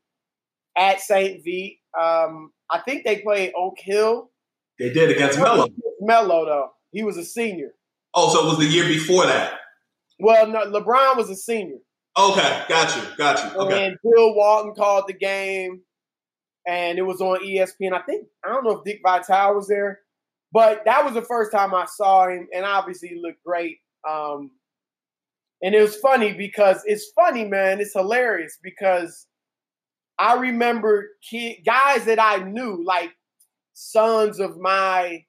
at 0.77 0.99
St. 0.99 1.43
V. 1.43 1.79
Um, 1.99 2.51
I 2.71 2.79
think 2.79 3.03
they 3.05 3.21
played 3.21 3.53
Oak 3.55 3.75
Hill. 3.79 4.31
They 4.77 4.91
did 4.91 5.11
against 5.11 5.39
Melo. 5.39 5.67
Melo 5.99 6.45
though. 6.45 6.69
He 6.91 7.03
was 7.03 7.17
a 7.17 7.25
senior. 7.25 7.73
Oh, 8.13 8.33
so 8.33 8.45
it 8.45 8.49
was 8.49 8.57
the 8.57 8.65
year 8.65 8.87
before 8.87 9.25
that? 9.25 9.59
Well, 10.19 10.47
no, 10.47 10.71
LeBron 10.71 11.17
was 11.17 11.29
a 11.29 11.35
senior. 11.35 11.77
Okay, 12.17 12.63
got 12.67 12.95
you, 12.95 13.03
got 13.17 13.43
you. 13.43 13.59
Okay. 13.59 13.87
And 13.87 13.97
Bill 14.03 14.33
Walton 14.33 14.73
called 14.73 15.05
the 15.07 15.13
game 15.13 15.81
and 16.67 16.97
it 16.97 17.03
was 17.03 17.21
on 17.21 17.43
ESPN. 17.43 17.93
I 17.93 18.01
think 18.01 18.27
I 18.43 18.49
don't 18.49 18.63
know 18.63 18.77
if 18.77 18.83
Dick 18.83 19.01
Vitale 19.03 19.55
was 19.55 19.67
there, 19.67 19.99
but 20.51 20.83
that 20.85 21.03
was 21.03 21.13
the 21.13 21.21
first 21.21 21.51
time 21.51 21.73
I 21.73 21.85
saw 21.85 22.27
him, 22.27 22.47
and 22.53 22.65
obviously 22.65 23.09
he 23.09 23.21
looked 23.21 23.43
great. 23.43 23.77
Um, 24.09 24.51
and 25.61 25.75
it 25.75 25.81
was 25.81 25.97
funny 25.97 26.33
because 26.33 26.81
it's 26.85 27.11
funny, 27.15 27.45
man. 27.45 27.81
It's 27.81 27.93
hilarious 27.93 28.57
because 28.63 29.27
I 30.17 30.35
remember 30.35 31.09
kid, 31.27 31.57
guys 31.65 32.05
that 32.05 32.19
I 32.19 32.37
knew, 32.43 32.83
like 32.83 33.11
sons 33.73 34.39
of 34.39 34.57
my, 34.57 35.23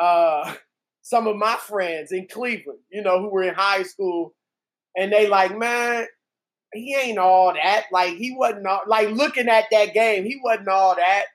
uh, 0.00 0.54
some 1.02 1.26
of 1.26 1.36
my 1.36 1.56
friends 1.56 2.10
in 2.12 2.26
Cleveland, 2.26 2.80
you 2.90 3.02
know, 3.02 3.20
who 3.20 3.30
were 3.30 3.44
in 3.44 3.54
high 3.54 3.84
school, 3.84 4.34
and 4.96 5.12
they 5.12 5.28
like, 5.28 5.56
man, 5.56 6.06
he 6.72 6.94
ain't 6.94 7.18
all 7.18 7.52
that. 7.54 7.84
Like 7.92 8.14
he 8.16 8.34
wasn't 8.36 8.66
all, 8.66 8.82
like 8.86 9.10
looking 9.10 9.48
at 9.48 9.66
that 9.70 9.94
game, 9.94 10.24
he 10.24 10.40
wasn't 10.42 10.68
all 10.68 10.94
that. 10.96 11.26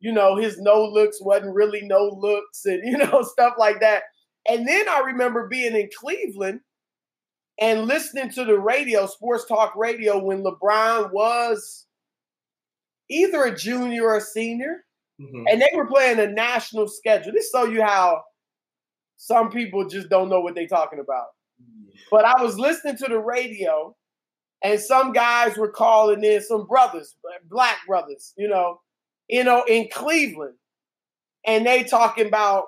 You 0.00 0.12
know, 0.12 0.36
his 0.36 0.58
no 0.58 0.84
looks 0.84 1.20
wasn't 1.20 1.54
really 1.54 1.82
no 1.82 2.16
looks, 2.16 2.64
and 2.64 2.80
you 2.84 2.98
know 2.98 3.22
stuff 3.22 3.54
like 3.58 3.80
that. 3.80 4.04
And 4.48 4.66
then 4.66 4.88
I 4.88 5.00
remember 5.00 5.48
being 5.48 5.74
in 5.74 5.88
Cleveland 5.96 6.60
and 7.60 7.86
listening 7.86 8.30
to 8.30 8.44
the 8.44 8.58
radio, 8.58 9.06
sports 9.06 9.44
talk 9.46 9.74
radio, 9.76 10.22
when 10.22 10.42
LeBron 10.42 11.12
was 11.12 11.86
either 13.10 13.44
a 13.44 13.56
junior 13.56 14.04
or 14.04 14.16
a 14.16 14.20
senior, 14.20 14.84
mm-hmm. 15.20 15.44
and 15.48 15.60
they 15.60 15.70
were 15.74 15.86
playing 15.86 16.18
a 16.18 16.26
national 16.26 16.88
schedule. 16.88 17.32
This 17.32 17.50
show 17.50 17.64
you 17.64 17.82
how 17.82 18.22
some 19.16 19.50
people 19.50 19.88
just 19.88 20.08
don't 20.08 20.28
know 20.28 20.40
what 20.40 20.54
they're 20.54 20.66
talking 20.66 20.98
about. 20.98 21.26
But 22.10 22.24
I 22.24 22.42
was 22.42 22.58
listening 22.58 22.96
to 22.98 23.06
the 23.08 23.18
radio, 23.18 23.94
and 24.62 24.80
some 24.80 25.12
guys 25.12 25.56
were 25.56 25.70
calling 25.70 26.24
in, 26.24 26.42
some 26.42 26.66
brothers, 26.66 27.16
black 27.48 27.78
brothers, 27.86 28.32
you 28.36 28.48
know, 28.48 28.80
you 29.28 29.44
know, 29.44 29.64
in 29.68 29.88
Cleveland, 29.92 30.54
and 31.46 31.66
they 31.66 31.84
talking 31.84 32.26
about 32.26 32.64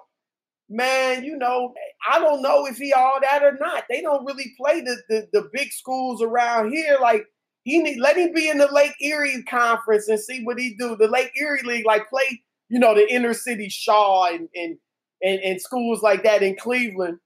man, 0.69 1.25
you 1.25 1.37
know, 1.37 1.75
I 2.11 2.19
don't 2.19 2.43
know 2.43 2.67
if 2.67 2.77
he 2.77 2.93
all 2.93 3.19
that 3.21 3.43
or 3.43 3.57
not. 3.61 3.85
They 3.89 4.01
don't 4.01 4.25
really 4.25 4.55
play 4.59 4.81
the 4.81 4.97
the, 5.09 5.29
the 5.33 5.51
big 5.53 5.73
schools 5.73 6.23
around 6.23 6.73
here. 6.73 6.99
Like 7.01 7.25
he 7.65 7.79
need 7.83 7.99
let 7.99 8.17
him 8.17 8.33
be 8.33 8.49
in 8.49 8.59
the 8.59 8.73
Lake 8.73 8.95
Erie 9.01 9.43
conference 9.45 10.09
and 10.09 10.21
see 10.21 10.43
what 10.45 10.59
he 10.59 10.75
do. 10.79 10.97
The 10.97 11.09
Lake 11.09 11.33
Erie 11.37 11.63
League, 11.63 11.87
like 11.87 12.09
play, 12.09 12.43
you 12.69 12.79
know, 12.79 12.95
the 12.95 13.13
inner 13.13 13.35
city 13.35 13.69
Shaw 13.69 14.27
and 14.27 14.49
and 14.55 14.77
and, 15.23 15.41
and 15.41 15.61
schools 15.61 16.03
like 16.03 16.23
that 16.25 16.43
in 16.43 16.57
Cleveland. 16.57 17.19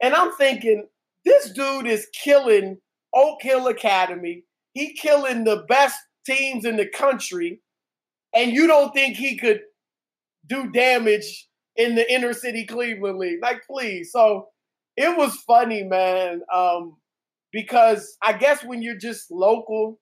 And 0.00 0.14
I'm 0.14 0.32
thinking, 0.36 0.86
this 1.24 1.50
dude 1.52 1.86
is 1.86 2.08
killing 2.12 2.78
Oak 3.14 3.42
Hill 3.42 3.68
Academy. 3.68 4.44
He 4.74 4.94
killing 4.94 5.44
the 5.44 5.64
best 5.68 5.98
teams 6.24 6.64
in 6.64 6.76
the 6.76 6.86
country. 6.86 7.60
And 8.34 8.52
you 8.52 8.66
don't 8.66 8.92
think 8.94 9.16
he 9.16 9.36
could 9.36 9.60
do 10.46 10.70
damage 10.70 11.48
in 11.76 11.94
the 11.94 12.10
inner 12.12 12.32
city 12.32 12.64
Cleveland 12.66 13.18
League. 13.18 13.40
Like, 13.42 13.62
please. 13.66 14.12
So 14.12 14.48
it 14.96 15.16
was 15.16 15.36
funny, 15.46 15.82
man. 15.84 16.42
Um, 16.54 16.96
because 17.52 18.16
I 18.22 18.32
guess 18.32 18.64
when 18.64 18.82
you're 18.82 18.98
just 18.98 19.30
local 19.30 20.00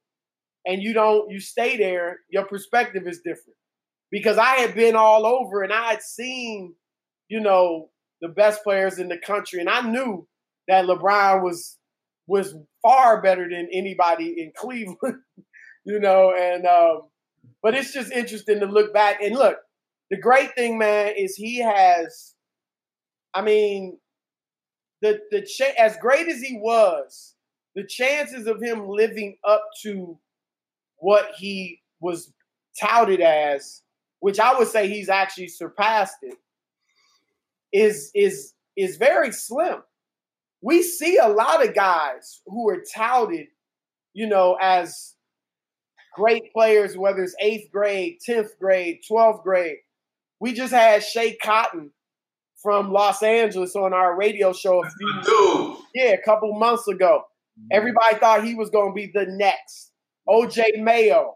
and 0.66 0.82
you 0.82 0.92
don't 0.92 1.30
you 1.30 1.40
stay 1.40 1.76
there, 1.76 2.18
your 2.30 2.44
perspective 2.44 3.06
is 3.06 3.20
different. 3.24 3.56
Because 4.10 4.38
I 4.38 4.56
had 4.56 4.74
been 4.74 4.96
all 4.96 5.24
over 5.24 5.62
and 5.62 5.72
I 5.72 5.90
had 5.90 6.02
seen, 6.02 6.74
you 7.28 7.40
know, 7.40 7.90
the 8.20 8.28
best 8.28 8.62
players 8.64 8.98
in 8.98 9.08
the 9.08 9.18
country, 9.18 9.60
and 9.60 9.70
I 9.70 9.80
knew 9.82 10.26
that 10.68 10.84
LeBron 10.84 11.42
was 11.42 11.78
was 12.26 12.54
far 12.82 13.20
better 13.22 13.48
than 13.48 13.68
anybody 13.72 14.34
in 14.38 14.52
Cleveland, 14.56 15.22
you 15.84 15.98
know, 15.98 16.32
and 16.36 16.66
um, 16.66 17.02
but 17.62 17.74
it's 17.74 17.92
just 17.92 18.12
interesting 18.12 18.60
to 18.60 18.66
look 18.66 18.92
back 18.92 19.20
and 19.22 19.36
look, 19.36 19.58
the 20.10 20.16
great 20.16 20.54
thing, 20.54 20.76
man, 20.76 21.14
is 21.16 21.36
he 21.36 21.58
has. 21.58 22.34
I 23.32 23.42
mean, 23.42 23.98
the 25.02 25.20
the 25.30 25.42
cha- 25.42 25.74
as 25.78 25.96
great 25.98 26.28
as 26.28 26.40
he 26.40 26.58
was, 26.58 27.34
the 27.74 27.84
chances 27.84 28.46
of 28.46 28.60
him 28.60 28.88
living 28.88 29.36
up 29.44 29.62
to 29.82 30.18
what 30.96 31.30
he 31.36 31.80
was 32.00 32.32
touted 32.78 33.20
as, 33.20 33.82
which 34.18 34.40
I 34.40 34.56
would 34.58 34.68
say 34.68 34.88
he's 34.88 35.08
actually 35.08 35.48
surpassed 35.48 36.16
it, 36.22 36.34
is 37.72 38.10
is 38.14 38.54
is 38.76 38.96
very 38.96 39.32
slim. 39.32 39.82
We 40.60 40.82
see 40.82 41.18
a 41.18 41.28
lot 41.28 41.66
of 41.66 41.74
guys 41.74 42.42
who 42.46 42.68
are 42.68 42.82
touted, 42.94 43.46
you 44.12 44.26
know, 44.26 44.58
as 44.60 45.14
great 46.14 46.52
players, 46.52 46.96
whether 46.96 47.22
it's 47.22 47.36
eighth 47.40 47.70
grade, 47.70 48.18
tenth 48.26 48.58
grade, 48.58 49.00
twelfth 49.06 49.42
grade, 49.42 49.78
we 50.40 50.54
just 50.54 50.72
had 50.72 51.02
Schea 51.02 51.36
Cotton 51.40 51.92
from 52.62 52.92
Los 52.92 53.22
Angeles 53.22 53.76
on 53.76 53.92
our 53.92 54.16
radio 54.16 54.52
show 54.52 54.84
a 54.84 54.90
few 54.90 55.76
yeah, 55.94 56.12
a 56.12 56.22
couple 56.22 56.58
months 56.58 56.88
ago. 56.88 57.22
Mm-hmm. 57.58 57.68
Everybody 57.72 58.16
thought 58.16 58.44
he 58.44 58.54
was 58.54 58.70
going 58.70 58.90
to 58.90 58.94
be 58.94 59.10
the 59.12 59.26
next. 59.28 59.92
OJ 60.28 60.82
Mayo, 60.82 61.34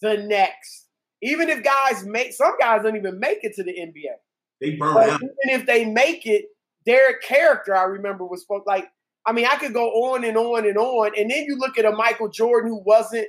the 0.00 0.18
next. 0.18 0.86
Even 1.22 1.48
if 1.48 1.64
guys 1.64 2.04
make 2.04 2.32
some 2.32 2.56
guys 2.58 2.82
don't 2.82 2.96
even 2.96 3.18
make 3.18 3.38
it 3.42 3.54
to 3.56 3.64
the 3.64 3.72
NBA. 3.72 4.14
They 4.60 4.76
burn 4.76 4.94
but 4.94 5.10
out. 5.10 5.22
Even 5.22 5.60
if 5.60 5.66
they 5.66 5.84
make 5.84 6.26
it, 6.26 6.46
their 6.86 7.18
character, 7.18 7.76
I 7.76 7.84
remember, 7.84 8.24
was 8.24 8.42
supposed 8.42 8.64
like. 8.66 8.86
I 9.26 9.32
mean, 9.32 9.44
I 9.44 9.56
could 9.56 9.74
go 9.74 9.90
on 9.90 10.24
and 10.24 10.38
on 10.38 10.64
and 10.64 10.78
on, 10.78 11.10
and 11.14 11.30
then 11.30 11.44
you 11.44 11.58
look 11.58 11.76
at 11.76 11.84
a 11.84 11.90
Michael 11.90 12.30
Jordan 12.30 12.70
who 12.70 12.82
wasn't, 12.82 13.26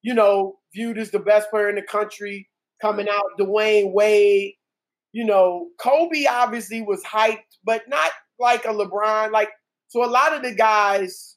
you 0.00 0.14
know, 0.14 0.58
viewed 0.72 0.98
as 0.98 1.10
the 1.10 1.18
best 1.18 1.50
player 1.50 1.68
in 1.68 1.74
the 1.74 1.82
country 1.82 2.48
coming 2.82 3.08
out, 3.08 3.38
Dwyane 3.38 3.92
Wade. 3.92 4.54
You 5.12 5.24
know, 5.24 5.68
Kobe 5.78 6.26
obviously 6.28 6.82
was 6.82 7.02
hyped, 7.04 7.38
but 7.64 7.82
not 7.88 8.10
like 8.38 8.64
a 8.64 8.68
LeBron. 8.68 9.30
Like, 9.30 9.50
so 9.88 10.04
a 10.04 10.06
lot 10.06 10.34
of 10.34 10.42
the 10.42 10.54
guys 10.54 11.36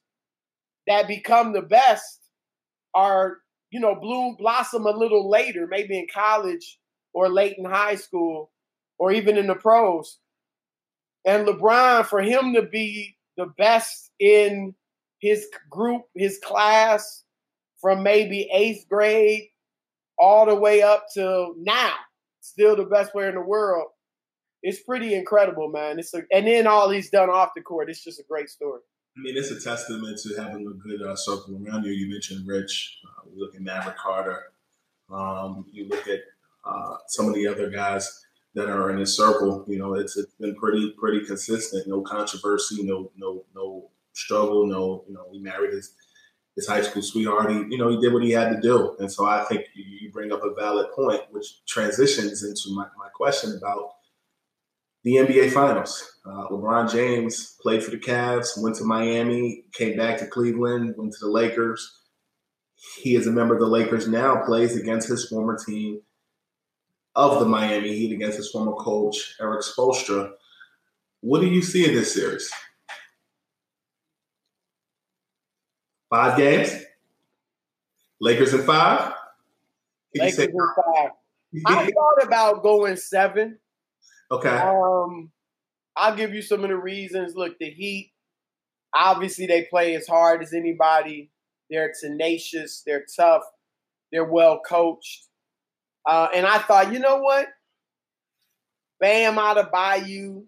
that 0.87 1.07
become 1.07 1.53
the 1.53 1.61
best 1.61 2.19
are, 2.93 3.37
you 3.69 3.79
know, 3.79 3.95
bloom, 3.95 4.35
blossom 4.37 4.85
a 4.85 4.91
little 4.91 5.29
later, 5.29 5.67
maybe 5.69 5.97
in 5.97 6.07
college 6.13 6.79
or 7.13 7.29
late 7.29 7.55
in 7.57 7.65
high 7.65 7.95
school 7.95 8.51
or 8.97 9.11
even 9.11 9.37
in 9.37 9.47
the 9.47 9.55
pros. 9.55 10.19
And 11.25 11.47
LeBron, 11.47 12.05
for 12.05 12.21
him 12.21 12.53
to 12.53 12.61
be 12.61 13.17
the 13.37 13.47
best 13.57 14.11
in 14.19 14.73
his 15.19 15.47
group, 15.69 16.03
his 16.15 16.39
class, 16.39 17.23
from 17.81 18.03
maybe 18.03 18.49
eighth 18.53 18.87
grade 18.89 19.49
all 20.17 20.45
the 20.45 20.55
way 20.55 20.81
up 20.81 21.05
to 21.13 21.53
now, 21.57 21.93
still 22.41 22.75
the 22.75 22.85
best 22.85 23.11
player 23.11 23.29
in 23.29 23.35
the 23.35 23.41
world. 23.41 23.87
It's 24.61 24.81
pretty 24.81 25.13
incredible, 25.13 25.69
man. 25.69 25.99
It's 25.99 26.13
a, 26.13 26.23
and 26.31 26.47
then 26.47 26.65
all 26.65 26.89
he's 26.89 27.09
done 27.09 27.29
off 27.29 27.51
the 27.55 27.61
court. 27.61 27.89
It's 27.89 28.03
just 28.03 28.19
a 28.19 28.23
great 28.27 28.49
story. 28.49 28.81
I 29.17 29.21
mean, 29.21 29.37
it's 29.37 29.51
a 29.51 29.59
testament 29.59 30.19
to 30.23 30.41
having 30.41 30.67
a 30.67 30.71
good 30.71 31.01
uh, 31.01 31.15
circle 31.15 31.61
around 31.63 31.85
you. 31.85 31.91
You 31.91 32.09
mentioned 32.09 32.47
Rich. 32.47 32.99
Uh, 33.05 33.29
you 33.31 33.39
look 33.39 33.55
at 33.55 33.61
Maverick 33.61 33.97
Carter. 33.97 34.51
Um, 35.09 35.65
you 35.71 35.87
look 35.87 36.07
at 36.07 36.21
uh, 36.65 36.97
some 37.07 37.27
of 37.27 37.35
the 37.35 37.47
other 37.47 37.69
guys 37.69 38.25
that 38.55 38.69
are 38.69 38.89
in 38.89 38.97
his 38.97 39.15
circle. 39.15 39.63
You 39.67 39.77
know, 39.77 39.93
it's, 39.93 40.17
it's 40.17 40.33
been 40.33 40.55
pretty 40.55 40.93
pretty 40.97 41.25
consistent. 41.25 41.87
No 41.87 42.01
controversy. 42.01 42.83
No 42.83 43.11
no 43.15 43.45
no 43.55 43.89
struggle. 44.13 44.65
No 44.65 45.05
you 45.07 45.13
know, 45.13 45.27
he 45.31 45.39
married 45.39 45.73
his 45.73 45.93
his 46.55 46.67
high 46.67 46.81
school 46.81 47.01
sweetheart. 47.01 47.51
He, 47.51 47.57
you 47.69 47.77
know, 47.77 47.89
he 47.89 47.99
did 47.99 48.13
what 48.13 48.23
he 48.23 48.31
had 48.31 48.49
to 48.49 48.61
do. 48.61 48.95
And 48.99 49.11
so 49.11 49.25
I 49.25 49.43
think 49.43 49.65
you 49.73 50.11
bring 50.11 50.31
up 50.31 50.43
a 50.43 50.53
valid 50.53 50.91
point, 50.95 51.21
which 51.31 51.65
transitions 51.65 52.43
into 52.43 52.73
my, 52.75 52.85
my 52.97 53.09
question 53.13 53.57
about 53.57 53.91
the 55.03 55.15
NBA 55.15 55.51
Finals. 55.51 56.19
Uh, 56.25 56.47
LeBron 56.49 56.91
James 56.91 57.57
played 57.61 57.83
for 57.83 57.91
the 57.91 57.97
Cavs, 57.97 58.59
went 58.61 58.75
to 58.77 58.83
Miami, 58.83 59.65
came 59.73 59.97
back 59.97 60.17
to 60.19 60.27
Cleveland, 60.27 60.95
went 60.97 61.13
to 61.13 61.19
the 61.21 61.31
Lakers. 61.31 61.99
He 63.01 63.15
is 63.15 63.27
a 63.27 63.31
member 63.31 63.53
of 63.53 63.59
the 63.59 63.67
Lakers 63.67 64.07
now, 64.07 64.43
plays 64.45 64.75
against 64.75 65.07
his 65.07 65.27
former 65.27 65.57
team 65.57 66.01
of 67.15 67.39
the 67.39 67.45
Miami 67.45 67.93
Heat, 67.93 68.13
against 68.13 68.37
his 68.37 68.49
former 68.49 68.73
coach, 68.73 69.35
Erik 69.39 69.61
Spoelstra. 69.61 70.31
What 71.21 71.41
do 71.41 71.47
you 71.47 71.61
see 71.61 71.87
in 71.87 71.93
this 71.95 72.13
series? 72.13 72.51
Five 76.09 76.37
games. 76.37 76.83
Lakers 78.21 78.53
in 78.53 78.61
five. 78.63 79.13
Lakers 80.15 80.39
in 80.39 80.51
five. 80.51 81.09
I 81.65 81.91
thought 81.91 82.23
about 82.23 82.63
going 82.63 82.97
seven. 82.97 83.59
Okay. 84.31 84.49
Um, 84.49 85.31
I'll 85.95 86.15
give 86.15 86.33
you 86.33 86.41
some 86.41 86.63
of 86.63 86.69
the 86.69 86.77
reasons. 86.77 87.35
Look, 87.35 87.57
the 87.59 87.69
Heat. 87.69 88.11
Obviously, 88.93 89.45
they 89.45 89.63
play 89.63 89.95
as 89.95 90.07
hard 90.07 90.41
as 90.41 90.53
anybody. 90.53 91.31
They're 91.69 91.93
tenacious. 91.99 92.83
They're 92.85 93.05
tough. 93.15 93.43
They're 94.11 94.25
well 94.25 94.61
coached. 94.65 95.27
Uh, 96.07 96.29
and 96.33 96.45
I 96.45 96.59
thought, 96.59 96.93
you 96.93 96.99
know 96.99 97.17
what? 97.17 97.47
Bam 98.99 99.35
Adebayo. 99.35 100.37
I'm 100.37 100.47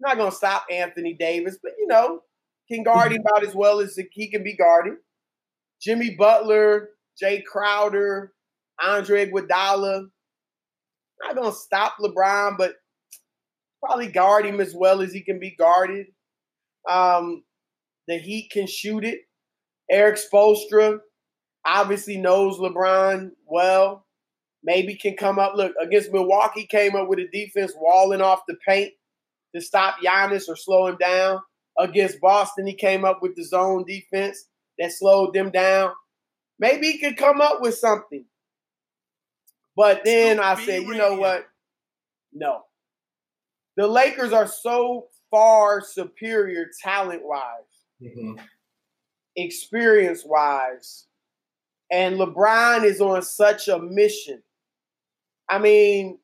not 0.00 0.16
gonna 0.16 0.32
stop 0.32 0.64
Anthony 0.70 1.14
Davis, 1.14 1.58
but 1.62 1.72
you 1.78 1.86
know, 1.86 2.22
can 2.70 2.82
guard 2.82 3.12
him 3.12 3.22
about 3.22 3.46
as 3.46 3.54
well 3.54 3.80
as 3.80 3.96
he 3.96 4.28
can 4.30 4.44
be 4.44 4.56
guarded. 4.56 4.94
Jimmy 5.80 6.14
Butler, 6.16 6.90
Jae 7.22 7.44
Crowder, 7.44 8.32
Andre 8.82 9.26
Iguodala. 9.26 10.06
Not 11.22 11.36
gonna 11.36 11.52
stop 11.52 11.94
LeBron, 12.00 12.56
but 12.56 12.74
probably 13.82 14.08
guard 14.08 14.46
him 14.46 14.60
as 14.60 14.74
well 14.74 15.00
as 15.00 15.12
he 15.12 15.22
can 15.22 15.38
be 15.38 15.54
guarded. 15.56 16.06
Um, 16.88 17.44
the 18.08 18.18
Heat 18.18 18.50
can 18.50 18.66
shoot 18.66 19.04
it. 19.04 19.20
Erik 19.90 20.18
Spoelstra 20.18 20.98
obviously 21.66 22.16
knows 22.16 22.58
LeBron 22.58 23.30
well. 23.46 24.06
Maybe 24.62 24.94
can 24.94 25.16
come 25.16 25.38
up. 25.38 25.54
Look, 25.56 25.72
against 25.80 26.12
Milwaukee, 26.12 26.66
came 26.66 26.94
up 26.94 27.08
with 27.08 27.18
a 27.18 27.28
defense 27.32 27.72
walling 27.76 28.20
off 28.20 28.40
the 28.46 28.56
paint 28.66 28.92
to 29.54 29.60
stop 29.60 29.96
Giannis 30.04 30.48
or 30.48 30.56
slow 30.56 30.86
him 30.86 30.96
down. 31.00 31.40
Against 31.80 32.20
Boston, 32.20 32.66
he 32.66 32.74
came 32.74 33.04
up 33.04 33.22
with 33.22 33.34
the 33.34 33.44
zone 33.44 33.84
defense 33.86 34.44
that 34.78 34.92
slowed 34.92 35.32
them 35.32 35.50
down. 35.50 35.92
Maybe 36.58 36.92
he 36.92 36.98
could 36.98 37.16
come 37.16 37.40
up 37.40 37.62
with 37.62 37.74
something. 37.74 38.26
But 39.76 40.02
then 40.04 40.40
I 40.40 40.62
said, 40.62 40.82
you 40.82 40.94
know 40.94 41.14
what? 41.14 41.46
No. 42.34 42.62
The 43.76 43.86
Lakers 43.86 44.32
are 44.32 44.46
so 44.46 45.06
far 45.30 45.80
superior 45.80 46.66
talent 46.82 47.22
wise, 47.24 47.42
mm-hmm. 48.02 48.34
experience 49.36 50.22
wise, 50.24 51.06
and 51.90 52.16
LeBron 52.16 52.84
is 52.84 53.00
on 53.00 53.22
such 53.22 53.68
a 53.68 53.78
mission. 53.78 54.42
I 55.48 55.58
mean, 55.58 56.18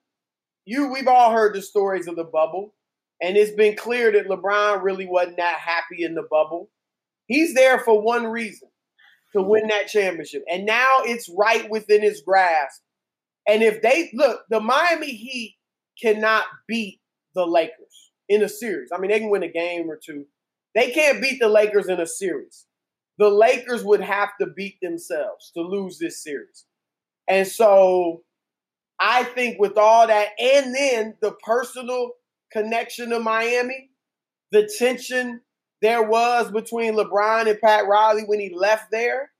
you 0.66 0.92
we've 0.92 1.08
all 1.08 1.32
heard 1.32 1.54
the 1.54 1.62
stories 1.62 2.08
of 2.08 2.16
the 2.16 2.24
bubble, 2.24 2.74
and 3.20 3.36
it's 3.36 3.52
been 3.52 3.76
clear 3.76 4.12
that 4.12 4.28
LeBron 4.28 4.82
really 4.82 5.06
wasn't 5.06 5.38
that 5.38 5.58
happy 5.58 6.04
in 6.04 6.14
the 6.14 6.26
bubble. 6.30 6.70
He's 7.26 7.54
there 7.54 7.80
for 7.80 8.00
one 8.00 8.26
reason 8.26 8.68
to 9.34 9.42
win 9.42 9.68
that 9.68 9.88
championship. 9.88 10.44
And 10.50 10.66
now 10.66 10.86
it's 11.00 11.30
right 11.36 11.68
within 11.70 12.02
his 12.02 12.20
grasp. 12.20 12.82
And 13.46 13.62
if 13.62 13.82
they 13.82 14.10
look, 14.14 14.42
the 14.50 14.60
Miami 14.60 15.12
Heat 15.12 15.56
cannot 16.00 16.44
beat 16.68 17.00
the 17.34 17.46
Lakers 17.46 18.10
in 18.28 18.42
a 18.42 18.48
series. 18.48 18.90
I 18.92 18.98
mean, 18.98 19.10
they 19.10 19.20
can 19.20 19.30
win 19.30 19.42
a 19.42 19.48
game 19.48 19.90
or 19.90 19.98
two. 20.02 20.26
They 20.74 20.90
can't 20.90 21.22
beat 21.22 21.38
the 21.40 21.48
Lakers 21.48 21.88
in 21.88 22.00
a 22.00 22.06
series. 22.06 22.66
The 23.18 23.30
Lakers 23.30 23.82
would 23.82 24.02
have 24.02 24.30
to 24.40 24.46
beat 24.46 24.76
themselves 24.82 25.50
to 25.54 25.62
lose 25.62 25.98
this 25.98 26.22
series. 26.22 26.66
And 27.28 27.46
so 27.46 28.22
I 29.00 29.24
think 29.24 29.58
with 29.58 29.78
all 29.78 30.06
that, 30.06 30.28
and 30.38 30.74
then 30.74 31.14
the 31.20 31.32
personal 31.44 32.10
connection 32.56 33.10
to 33.10 33.20
Miami, 33.20 33.90
the 34.50 34.68
tension 34.78 35.40
there 35.82 36.02
was 36.02 36.50
between 36.50 36.94
LeBron 36.94 37.48
and 37.48 37.60
Pat 37.60 37.86
Riley 37.86 38.22
when 38.24 38.40
he 38.40 38.54
left 38.54 38.90
there, 38.90 39.30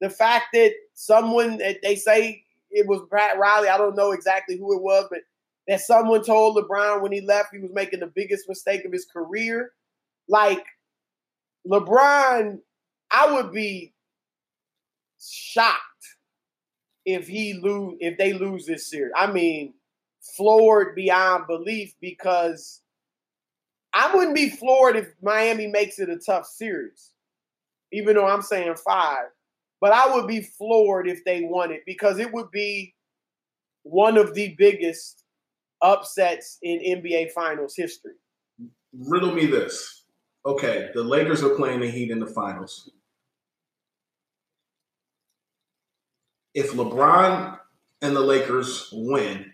the 0.00 0.10
fact 0.10 0.46
that 0.54 0.72
someone 0.94 1.58
that 1.58 1.76
they 1.82 1.94
say 1.94 2.42
it 2.70 2.86
was 2.88 3.02
Pat 3.12 3.38
Riley, 3.38 3.68
I 3.68 3.78
don't 3.78 3.96
know 3.96 4.10
exactly 4.10 4.56
who 4.56 4.76
it 4.76 4.82
was, 4.82 5.06
but 5.08 5.20
that 5.68 5.80
someone 5.80 6.24
told 6.24 6.56
LeBron 6.56 7.00
when 7.00 7.12
he 7.12 7.20
left 7.20 7.54
he 7.54 7.60
was 7.60 7.70
making 7.72 8.00
the 8.00 8.12
biggest 8.14 8.48
mistake 8.48 8.84
of 8.84 8.92
his 8.92 9.06
career. 9.06 9.72
Like 10.28 10.64
LeBron, 11.66 12.58
I 13.12 13.32
would 13.32 13.52
be 13.52 13.94
shocked 15.20 15.80
if 17.06 17.28
he 17.28 17.54
lose 17.54 17.96
if 18.00 18.18
they 18.18 18.32
lose 18.32 18.66
this 18.66 18.90
series. 18.90 19.12
I 19.16 19.30
mean, 19.30 19.74
floored 20.36 20.94
beyond 20.94 21.46
belief 21.46 21.94
because 22.00 22.80
I 23.94 24.14
wouldn't 24.14 24.34
be 24.34 24.50
floored 24.50 24.96
if 24.96 25.08
Miami 25.22 25.66
makes 25.68 25.98
it 25.98 26.10
a 26.10 26.18
tough 26.18 26.46
series, 26.46 27.12
even 27.92 28.16
though 28.16 28.26
I'm 28.26 28.42
saying 28.42 28.74
five. 28.84 29.26
But 29.80 29.92
I 29.92 30.14
would 30.14 30.26
be 30.26 30.42
floored 30.42 31.08
if 31.08 31.24
they 31.24 31.42
won 31.42 31.70
it 31.70 31.82
because 31.86 32.18
it 32.18 32.32
would 32.32 32.50
be 32.50 32.94
one 33.82 34.16
of 34.16 34.34
the 34.34 34.54
biggest 34.58 35.24
upsets 35.82 36.58
in 36.62 37.02
NBA 37.02 37.32
Finals 37.32 37.74
history. 37.76 38.14
Riddle 38.96 39.32
me 39.32 39.46
this. 39.46 40.04
Okay, 40.46 40.90
the 40.94 41.02
Lakers 41.02 41.42
are 41.42 41.54
playing 41.54 41.80
the 41.80 41.90
Heat 41.90 42.10
in 42.10 42.18
the 42.18 42.26
finals. 42.26 42.90
If 46.54 46.72
LeBron 46.72 47.58
and 48.02 48.14
the 48.14 48.20
Lakers 48.20 48.88
win, 48.92 49.52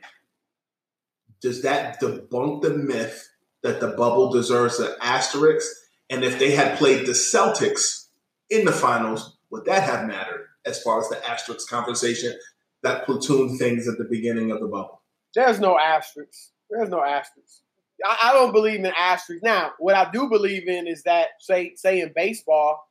does 1.40 1.62
that 1.62 2.00
debunk 2.00 2.62
the 2.62 2.70
myth 2.70 3.29
that 3.62 3.81
the 3.81 3.88
bubble 3.88 4.31
deserves 4.31 4.79
an 4.79 4.94
asterisk? 5.00 5.66
And 6.09 6.24
if 6.24 6.38
they 6.38 6.53
had 6.53 6.79
played 6.79 7.07
the 7.07 7.12
Celtics 7.12 8.07
in 8.48 8.64
the 8.64 8.72
finals, 8.72 9.38
would 9.50 9.64
that 9.64 9.83
have 9.83 10.07
mattered 10.07 10.46
as 10.66 10.83
far 10.83 11.00
as 11.00 11.09
the 11.09 11.29
asterisk 11.29 11.68
conversation 11.68 12.35
that 12.83 13.05
platoon 13.05 13.57
things 13.59 13.88
at 13.88 13.98
the 13.98 14.05
beginning 14.05 14.50
of 14.50 14.61
the 14.61 14.66
bubble? 14.66 15.03
There's 15.35 15.61
no 15.61 15.79
asterisks. 15.79 16.50
There's 16.70 16.88
no 16.88 17.03
asterisks. 17.03 17.62
I, 18.05 18.31
I 18.31 18.33
don't 18.33 18.53
believe 18.53 18.81
in 18.81 18.92
asterisks. 18.98 19.42
Now, 19.42 19.72
what 19.79 19.94
I 19.94 20.11
do 20.11 20.29
believe 20.29 20.68
in 20.68 20.87
is 20.87 21.03
that, 21.05 21.29
say, 21.40 21.74
say 21.76 22.00
in 22.00 22.12
baseball, 22.14 22.87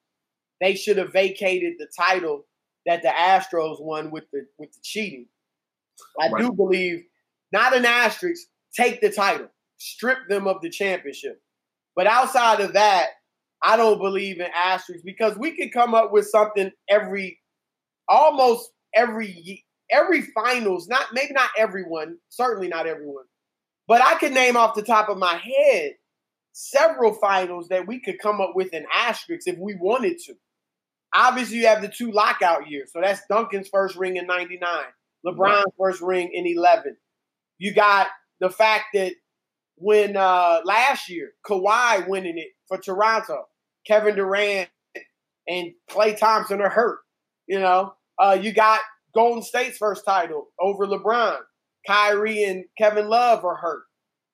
they 0.62 0.75
should 0.75 0.97
have 0.97 1.13
vacated 1.13 1.73
the 1.77 1.88
title 1.97 2.45
that 2.85 3.01
the 3.01 3.09
Astros 3.09 3.81
won 3.81 4.12
with 4.12 4.29
the 4.31 4.45
with 4.57 4.71
the 4.71 4.79
cheating. 4.83 5.27
I 6.19 6.29
right. 6.29 6.41
do 6.41 6.51
believe 6.51 7.05
not 7.51 7.75
an 7.75 7.85
asterisk, 7.85 8.47
take 8.75 9.01
the 9.01 9.12
title, 9.12 9.47
strip 9.77 10.19
them 10.27 10.47
of 10.47 10.62
the 10.62 10.69
championship. 10.69 11.41
But 11.95 12.07
outside 12.07 12.62
of 12.62 12.73
that, 12.73 13.07
I 13.62 13.75
don't 13.77 13.99
believe 13.99 14.39
in 14.39 14.47
asterisks 14.55 15.03
because 15.03 15.38
we 15.38 15.55
could 15.55 15.73
come 15.73 15.93
up 15.93 16.12
with 16.12 16.27
something 16.27 16.71
every, 16.89 17.39
almost 18.07 18.71
every 18.93 19.65
every 19.91 20.21
finals. 20.21 20.88
Not 20.88 21.07
maybe 21.13 21.33
not 21.33 21.49
everyone, 21.57 22.17
certainly 22.29 22.67
not 22.67 22.88
everyone, 22.88 23.25
but 23.88 24.01
I 24.01 24.15
could 24.15 24.33
name 24.33 24.55
off 24.55 24.75
the 24.75 24.81
top 24.81 25.09
of 25.09 25.17
my 25.17 25.35
head 25.35 25.93
several 26.53 27.13
finals 27.13 27.67
that 27.69 27.88
we 27.88 27.99
could 27.99 28.19
come 28.19 28.41
up 28.41 28.51
with 28.55 28.73
an 28.73 28.85
asterisk 28.93 29.47
if 29.47 29.57
we 29.57 29.75
wanted 29.75 30.19
to. 30.25 30.33
Obviously, 31.13 31.57
you 31.57 31.67
have 31.67 31.81
the 31.81 31.88
two 31.88 32.12
lockout 32.12 32.69
years, 32.69 32.91
so 32.93 33.01
that's 33.01 33.21
Duncan's 33.29 33.69
first 33.69 33.95
ring 33.95 34.17
in 34.17 34.27
'99, 34.27 34.59
LeBron's 35.25 35.73
first 35.77 36.01
ring 36.01 36.29
in 36.31 36.45
11. 36.45 36.95
You 37.60 37.74
got 37.74 38.08
the 38.39 38.50
fact 38.50 38.86
that 38.95 39.13
when 39.76 40.17
uh, 40.17 40.62
last 40.65 41.10
year 41.10 41.32
Kawhi 41.45 42.08
winning 42.08 42.38
it 42.38 42.50
for 42.67 42.78
Toronto, 42.78 43.45
Kevin 43.86 44.15
Durant 44.15 44.69
and 45.48 45.72
Klay 45.89 46.17
Thompson 46.17 46.62
are 46.62 46.69
hurt. 46.69 47.00
You 47.48 47.60
know, 47.60 47.93
uh, 48.17 48.38
you 48.39 48.54
got 48.54 48.80
Golden 49.13 49.43
State's 49.43 49.78
first 49.78 50.06
title 50.06 50.48
over 50.60 50.86
LeBron. 50.86 51.38
Kyrie 51.88 52.43
and 52.43 52.65
Kevin 52.78 53.10
Love 53.10 53.45
are 53.45 53.56
hurt. 53.56 53.84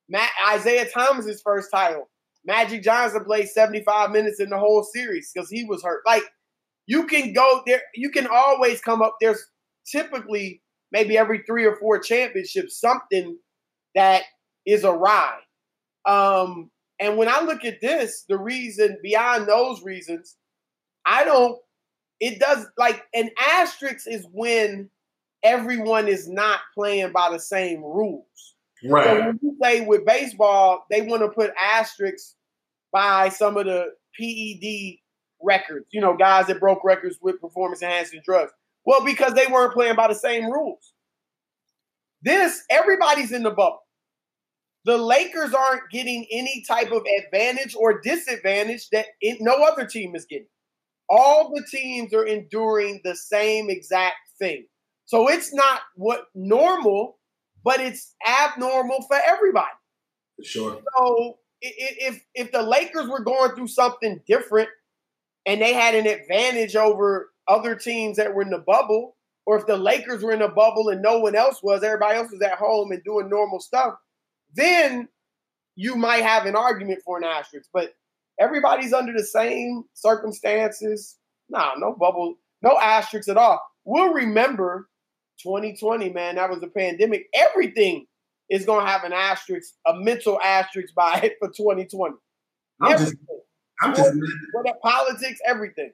Matt 0.10 0.32
Isiah 0.54 0.88
Thomas's 0.94 1.42
first 1.44 1.70
title. 1.72 2.10
Magic 2.46 2.84
Johnson 2.84 3.24
played 3.24 3.48
75 3.48 4.12
minutes 4.12 4.40
in 4.40 4.50
the 4.50 4.58
whole 4.58 4.84
series 4.84 5.32
because 5.34 5.50
he 5.50 5.64
was 5.64 5.84
hurt. 5.84 6.02
Like 6.06 6.24
you 6.86 7.08
can 7.08 7.34
go 7.34 7.64
there, 7.66 7.82
you 7.96 8.10
can 8.12 8.28
always 8.28 8.82
come 8.82 9.02
up. 9.02 9.16
There's 9.20 9.44
typically 9.90 10.62
maybe 10.92 11.18
every 11.18 11.44
three 11.46 11.66
or 11.66 11.76
four 11.78 12.00
championships 12.00 12.80
something 12.80 13.38
that 13.96 14.24
is 14.66 14.84
awry. 14.84 15.38
Um, 16.06 16.70
and 17.00 17.18
when 17.18 17.28
I 17.28 17.42
look 17.42 17.66
at 17.66 17.82
this, 17.82 18.26
the 18.28 18.38
reason 18.38 18.98
beyond 19.04 19.48
those 19.48 19.84
reasons, 19.84 20.36
I 21.06 21.24
don't. 21.24 21.58
It 22.22 22.40
does 22.40 22.66
like 22.78 23.04
an 23.14 23.30
asterisk 23.38 24.08
is 24.08 24.26
when 24.32 24.90
everyone 25.44 26.08
is 26.08 26.30
not 26.30 26.62
playing 26.74 27.12
by 27.12 27.30
the 27.30 27.40
same 27.40 27.82
rules. 27.82 28.56
Right. 28.84 29.06
So 29.06 29.26
when 29.26 29.40
you 29.42 29.58
say 29.62 29.86
with 29.86 30.06
baseball, 30.06 30.86
they 30.90 31.02
want 31.02 31.24
to 31.24 31.30
put 31.30 31.52
asterisks 31.62 32.36
by 32.94 33.30
some 33.30 33.58
of 33.58 33.66
the 33.66 33.88
PED 34.18 35.00
records. 35.42 35.88
You 35.92 36.02
know, 36.02 36.16
guys 36.16 36.48
that 36.48 36.60
broke 36.60 36.84
records 36.84 37.20
with 37.22 37.42
performance 37.42 37.82
enhancing 37.82 38.22
drugs. 38.26 38.54
Well, 38.86 39.04
because 39.04 39.34
they 39.34 39.48
weren't 39.48 39.74
playing 39.74 39.96
by 39.96 40.08
the 40.08 40.16
same 40.16 40.46
rules. 40.46 40.94
This 42.22 42.64
everybody's 42.70 43.32
in 43.32 43.44
the 43.44 43.52
bubble. 43.52 43.82
The 44.86 44.98
Lakers 44.98 45.54
aren't 45.54 45.90
getting 45.92 46.28
any 46.32 46.64
type 46.68 46.92
of 46.92 47.04
advantage 47.24 47.76
or 47.76 48.02
disadvantage 48.02 48.90
that 48.92 49.08
it, 49.20 49.40
no 49.42 49.64
other 49.64 49.86
team 49.86 50.16
is 50.16 50.26
getting. 50.26 50.48
All 51.10 51.52
the 51.54 51.66
teams 51.70 52.14
are 52.14 52.26
enduring 52.26 53.02
the 53.04 53.16
same 53.16 53.70
exact 53.70 54.16
thing. 54.40 54.68
So 55.06 55.30
it's 55.30 55.54
not 55.54 55.82
what 55.96 56.26
normal, 56.36 57.18
but 57.64 57.80
it's 57.80 58.14
abnormal 58.28 59.06
for 59.08 59.18
everybody. 59.26 59.68
Sure. 60.44 60.80
So 60.98 61.38
if 61.62 62.24
if 62.34 62.52
the 62.52 62.62
Lakers 62.62 63.08
were 63.08 63.24
going 63.24 63.56
through 63.56 63.68
something 63.68 64.22
different 64.28 64.70
and 65.46 65.62
they 65.62 65.74
had 65.74 65.96
an 65.96 66.08
advantage 66.08 66.76
over 66.76 67.32
other 67.48 67.76
teams 67.76 68.18
that 68.18 68.34
were 68.34 68.42
in 68.42 68.50
the 68.50 68.60
bubble, 68.60 69.16
or 69.46 69.58
if 69.58 69.68
the 69.68 69.78
Lakers 69.78 70.24
were 70.24 70.32
in 70.32 70.42
a 70.42 70.50
bubble 70.50 70.90
and 70.90 71.02
no 71.02 71.20
one 71.20 71.36
else 71.36 71.62
was, 71.62 71.84
everybody 71.84 72.18
else 72.18 72.32
was 72.32 72.42
at 72.42 72.54
home 72.54 72.92
and 72.92 73.04
doing 73.04 73.30
normal 73.30 73.60
stuff, 73.60 73.96
then 74.54 75.08
you 75.76 75.96
might 75.96 76.24
have 76.24 76.46
an 76.46 76.56
argument 76.56 77.02
for 77.06 77.18
an 77.18 77.24
asterisk. 77.24 77.70
But 77.74 77.94
everybody's 78.40 78.94
under 78.94 79.14
the 79.14 79.24
same 79.24 79.84
circumstances. 79.94 81.18
Nah, 81.50 81.74
no 81.78 81.94
bubble, 81.94 82.36
no 82.62 82.78
asterisks 82.80 83.30
at 83.30 83.38
all. 83.38 83.62
We'll 83.84 84.14
remember 84.14 84.90
2020, 85.44 86.10
man. 86.10 86.36
That 86.36 86.50
was 86.50 86.64
a 86.64 86.68
pandemic. 86.68 87.28
Everything 87.34 88.08
is 88.50 88.66
going 88.66 88.86
to 88.86 88.92
have 88.92 89.04
an 89.04 89.14
asterisk, 89.14 89.74
a 89.86 89.94
mental 89.96 90.40
asterisk 90.42 90.94
by 90.96 91.20
it 91.24 91.36
for 91.40 91.50
2020. 91.50 92.16
I'm 92.82 92.98
just, 92.98 93.16
I'm 93.82 93.96
just, 93.96 94.14
what 94.54 94.82
politics, 94.82 95.40
everything. 95.46 95.92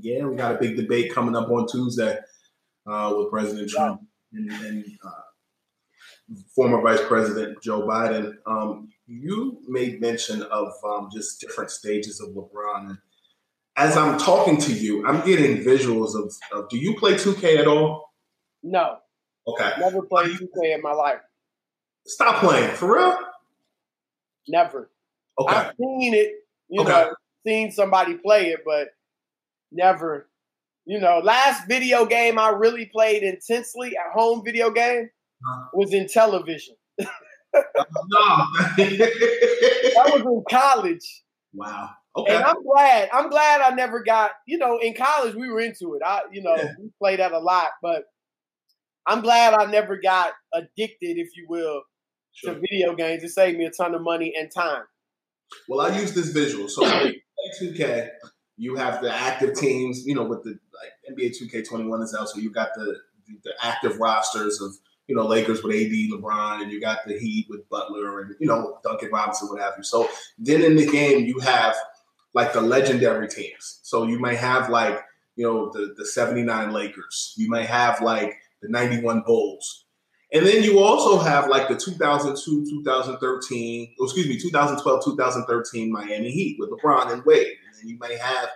Yeah, 0.00 0.24
we 0.26 0.36
got 0.36 0.54
a 0.56 0.58
big 0.58 0.76
debate 0.76 1.12
coming 1.12 1.34
up 1.36 1.48
on 1.50 1.66
Tuesday 1.66 2.18
uh, 2.86 3.14
with 3.16 3.30
President 3.30 3.70
Trump 3.70 4.02
and, 4.32 4.50
and 4.50 4.84
uh, 5.04 6.34
former 6.54 6.82
Vice 6.82 7.00
President 7.06 7.62
Joe 7.62 7.82
Biden. 7.82 8.34
Um, 8.46 8.90
you 9.06 9.58
made 9.66 10.00
mention 10.00 10.42
of 10.42 10.72
um, 10.84 11.08
just 11.12 11.40
different 11.40 11.70
stages 11.70 12.20
of 12.20 12.30
LeBron. 12.30 12.90
And 12.90 12.98
as 13.76 13.96
I'm 13.96 14.18
talking 14.18 14.58
to 14.62 14.72
you, 14.72 15.06
I'm 15.06 15.24
getting 15.24 15.58
visuals 15.64 16.14
of, 16.14 16.32
of 16.52 16.68
do 16.68 16.76
you 16.78 16.96
play 16.96 17.14
2K 17.14 17.58
at 17.58 17.66
all? 17.66 18.12
No. 18.62 18.98
Okay. 19.46 19.72
Never 19.78 20.02
played 20.02 20.30
2K 20.36 20.74
in 20.74 20.82
my 20.82 20.92
life. 20.92 21.20
Stop 22.06 22.40
playing. 22.40 22.74
For 22.74 22.94
real? 22.94 23.16
Never. 24.48 24.90
Okay. 25.38 25.54
I've 25.54 25.72
seen 25.78 26.14
it, 26.14 26.32
you 26.68 26.82
Okay. 26.82 26.90
know, 26.90 27.14
seen 27.46 27.70
somebody 27.70 28.14
play 28.14 28.50
it, 28.50 28.60
but 28.64 28.88
never. 29.76 30.28
You 30.86 31.00
know, 31.00 31.18
last 31.22 31.66
video 31.68 32.06
game 32.06 32.38
I 32.38 32.50
really 32.50 32.86
played 32.86 33.22
intensely 33.22 33.96
at 33.96 34.12
home 34.14 34.42
video 34.44 34.70
game 34.70 35.08
Uh-huh. 35.46 35.66
was 35.74 35.92
in 35.92 36.06
television. 36.08 36.74
no. 36.98 37.06
That 38.76 40.10
was 40.12 40.22
in 40.22 40.44
college. 40.50 41.22
wow. 41.54 41.90
Okay. 42.16 42.34
And 42.34 42.44
I'm 42.44 42.62
glad. 42.62 43.08
I'm 43.12 43.28
glad 43.28 43.60
I 43.60 43.70
never 43.74 44.02
got, 44.02 44.30
you 44.46 44.56
know, 44.58 44.78
in 44.78 44.94
college 44.94 45.34
we 45.34 45.50
were 45.50 45.60
into 45.60 45.94
it. 45.94 46.02
I, 46.04 46.22
you 46.32 46.42
know, 46.42 46.56
Yeah. 46.56 46.72
we 46.80 46.90
played 46.98 47.18
that 47.20 47.32
a 47.32 47.38
lot, 47.38 47.70
but 47.82 48.04
I'm 49.06 49.20
glad 49.20 49.52
I 49.54 49.66
never 49.70 49.96
got 49.98 50.32
addicted, 50.54 51.18
if 51.18 51.28
you 51.36 51.46
will, 51.48 51.82
Sure. 52.32 52.54
to 52.54 52.60
video 52.60 52.94
games. 52.94 53.22
It 53.22 53.30
saved 53.30 53.58
me 53.58 53.66
a 53.66 53.70
ton 53.70 53.94
of 53.94 54.02
money 54.02 54.32
and 54.38 54.50
time. 54.50 54.84
Well, 55.68 55.80
I 55.80 55.98
use 55.98 56.12
this 56.14 56.28
visual. 56.30 56.68
So 56.68 56.82
when 56.82 57.00
play 57.02 57.22
2K, 57.60 58.08
you 58.56 58.76
have 58.76 59.02
the 59.02 59.12
active 59.12 59.54
teams, 59.54 60.06
you 60.06 60.14
know, 60.14 60.24
with 60.24 60.42
the 60.42 60.58
like 60.74 61.18
NBA 61.18 61.36
2K21 61.40 62.02
is 62.02 62.16
out, 62.18 62.28
so 62.28 62.38
you 62.38 62.50
got 62.50 62.70
the 62.74 62.98
the 63.42 63.52
active 63.60 63.98
rosters 63.98 64.60
of 64.60 64.72
you 65.08 65.16
know 65.16 65.26
Lakers 65.26 65.62
with 65.62 65.74
AD, 65.74 65.90
LeBron, 65.90 66.62
and 66.62 66.70
you 66.70 66.80
got 66.80 67.00
the 67.06 67.18
Heat 67.18 67.46
with 67.48 67.68
Butler 67.68 68.20
and 68.20 68.34
you 68.38 68.46
know 68.46 68.78
Duncan 68.82 69.10
Robinson, 69.10 69.48
what 69.48 69.60
have 69.60 69.74
you. 69.76 69.84
So 69.84 70.08
then 70.38 70.62
in 70.62 70.76
the 70.76 70.86
game 70.86 71.24
you 71.24 71.38
have 71.40 71.74
like 72.34 72.52
the 72.52 72.60
legendary 72.60 73.28
teams. 73.28 73.80
So 73.82 74.06
you 74.06 74.18
may 74.18 74.36
have 74.36 74.70
like 74.70 75.00
you 75.36 75.44
know 75.44 75.70
the 75.72 75.94
the 75.96 76.06
79 76.06 76.72
Lakers. 76.72 77.34
You 77.36 77.50
may 77.50 77.64
have 77.64 78.00
like 78.00 78.34
the 78.62 78.68
91 78.68 79.22
Bulls. 79.26 79.84
And 80.32 80.44
then 80.44 80.64
you 80.64 80.80
also 80.80 81.18
have 81.18 81.48
like 81.48 81.68
the 81.68 81.76
2002, 81.76 82.66
2013, 82.68 83.94
oh, 84.00 84.04
excuse 84.04 84.26
me, 84.26 84.36
2012, 84.36 85.04
2013 85.04 85.92
Miami 85.92 86.30
Heat 86.32 86.56
with 86.58 86.70
LeBron 86.70 87.12
and 87.12 87.24
Wade. 87.24 87.54
And 87.80 87.90
you 87.90 87.98
may 87.98 88.16
have, 88.16 88.48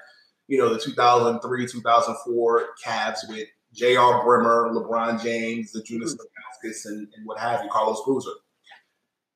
you 0.48 0.58
know, 0.58 0.72
the 0.72 0.80
2003, 0.80 1.66
2004 1.66 2.66
Cavs 2.84 3.18
with 3.28 3.48
J.R. 3.72 4.24
Brimmer, 4.24 4.70
LeBron 4.72 5.22
James, 5.22 5.72
the 5.72 5.80
Zydrunas 5.80 6.16
Ilgauskas, 6.16 6.86
and, 6.86 7.08
and 7.16 7.26
what 7.26 7.38
have 7.38 7.62
you, 7.62 7.70
Carlos 7.70 8.02
Boozer. 8.04 8.30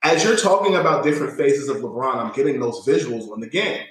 As 0.02 0.22
you're 0.22 0.36
talking 0.36 0.76
about 0.76 1.04
different 1.04 1.36
phases 1.36 1.68
of 1.68 1.78
LeBron, 1.78 2.16
I'm 2.16 2.32
getting 2.32 2.60
those 2.60 2.86
visuals 2.86 3.30
on 3.30 3.40
the 3.40 3.48
game. 3.48 3.86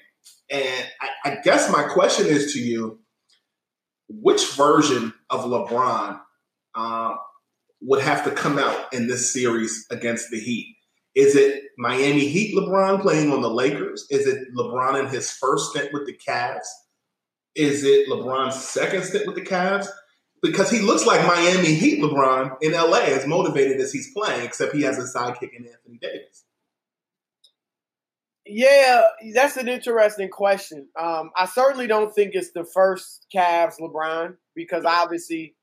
And 0.49 0.85
I, 1.01 1.31
I 1.31 1.37
guess 1.43 1.71
my 1.71 1.83
question 1.83 2.27
is 2.27 2.53
to 2.53 2.59
you, 2.59 2.99
which 4.09 4.53
version 4.53 5.13
of 5.29 5.45
LeBron 5.45 6.19
uh, 6.75 7.15
would 7.81 8.01
have 8.01 8.23
to 8.25 8.31
come 8.31 8.59
out 8.59 8.93
in 8.93 9.07
this 9.07 9.33
series 9.33 9.85
against 9.89 10.29
the 10.29 10.39
Heat? 10.39 10.72
Is 11.15 11.35
it 11.35 11.63
Miami 11.77 12.27
Heat 12.27 12.55
LeBron 12.55 13.01
playing 13.01 13.31
on 13.31 13.41
the 13.41 13.49
Lakers? 13.49 14.07
Is 14.09 14.25
it 14.25 14.53
LeBron 14.55 14.99
in 14.99 15.07
his 15.07 15.31
first 15.31 15.71
stint 15.71 15.93
with 15.93 16.07
the 16.07 16.17
Cavs? 16.17 16.65
Is 17.55 17.83
it 17.83 18.09
LeBron's 18.09 18.55
second 18.55 19.03
stint 19.03 19.27
with 19.27 19.35
the 19.35 19.45
Cavs? 19.45 19.87
Because 20.41 20.69
he 20.69 20.79
looks 20.79 21.05
like 21.05 21.25
Miami 21.25 21.73
Heat 21.73 22.01
LeBron 22.01 22.57
in 22.61 22.73
LA, 22.73 22.97
as 22.97 23.27
motivated 23.27 23.79
as 23.79 23.93
he's 23.93 24.11
playing, 24.13 24.43
except 24.43 24.75
he 24.75 24.81
has 24.81 24.97
a 24.97 25.17
sidekick 25.17 25.53
in 25.55 25.65
Anthony 25.65 25.99
Davis. 26.01 26.45
Yeah, 28.45 29.03
that's 29.33 29.55
an 29.55 29.69
interesting 29.69 30.29
question. 30.29 30.89
Um, 30.99 31.31
I 31.37 31.45
certainly 31.45 31.87
don't 31.87 32.13
think 32.13 32.31
it's 32.33 32.51
the 32.51 32.65
first 32.65 33.25
Cavs 33.33 33.79
LeBron 33.79 34.35
because 34.53 34.83
obviously 34.83 35.55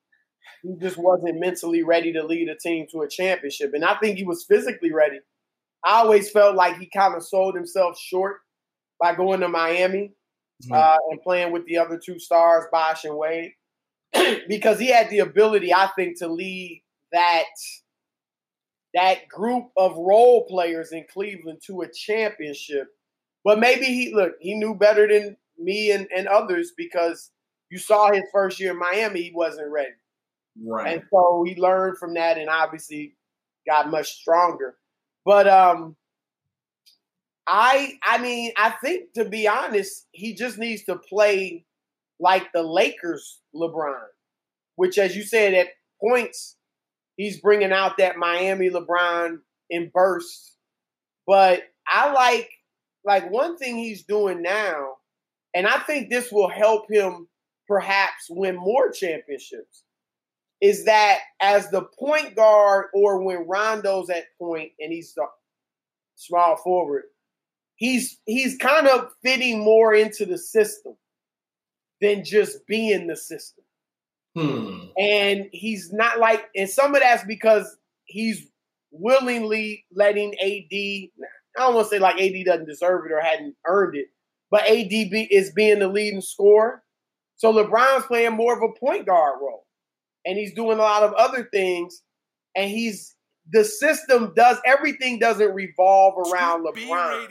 he 0.63 0.75
just 0.81 0.97
wasn't 0.97 1.41
mentally 1.41 1.83
ready 1.83 2.13
to 2.13 2.25
lead 2.25 2.49
a 2.49 2.57
team 2.57 2.87
to 2.93 3.03
a 3.03 3.09
championship. 3.09 3.73
And 3.75 3.85
I 3.85 3.97
think 3.97 4.17
he 4.17 4.25
was 4.25 4.45
physically 4.45 4.93
ready. 4.93 5.19
I 5.85 6.01
always 6.01 6.31
felt 6.31 6.57
like 6.57 6.79
he 6.79 6.87
kind 6.87 7.14
of 7.14 7.25
sold 7.25 7.55
himself 7.55 7.99
short 7.99 8.37
by 9.01 9.14
going 9.14 9.40
to 9.40 9.49
Miami 9.49 10.12
uh, 10.71 10.97
and 11.11 11.23
playing 11.23 11.53
with 11.53 11.64
the 11.66 11.79
other 11.79 11.99
two 11.99 12.19
stars, 12.19 12.64
Bosh 12.71 13.05
and 13.05 13.16
Wade, 13.16 13.53
because 14.49 14.79
he 14.79 14.88
had 14.88 15.09
the 15.11 15.21
ability, 15.21 15.73
I 15.73 15.88
think, 15.97 16.19
to 16.19 16.29
lead 16.29 16.83
that 17.12 17.45
that 18.93 19.29
group 19.29 19.66
of 19.77 19.97
role 19.97 20.47
players 20.47 20.93
in 20.93 21.05
Cleveland 21.12 21.61
to 21.66 21.83
a 21.83 21.93
championship. 21.93 22.88
But 23.45 23.61
maybe 23.61 23.85
he 23.87 24.12
look, 24.14 24.33
he 24.40 24.55
knew 24.55 24.75
better 24.75 25.07
than 25.07 25.37
me 25.59 25.93
and, 25.93 26.09
and 26.14 26.27
others 26.27 26.73
because 26.77 27.31
you 27.71 27.79
saw 27.79 28.12
his 28.12 28.25
first 28.33 28.59
year 28.59 28.73
in 28.73 28.79
Miami, 28.79 29.23
he 29.23 29.33
wasn't 29.33 29.71
ready. 29.71 29.90
Right. 30.66 30.95
And 30.95 31.03
so 31.12 31.45
he 31.47 31.55
learned 31.55 31.99
from 31.99 32.14
that 32.14 32.37
and 32.37 32.51
obviously 32.51 33.16
got 33.66 33.90
much 33.90 34.09
stronger. 34.09 34.75
But 35.25 35.49
um 35.49 35.97
I 37.47 37.99
I 38.03 38.19
mean, 38.19 38.53
I 38.57 38.71
think 38.83 39.13
to 39.15 39.25
be 39.25 39.49
honest, 39.49 40.07
he 40.13 40.35
just 40.35 40.59
needs 40.59 40.85
to 40.85 40.97
play 40.97 41.65
like 42.19 42.53
the 42.53 42.63
Lakers 42.63 43.41
LeBron, 43.55 44.05
which 44.77 44.99
as 44.99 45.17
you 45.17 45.23
said 45.23 45.55
at 45.55 45.69
points 46.01 46.57
he's 47.17 47.41
bringing 47.41 47.73
out 47.73 47.99
that 47.99 48.17
Miami 48.17 48.71
LeBron 48.71 49.39
in 49.69 49.91
bursts. 49.93 50.57
But 51.27 51.63
I 51.87 52.13
like 52.13 52.51
like 53.05 53.31
one 53.31 53.57
thing 53.57 53.77
he's 53.79 54.05
doing 54.05 54.43
now 54.43 54.97
and 55.55 55.67
I 55.67 55.79
think 55.81 56.11
this 56.11 56.31
will 56.31 56.49
help 56.49 56.91
him 56.91 57.29
perhaps 57.67 58.27
win 58.29 58.57
more 58.57 58.91
championships 58.91 59.85
is 60.61 60.85
that 60.85 61.20
as 61.40 61.70
the 61.70 61.83
point 61.99 62.37
guard 62.37 62.87
or 62.94 63.23
when 63.23 63.46
Rondo's 63.46 64.11
at 64.11 64.25
point 64.38 64.73
and 64.79 64.92
he's 64.92 65.14
the 65.14 65.27
small 66.16 66.57
forward, 66.57 67.05
he's 67.77 68.18
he's 68.27 68.57
kind 68.57 68.87
of 68.87 69.11
fitting 69.23 69.61
more 69.61 69.94
into 69.94 70.27
the 70.27 70.38
system 70.38 70.96
than 72.01 72.25
just 72.25 72.66
being 72.66 73.07
the 73.07 73.16
system. 73.16 73.64
Hmm. 74.37 74.87
And 74.99 75.49
he's 75.53 75.92
not 75.92 76.18
like, 76.18 76.49
and 76.55 76.68
some 76.68 76.94
of 76.94 77.01
that's 77.01 77.25
because 77.25 77.77
he's 78.05 78.46
willingly 78.90 79.85
letting 79.92 80.35
AD. 80.40 80.73
I 80.73 81.09
don't 81.59 81.75
want 81.75 81.87
to 81.88 81.90
say 81.90 81.99
like 81.99 82.20
AD 82.20 82.44
doesn't 82.44 82.66
deserve 82.66 83.07
it 83.07 83.12
or 83.12 83.20
hadn't 83.20 83.57
earned 83.66 83.96
it, 83.96 84.07
but 84.51 84.62
AD 84.62 84.92
is 85.31 85.53
being 85.53 85.81
the 85.81 85.88
leading 85.88 86.20
scorer. 86.20 86.83
So 87.37 87.53
LeBron's 87.53 88.07
playing 88.07 88.35
more 88.35 88.57
of 88.57 88.62
a 88.62 88.79
point 88.79 89.07
guard 89.07 89.38
role, 89.40 89.66
and 90.25 90.37
he's 90.39 90.55
doing 90.55 90.79
a 90.79 90.83
lot 90.83 91.03
of 91.03 91.13
other 91.15 91.49
things. 91.53 92.03
And 92.57 92.71
he's 92.71 93.15
the 93.51 93.65
system 93.65 94.33
does 94.37 94.59
everything 94.65 95.19
doesn't 95.19 95.55
revolve 95.55 96.15
around 96.29 96.65
LeBron 96.65 97.29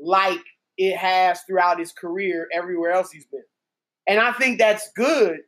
like 0.00 0.42
it 0.76 0.96
has 0.96 1.40
throughout 1.42 1.78
his 1.78 1.92
career 1.92 2.48
everywhere 2.52 2.92
else 2.92 3.10
he's 3.10 3.26
been. 3.26 3.42
And 4.06 4.20
I 4.20 4.32
think 4.32 4.58
that's 4.58 4.90
good 4.96 5.38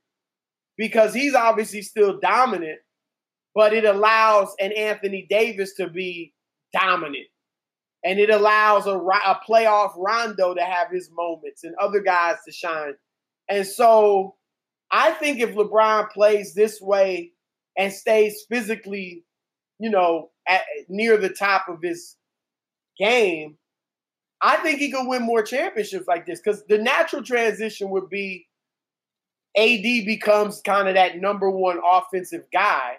because 0.77 1.15
he's 1.15 1.35
obviously 1.35 1.83
still 1.83 2.19
dominant, 2.21 2.79
but 3.55 3.73
it 3.73 3.85
allows 3.85 4.55
an 4.61 4.73
Anthony 4.73 5.27
Davis 5.31 5.75
to 5.75 5.89
be 5.89 6.35
dominant. 6.73 7.27
And 8.05 8.19
it 8.19 8.31
allows 8.31 8.87
a, 8.87 8.97
a 8.97 9.41
playoff 9.49 9.93
Rondo 9.97 10.55
to 10.55 10.63
have 10.63 10.91
his 10.91 11.11
moments 11.13 11.65
and 11.65 11.75
other 11.81 12.01
guys 12.01 12.37
to 12.47 12.53
shine. 12.53 12.95
And 13.49 13.67
so 13.67 14.37
I 14.91 15.13
think 15.13 15.41
if 15.41 15.55
LeBron 15.55 16.11
plays 16.11 16.55
this 16.55 16.81
way 16.81 17.33
and 17.77 17.93
stays 17.93 18.45
physically, 18.49 19.25
you 19.79 19.91
know, 19.91 20.31
at, 20.49 20.63
near 20.89 21.17
the 21.17 21.29
top 21.29 21.69
of 21.69 21.81
his 21.83 22.17
game, 22.99 23.57
I 24.43 24.57
think 24.57 24.79
he 24.79 24.91
could 24.91 25.07
win 25.07 25.23
more 25.23 25.43
championships 25.43 26.09
like 26.09 26.27
this 26.27 26.41
because 26.41 26.65
the 26.67 26.79
natural 26.79 27.23
transition 27.23 27.91
would 27.91 28.09
be 28.09 28.47
AD 29.57 29.83
becomes 29.83 30.61
kind 30.63 30.89
of 30.89 30.95
that 30.95 31.19
number 31.19 31.51
one 31.51 31.81
offensive 31.85 32.45
guy 32.53 32.97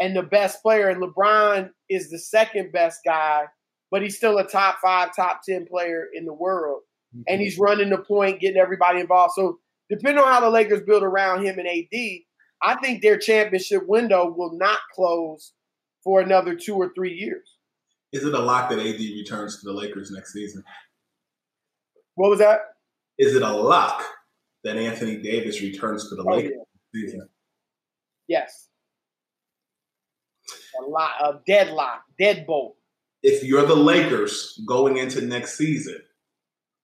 and 0.00 0.16
the 0.16 0.22
best 0.22 0.62
player, 0.62 0.88
and 0.88 1.02
LeBron 1.02 1.70
is 1.88 2.10
the 2.10 2.18
second 2.18 2.72
best 2.72 3.00
guy, 3.04 3.44
but 3.90 4.02
he's 4.02 4.16
still 4.16 4.38
a 4.38 4.46
top 4.46 4.78
five, 4.82 5.14
top 5.14 5.42
10 5.46 5.66
player 5.66 6.06
in 6.14 6.24
the 6.24 6.32
world. 6.32 6.80
And 7.12 7.24
mm-hmm. 7.26 7.42
he's 7.42 7.58
running 7.58 7.90
the 7.90 7.98
point, 7.98 8.40
getting 8.40 8.56
everybody 8.56 9.00
involved. 9.00 9.34
So, 9.34 9.58
depending 9.90 10.22
on 10.22 10.32
how 10.32 10.40
the 10.40 10.48
Lakers 10.50 10.82
build 10.86 11.02
around 11.02 11.44
him 11.44 11.58
and 11.58 11.68
AD, 11.68 12.20
I 12.62 12.76
think 12.80 13.02
their 13.02 13.18
championship 13.18 13.86
window 13.86 14.32
will 14.34 14.56
not 14.56 14.78
close 14.94 15.52
for 16.02 16.20
another 16.20 16.54
two 16.54 16.74
or 16.76 16.92
three 16.94 17.12
years. 17.12 17.56
Is 18.12 18.24
it 18.24 18.34
a 18.34 18.38
lock 18.38 18.70
that 18.70 18.78
AD 18.78 18.98
returns 18.98 19.60
to 19.60 19.66
the 19.66 19.72
Lakers 19.72 20.10
next 20.10 20.32
season? 20.32 20.62
What 22.14 22.30
was 22.30 22.38
that? 22.38 22.60
Is 23.18 23.34
it 23.34 23.42
a 23.42 23.52
lock 23.52 24.02
that 24.64 24.76
Anthony 24.76 25.16
Davis 25.16 25.60
returns 25.60 26.08
to 26.08 26.16
the 26.16 26.22
Oh, 26.22 26.36
Lakers 26.36 26.52
yeah. 26.52 26.58
next 26.58 27.12
season? 27.12 27.28
Yes. 28.28 28.68
A 30.80 30.88
lot 30.88 31.10
a 31.20 31.40
deadlock, 31.46 32.02
deadbolt. 32.20 32.74
If 33.22 33.44
you're 33.44 33.66
the 33.66 33.76
Lakers 33.76 34.60
going 34.66 34.96
into 34.96 35.20
next 35.20 35.56
season, 35.58 35.98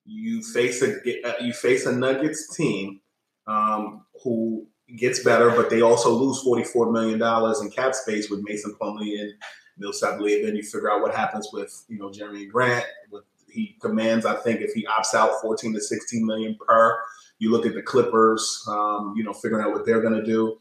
you 0.07 0.43
face 0.43 0.83
a 0.83 0.97
you 1.41 1.53
face 1.53 1.87
a 1.87 1.93
Nuggets 1.93 2.55
team 2.55 3.01
um, 3.47 4.05
who 4.23 4.67
gets 4.97 5.23
better, 5.23 5.51
but 5.51 5.69
they 5.69 5.83
also 5.83 6.11
lose 6.11 6.41
forty 6.41 6.65
four 6.65 6.93
million 6.93 7.19
dollars 7.19 7.61
in 7.61 7.71
cap 7.71 7.95
space 7.95 8.31
with 8.31 8.41
Mason 8.45 8.75
Plumlee 8.81 9.21
and 9.21 9.33
Millsap. 9.79 10.19
Then 10.19 10.57
you 10.57 10.63
figure 10.63 10.91
out 10.91 11.03
what 11.03 11.15
happens 11.15 11.49
with 11.53 11.85
you 11.89 11.99
know 11.99 12.11
Jerami 12.11 12.49
Grant. 12.49 12.85
With 13.11 13.25
he 13.51 13.77
commands, 13.81 14.27
I 14.27 14.37
think, 14.37 14.61
if 14.61 14.73
he 14.75 14.87
opts 14.87 15.15
out, 15.15 15.41
fourteen 15.41 15.75
to 15.75 15.81
sixteen 15.81 16.25
million 16.25 16.57
per. 16.57 16.99
You 17.39 17.51
look 17.51 17.67
at 17.67 17.75
the 17.75 17.83
Clippers, 17.83 18.65
um, 18.67 19.13
you 19.17 19.23
know, 19.23 19.33
figuring 19.33 19.65
out 19.65 19.73
what 19.73 19.85
they're 19.85 20.01
going 20.01 20.15
to 20.15 20.25
do. 20.25 20.59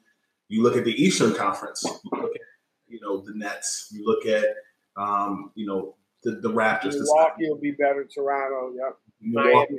You 0.50 0.62
look 0.62 0.76
at 0.76 0.84
the 0.84 0.92
Eastern 0.92 1.34
Conference. 1.34 1.84
You 1.86 2.22
look 2.22 2.36
at 2.36 2.42
you 2.88 3.00
know 3.02 3.22
the 3.22 3.34
Nets. 3.36 3.90
You 3.92 4.06
look 4.06 4.26
at 4.26 4.46
um, 4.98 5.52
you 5.56 5.66
know 5.66 5.96
the, 6.24 6.32
the 6.32 6.50
Raptors. 6.50 6.94
Milwaukee 6.94 7.50
will 7.50 7.58
be 7.58 7.72
better. 7.72 8.06
Toronto, 8.06 8.74
yep. 8.76 8.98
Milwaukee. 9.22 9.78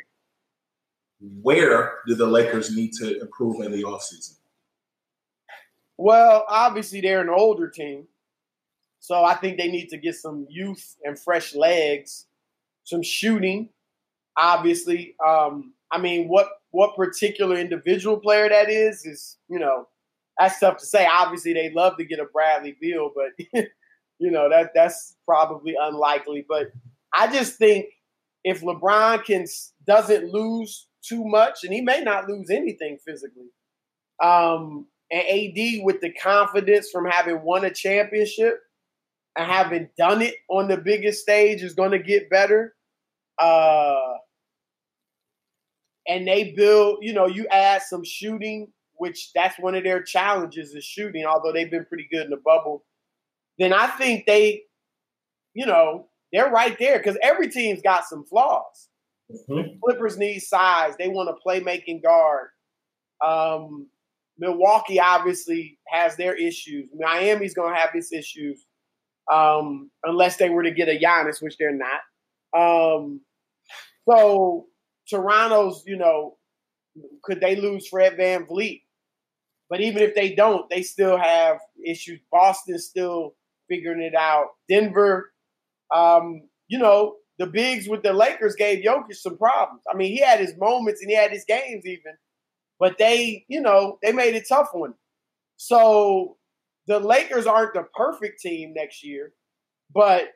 Where 1.20 1.98
do 2.06 2.14
the 2.14 2.26
Lakers 2.26 2.74
need 2.74 2.92
to 2.94 3.20
improve 3.20 3.64
in 3.64 3.72
the 3.72 3.82
offseason? 3.82 4.36
Well, 5.96 6.44
obviously 6.48 7.00
they're 7.00 7.22
an 7.22 7.30
older 7.30 7.68
team. 7.68 8.06
So 9.00 9.24
I 9.24 9.34
think 9.34 9.56
they 9.56 9.68
need 9.68 9.88
to 9.90 9.98
get 9.98 10.16
some 10.16 10.46
youth 10.50 10.96
and 11.04 11.18
fresh 11.18 11.54
legs, 11.54 12.26
some 12.84 13.02
shooting. 13.02 13.70
Obviously, 14.36 15.14
um, 15.24 15.74
I 15.90 15.98
mean, 15.98 16.28
what 16.28 16.48
what 16.70 16.96
particular 16.96 17.56
individual 17.56 18.18
player 18.18 18.48
that 18.48 18.68
is 18.68 19.06
is 19.06 19.38
you 19.48 19.58
know 19.58 19.86
that's 20.38 20.58
tough 20.60 20.78
to 20.78 20.86
say. 20.86 21.06
Obviously, 21.06 21.52
they 21.52 21.70
love 21.70 21.96
to 21.98 22.04
get 22.04 22.18
a 22.18 22.26
Bradley 22.26 22.76
Beal, 22.80 23.10
but 23.14 23.46
you 24.18 24.30
know 24.30 24.50
that 24.50 24.72
that's 24.74 25.16
probably 25.24 25.74
unlikely. 25.80 26.44
But 26.46 26.72
I 27.14 27.32
just 27.32 27.56
think 27.56 27.86
if 28.46 28.60
LeBron 28.60 29.24
can 29.24 29.44
doesn't 29.88 30.32
lose 30.32 30.86
too 31.02 31.24
much, 31.24 31.64
and 31.64 31.74
he 31.74 31.80
may 31.80 32.00
not 32.00 32.28
lose 32.28 32.48
anything 32.48 32.96
physically, 33.04 33.48
um, 34.22 34.86
and 35.10 35.22
AD 35.22 35.84
with 35.84 36.00
the 36.00 36.12
confidence 36.12 36.88
from 36.92 37.06
having 37.06 37.42
won 37.42 37.64
a 37.64 37.74
championship 37.74 38.60
and 39.36 39.50
having 39.50 39.88
done 39.98 40.22
it 40.22 40.36
on 40.48 40.68
the 40.68 40.76
biggest 40.76 41.22
stage 41.22 41.60
is 41.60 41.74
going 41.74 41.90
to 41.90 41.98
get 41.98 42.30
better. 42.30 42.76
Uh, 43.36 44.14
and 46.06 46.26
they 46.26 46.52
build, 46.52 46.98
you 47.02 47.12
know, 47.12 47.26
you 47.26 47.48
add 47.48 47.82
some 47.82 48.04
shooting, 48.04 48.68
which 48.94 49.32
that's 49.34 49.58
one 49.58 49.74
of 49.74 49.82
their 49.82 50.04
challenges 50.04 50.72
is 50.72 50.84
shooting, 50.84 51.24
although 51.24 51.52
they've 51.52 51.70
been 51.70 51.84
pretty 51.86 52.06
good 52.12 52.26
in 52.26 52.30
the 52.30 52.40
bubble. 52.44 52.84
Then 53.58 53.72
I 53.72 53.88
think 53.88 54.24
they, 54.24 54.62
you 55.52 55.66
know, 55.66 56.06
they're 56.32 56.50
right 56.50 56.76
there 56.78 56.98
because 56.98 57.16
every 57.22 57.48
team's 57.50 57.82
got 57.82 58.04
some 58.04 58.24
flaws. 58.24 58.88
Mm-hmm. 59.30 59.78
Clippers 59.82 60.18
need 60.18 60.40
size. 60.40 60.94
They 60.98 61.08
want 61.08 61.30
a 61.30 61.48
playmaking 61.48 62.02
guard. 62.02 62.48
Um, 63.24 63.88
Milwaukee 64.38 65.00
obviously 65.00 65.78
has 65.88 66.16
their 66.16 66.34
issues. 66.34 66.88
Miami's 66.94 67.54
going 67.54 67.74
to 67.74 67.80
have 67.80 67.90
its 67.94 68.12
issues 68.12 68.66
um, 69.32 69.90
unless 70.04 70.36
they 70.36 70.50
were 70.50 70.62
to 70.62 70.70
get 70.70 70.88
a 70.88 70.98
Giannis, 70.98 71.42
which 71.42 71.56
they're 71.58 71.72
not. 71.72 72.00
Um, 72.56 73.20
so 74.08 74.66
Toronto's, 75.08 75.82
you 75.86 75.96
know, 75.96 76.36
could 77.22 77.40
they 77.40 77.56
lose 77.56 77.88
Fred 77.88 78.16
VanVleet? 78.16 78.82
But 79.68 79.80
even 79.80 80.02
if 80.02 80.14
they 80.14 80.34
don't, 80.34 80.68
they 80.70 80.82
still 80.82 81.18
have 81.18 81.58
issues. 81.84 82.20
Boston's 82.30 82.84
still 82.84 83.34
figuring 83.68 84.00
it 84.00 84.14
out. 84.14 84.50
Denver, 84.68 85.32
um, 85.94 86.42
you 86.68 86.78
know, 86.78 87.16
the 87.38 87.46
bigs 87.46 87.88
with 87.88 88.02
the 88.02 88.12
Lakers 88.12 88.56
gave 88.56 88.84
Jokic 88.84 89.14
some 89.14 89.36
problems. 89.36 89.82
I 89.92 89.96
mean, 89.96 90.12
he 90.12 90.20
had 90.20 90.40
his 90.40 90.54
moments 90.58 91.00
and 91.00 91.10
he 91.10 91.16
had 91.16 91.30
his 91.30 91.44
games 91.44 91.84
even, 91.84 92.14
but 92.78 92.98
they, 92.98 93.44
you 93.48 93.60
know, 93.60 93.98
they 94.02 94.12
made 94.12 94.34
it 94.34 94.48
tough 94.48 94.70
on 94.74 94.90
him. 94.90 94.94
So 95.56 96.36
the 96.86 96.98
Lakers 96.98 97.46
aren't 97.46 97.74
the 97.74 97.84
perfect 97.94 98.40
team 98.40 98.72
next 98.74 99.04
year, 99.04 99.32
but 99.94 100.28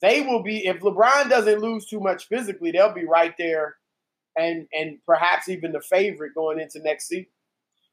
they 0.00 0.20
will 0.20 0.42
be 0.42 0.66
if 0.66 0.80
LeBron 0.80 1.28
doesn't 1.28 1.60
lose 1.60 1.86
too 1.86 2.00
much 2.00 2.28
physically, 2.28 2.70
they'll 2.70 2.94
be 2.94 3.06
right 3.06 3.34
there 3.38 3.76
and 4.36 4.66
and 4.72 4.98
perhaps 5.06 5.48
even 5.48 5.72
the 5.72 5.80
favorite 5.80 6.34
going 6.34 6.60
into 6.60 6.80
next 6.80 7.08
season. 7.08 7.26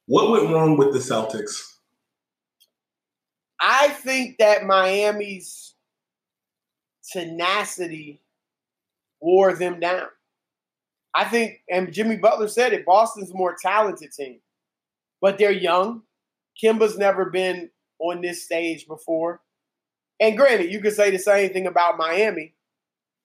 What 0.06 0.30
went 0.30 0.54
wrong 0.54 0.78
with 0.78 0.94
the 0.94 1.00
Celtics? 1.00 1.78
I 3.60 3.90
think 3.90 4.38
that 4.38 4.66
Miami's 4.66 5.75
tenacity 7.12 8.22
wore 9.22 9.54
them 9.54 9.80
down. 9.80 10.08
I 11.16 11.26
think, 11.26 11.62
and 11.70 11.94
Jimmy 11.94 12.18
Butler 12.18 12.48
said 12.48 12.74
it, 12.74 12.86
Boston's 12.86 13.32
a 13.32 13.36
more 13.36 13.56
talented 13.60 14.12
team, 14.12 14.40
but 15.22 15.38
they're 15.38 15.52
young. 15.52 16.02
Kemba's 16.62 16.98
never 16.98 17.30
been 17.30 17.70
on 18.00 18.22
this 18.22 18.44
stage 18.44 18.86
before. 18.88 19.42
And 20.20 20.38
granted, 20.38 20.72
you 20.72 20.82
could 20.82 20.94
say 20.94 21.12
the 21.12 21.18
same 21.20 21.52
thing 21.52 21.68
about 21.68 21.98
Miami, 21.98 22.54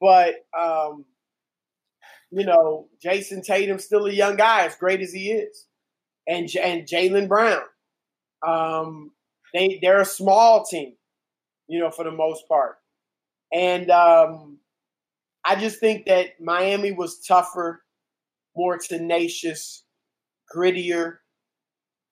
but 0.01 0.35
um, 0.59 1.05
you 2.31 2.45
know, 2.45 2.89
Jayson 3.05 3.43
Tatum's 3.43 3.85
still 3.85 4.07
a 4.07 4.13
young 4.13 4.37
guy, 4.37 4.67
as 4.67 4.77
great 4.77 5.01
as 5.01 5.13
he 5.13 5.31
is, 5.31 5.67
and 6.27 6.49
and 6.57 6.87
Jaylen 6.87 7.29
Brown. 7.29 7.63
Um, 8.47 9.13
they 9.55 9.79
they're 9.83 10.01
a 10.01 10.07
small 10.07 10.65
team, 10.65 10.95
you 11.69 11.81
know, 11.81 11.91
for 11.91 12.05
the 12.05 12.11
most 12.11 12.49
part, 12.49 12.77
and 13.53 13.91
um, 13.91 14.59
I 15.45 15.57
just 15.57 15.81
think 15.81 16.07
that 16.07 16.41
Miami 16.41 16.93
was 16.93 17.25
tougher, 17.27 17.83
more 18.57 18.79
tenacious, 18.79 19.85
grittier, 20.55 21.19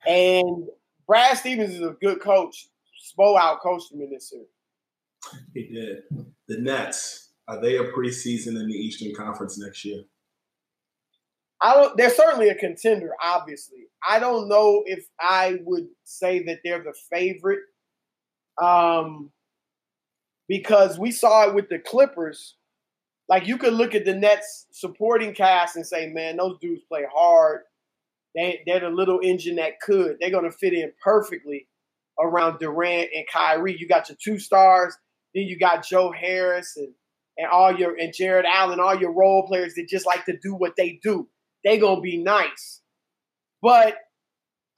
and 0.06 0.66
Brad 1.06 1.36
Stevens 1.38 1.74
is 1.74 1.82
a 1.82 1.96
good 2.00 2.20
coach. 2.20 2.68
Spo 3.18 3.38
out 3.38 3.60
coached 3.60 3.92
him 3.92 4.02
in 4.02 4.10
this 4.10 4.30
series. 4.30 4.46
He 5.54 5.68
did. 5.68 6.02
The 6.48 6.58
Nets 6.58 7.28
are 7.48 7.60
they 7.60 7.76
a 7.76 7.84
preseason 7.84 8.60
in 8.60 8.68
the 8.68 8.74
Eastern 8.74 9.14
Conference 9.14 9.58
next 9.58 9.84
year? 9.84 10.02
I 11.60 11.74
don't. 11.74 11.96
They're 11.96 12.10
certainly 12.10 12.50
a 12.50 12.54
contender. 12.54 13.12
Obviously, 13.24 13.86
I 14.06 14.18
don't 14.18 14.48
know 14.48 14.84
if 14.86 15.06
I 15.18 15.58
would 15.64 15.88
say 16.04 16.44
that 16.44 16.60
they're 16.62 16.84
the 16.84 16.94
favorite, 17.10 17.60
um, 18.62 19.32
because 20.48 20.98
we 20.98 21.10
saw 21.10 21.46
it 21.48 21.54
with 21.54 21.68
the 21.68 21.78
Clippers. 21.78 22.56
Like 23.28 23.46
you 23.46 23.58
could 23.58 23.74
look 23.74 23.94
at 23.94 24.04
the 24.04 24.14
Nets 24.14 24.66
supporting 24.72 25.34
cast 25.34 25.76
and 25.76 25.86
say, 25.86 26.08
"Man, 26.08 26.38
those 26.38 26.58
dudes 26.60 26.82
play 26.88 27.04
hard. 27.12 27.62
They 28.34 28.62
they're 28.66 28.80
the 28.80 28.88
little 28.88 29.20
engine 29.22 29.56
that 29.56 29.80
could. 29.80 30.16
They're 30.20 30.30
going 30.30 30.44
to 30.44 30.50
fit 30.50 30.72
in 30.72 30.92
perfectly 31.02 31.68
around 32.18 32.58
Durant 32.58 33.10
and 33.14 33.26
Kyrie. 33.32 33.76
You 33.78 33.86
got 33.86 34.08
your 34.08 34.18
two 34.22 34.38
stars, 34.38 34.96
then 35.34 35.44
you 35.44 35.58
got 35.58 35.86
Joe 35.86 36.10
Harris 36.12 36.76
and 36.76 36.92
and 37.36 37.46
all 37.48 37.76
your 37.76 37.96
and 37.98 38.12
Jarrett 38.14 38.46
Allen, 38.46 38.80
all 38.80 38.98
your 38.98 39.12
role 39.12 39.46
players 39.46 39.74
that 39.74 39.88
just 39.88 40.06
like 40.06 40.24
to 40.24 40.36
do 40.38 40.54
what 40.54 40.74
they 40.76 40.98
do. 41.02 41.28
They 41.64 41.78
gonna 41.78 42.00
be 42.00 42.16
nice, 42.16 42.80
but 43.62 43.96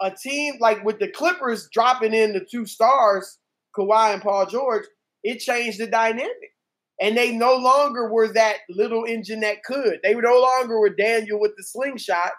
a 0.01 0.11
team 0.11 0.55
like 0.61 0.85
with 0.85 0.99
the 0.99 1.09
Clippers 1.09 1.69
dropping 1.73 2.15
in 2.15 2.33
the 2.33 2.45
two 2.45 2.67
stars, 2.67 3.39
Kawhi 3.77 4.15
and 4.15 4.23
Paul 4.23 4.47
George, 4.47 4.85
it 5.23 5.39
changed 5.39 5.79
the 5.79 5.87
dynamic. 5.87 6.53
And 7.01 7.17
they 7.17 7.33
no 7.33 7.57
longer 7.57 8.11
were 8.13 8.29
that 8.35 8.59
little 8.69 9.05
engine 9.05 9.41
that 9.41 9.65
could. 9.65 10.01
They 10.03 10.15
were 10.15 10.23
no 10.23 10.39
longer 10.41 10.79
were 10.79 10.91
Daniel 10.95 11.41
with 11.41 11.53
the 11.57 11.65
slingshot. 11.65 12.33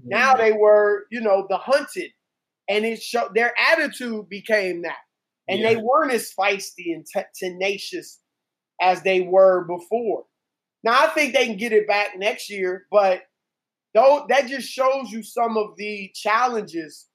Mm-hmm. 0.00 0.08
Now 0.10 0.34
they 0.36 0.52
were, 0.52 1.06
you 1.10 1.20
know, 1.20 1.46
the 1.50 1.56
hunted. 1.56 2.10
And 2.68 2.84
it 2.84 3.02
showed 3.02 3.34
their 3.34 3.52
attitude 3.72 4.28
became 4.28 4.82
that. 4.82 4.98
And 5.48 5.60
Yeah. 5.60 5.70
they 5.74 5.76
weren't 5.76 6.12
as 6.12 6.32
feisty 6.32 6.94
and 6.94 7.04
te- 7.06 7.22
tenacious 7.38 8.20
as 8.80 9.02
they 9.02 9.22
were 9.22 9.64
before. 9.64 10.24
Now 10.84 11.04
I 11.04 11.08
think 11.08 11.34
they 11.34 11.46
can 11.46 11.56
get 11.56 11.72
it 11.72 11.86
back 11.88 12.16
next 12.16 12.48
year, 12.50 12.86
but 12.90 13.22
though 13.94 14.26
that 14.28 14.46
just 14.46 14.68
shows 14.68 15.10
you 15.10 15.22
some 15.22 15.56
of 15.56 15.76
the 15.76 16.10
challenges. 16.14 17.06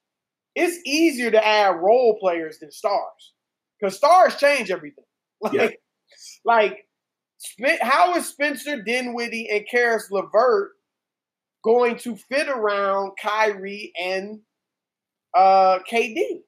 It's 0.55 0.79
easier 0.85 1.31
to 1.31 1.45
add 1.47 1.77
role 1.77 2.17
players 2.19 2.59
than 2.59 2.71
stars 2.71 3.33
because 3.79 3.95
stars 3.95 4.35
change 4.35 4.71
everything. 4.71 5.05
Like, 5.51 5.53
Yeah. 5.53 5.69
like 6.45 6.85
how 7.81 8.15
is 8.15 8.27
Spencer 8.27 8.81
Dinwiddie 8.81 9.49
and 9.49 9.65
Caris 9.69 10.09
LeVert 10.11 10.71
going 11.63 11.97
to 11.99 12.15
fit 12.15 12.47
around 12.49 13.13
Kyrie 13.21 13.93
and 13.99 14.39
uh, 15.37 15.79
KD? 15.89 16.41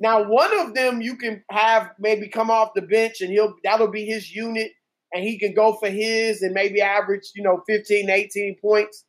Now, 0.00 0.24
one 0.28 0.58
of 0.60 0.74
them 0.74 1.00
you 1.00 1.16
can 1.16 1.42
have 1.50 1.90
maybe 1.98 2.28
come 2.28 2.50
off 2.50 2.70
the 2.74 2.82
bench 2.82 3.20
and 3.20 3.30
he'll 3.30 3.54
that'll 3.62 3.90
be 3.90 4.04
his 4.04 4.34
unit 4.34 4.72
and 5.12 5.22
he 5.24 5.38
can 5.38 5.54
go 5.54 5.74
for 5.74 5.88
his 5.88 6.42
and 6.42 6.52
maybe 6.52 6.80
average, 6.80 7.30
you 7.34 7.42
know, 7.42 7.62
15, 7.68 8.10
18 8.10 8.56
points. 8.60 9.04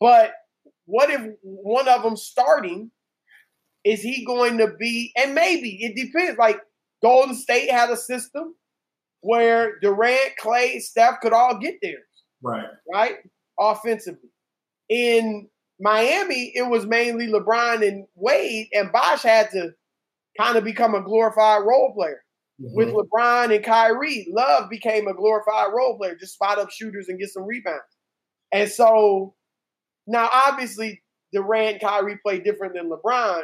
But 0.00 0.32
what 0.86 1.10
if 1.10 1.22
one 1.42 1.88
of 1.88 2.02
them 2.02 2.16
starting? 2.16 2.90
Is 3.84 4.02
he 4.02 4.24
going 4.24 4.58
to 4.58 4.74
be, 4.78 5.12
and 5.16 5.34
maybe 5.34 5.78
it 5.82 5.94
depends. 5.96 6.38
Like 6.38 6.60
Golden 7.02 7.34
State 7.34 7.70
had 7.70 7.90
a 7.90 7.96
system 7.96 8.54
where 9.20 9.78
Durant, 9.80 10.32
Klay, 10.42 10.80
Steph 10.80 11.20
could 11.20 11.32
all 11.32 11.58
get 11.58 11.76
there. 11.82 12.00
Right. 12.42 12.66
Right? 12.92 13.16
Offensively. 13.58 14.30
In 14.88 15.48
Miami, 15.80 16.52
it 16.54 16.68
was 16.68 16.86
mainly 16.86 17.26
LeBron 17.26 17.86
and 17.86 18.06
Wade, 18.14 18.68
and 18.72 18.92
Bosh 18.92 19.22
had 19.22 19.50
to 19.50 19.72
kind 20.38 20.56
of 20.56 20.64
become 20.64 20.94
a 20.94 21.02
glorified 21.02 21.62
role 21.64 21.92
player. 21.94 22.22
Mm-hmm. 22.60 22.74
With 22.74 22.88
LeBron 22.88 23.54
and 23.54 23.64
Kyrie, 23.64 24.26
Love 24.32 24.68
became 24.68 25.06
a 25.06 25.14
glorified 25.14 25.72
role 25.72 25.96
player, 25.96 26.16
just 26.16 26.34
spot 26.34 26.58
up 26.58 26.70
shooters 26.70 27.08
and 27.08 27.18
get 27.18 27.30
some 27.30 27.44
rebounds. 27.44 27.82
And 28.52 28.68
so 28.68 29.34
now, 30.06 30.28
obviously, 30.32 31.02
Durant, 31.32 31.80
Kyrie 31.80 32.18
play 32.24 32.40
different 32.40 32.74
than 32.74 32.90
LeBron. 32.90 33.42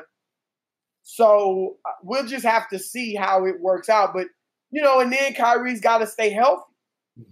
So 1.04 1.76
uh, 1.86 1.92
we'll 2.02 2.26
just 2.26 2.44
have 2.44 2.68
to 2.70 2.78
see 2.78 3.14
how 3.14 3.44
it 3.44 3.60
works 3.60 3.88
out. 3.88 4.12
But, 4.14 4.26
you 4.70 4.82
know, 4.82 5.00
and 5.00 5.12
then 5.12 5.34
Kyrie's 5.34 5.80
got 5.80 5.98
to 5.98 6.06
stay 6.06 6.30
healthy. 6.30 6.64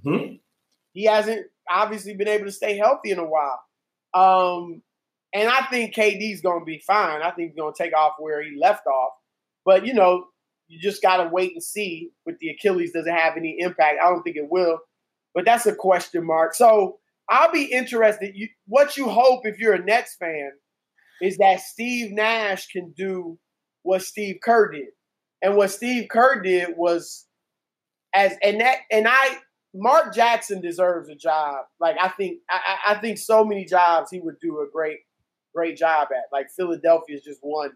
Mm-hmm. 0.07 0.35
He 0.93 1.05
hasn't 1.05 1.47
obviously 1.68 2.14
been 2.14 2.29
able 2.29 2.45
to 2.45 2.53
stay 2.53 2.77
healthy 2.77 3.11
in 3.11 3.18
a 3.18 3.25
while. 3.25 3.61
Um, 4.14 4.83
and 5.35 5.49
I 5.49 5.62
think 5.62 5.95
KD's 5.95 6.43
going 6.43 6.61
to 6.61 6.66
be 6.66 6.83
fine. 6.87 7.23
I 7.23 7.31
think 7.31 7.51
he's 7.51 7.59
going 7.59 7.73
to 7.75 7.83
take 7.83 7.97
off 7.97 8.12
where 8.18 8.43
he 8.43 8.57
left 8.61 8.87
off. 8.87 9.12
But, 9.64 9.87
you 9.87 9.95
know, 9.95 10.27
you 10.68 10.79
just 10.79 11.03
got 11.03 11.16
to 11.16 11.31
wait 11.31 11.53
and 11.53 11.62
see 11.62 12.11
with 12.27 12.39
the 12.39 12.51
Achilles. 12.51 12.93
Does 12.93 13.07
it 13.07 13.14
have 13.14 13.39
any 13.39 13.57
impact? 13.59 13.99
I 14.03 14.11
don't 14.11 14.23
think 14.23 14.37
it 14.37 14.51
will. 14.51 14.79
But 15.35 15.47
that's 15.47 15.64
a 15.64 15.75
question 15.75 16.27
mark. 16.27 16.55
So 16.55 16.99
I'll 17.31 17.51
be 17.51 17.64
interested. 17.64 18.33
You, 18.35 18.49
what 18.66 18.99
you 18.99 19.09
hope 19.09 19.47
if 19.47 19.59
you're 19.59 19.75
a 19.75 19.83
Nets 19.83 20.14
fan 20.18 20.51
is 21.23 21.39
that 21.39 21.61
Steve 21.61 22.12
Nash 22.12 22.66
can 22.66 22.93
do 22.95 23.39
what 23.83 24.03
Steve 24.03 24.39
Kerr 24.43 24.70
did. 24.70 24.89
And 25.43 25.57
what 25.57 25.70
Steve 25.70 26.09
Kerr 26.09 26.41
did 26.41 26.76
was 26.76 27.26
as 28.14 28.37
and 28.43 28.61
that 28.61 28.78
and 28.91 29.07
I 29.09 29.39
Mark 29.74 30.14
Jackson 30.14 30.61
deserves 30.61 31.09
a 31.09 31.14
job. 31.14 31.64
Like 31.80 31.97
I 32.01 32.09
think 32.09 32.39
I, 32.49 32.93
I 32.93 32.95
think 32.97 33.18
so 33.18 33.45
many 33.45 33.64
jobs 33.64 34.11
he 34.11 34.20
would 34.20 34.39
do 34.41 34.61
a 34.61 34.66
great 34.72 35.01
great 35.55 35.76
job 35.76 36.09
at. 36.12 36.33
Like 36.33 36.51
Philadelphia 36.51 37.16
is 37.16 37.24
just 37.24 37.41
one. 37.43 37.72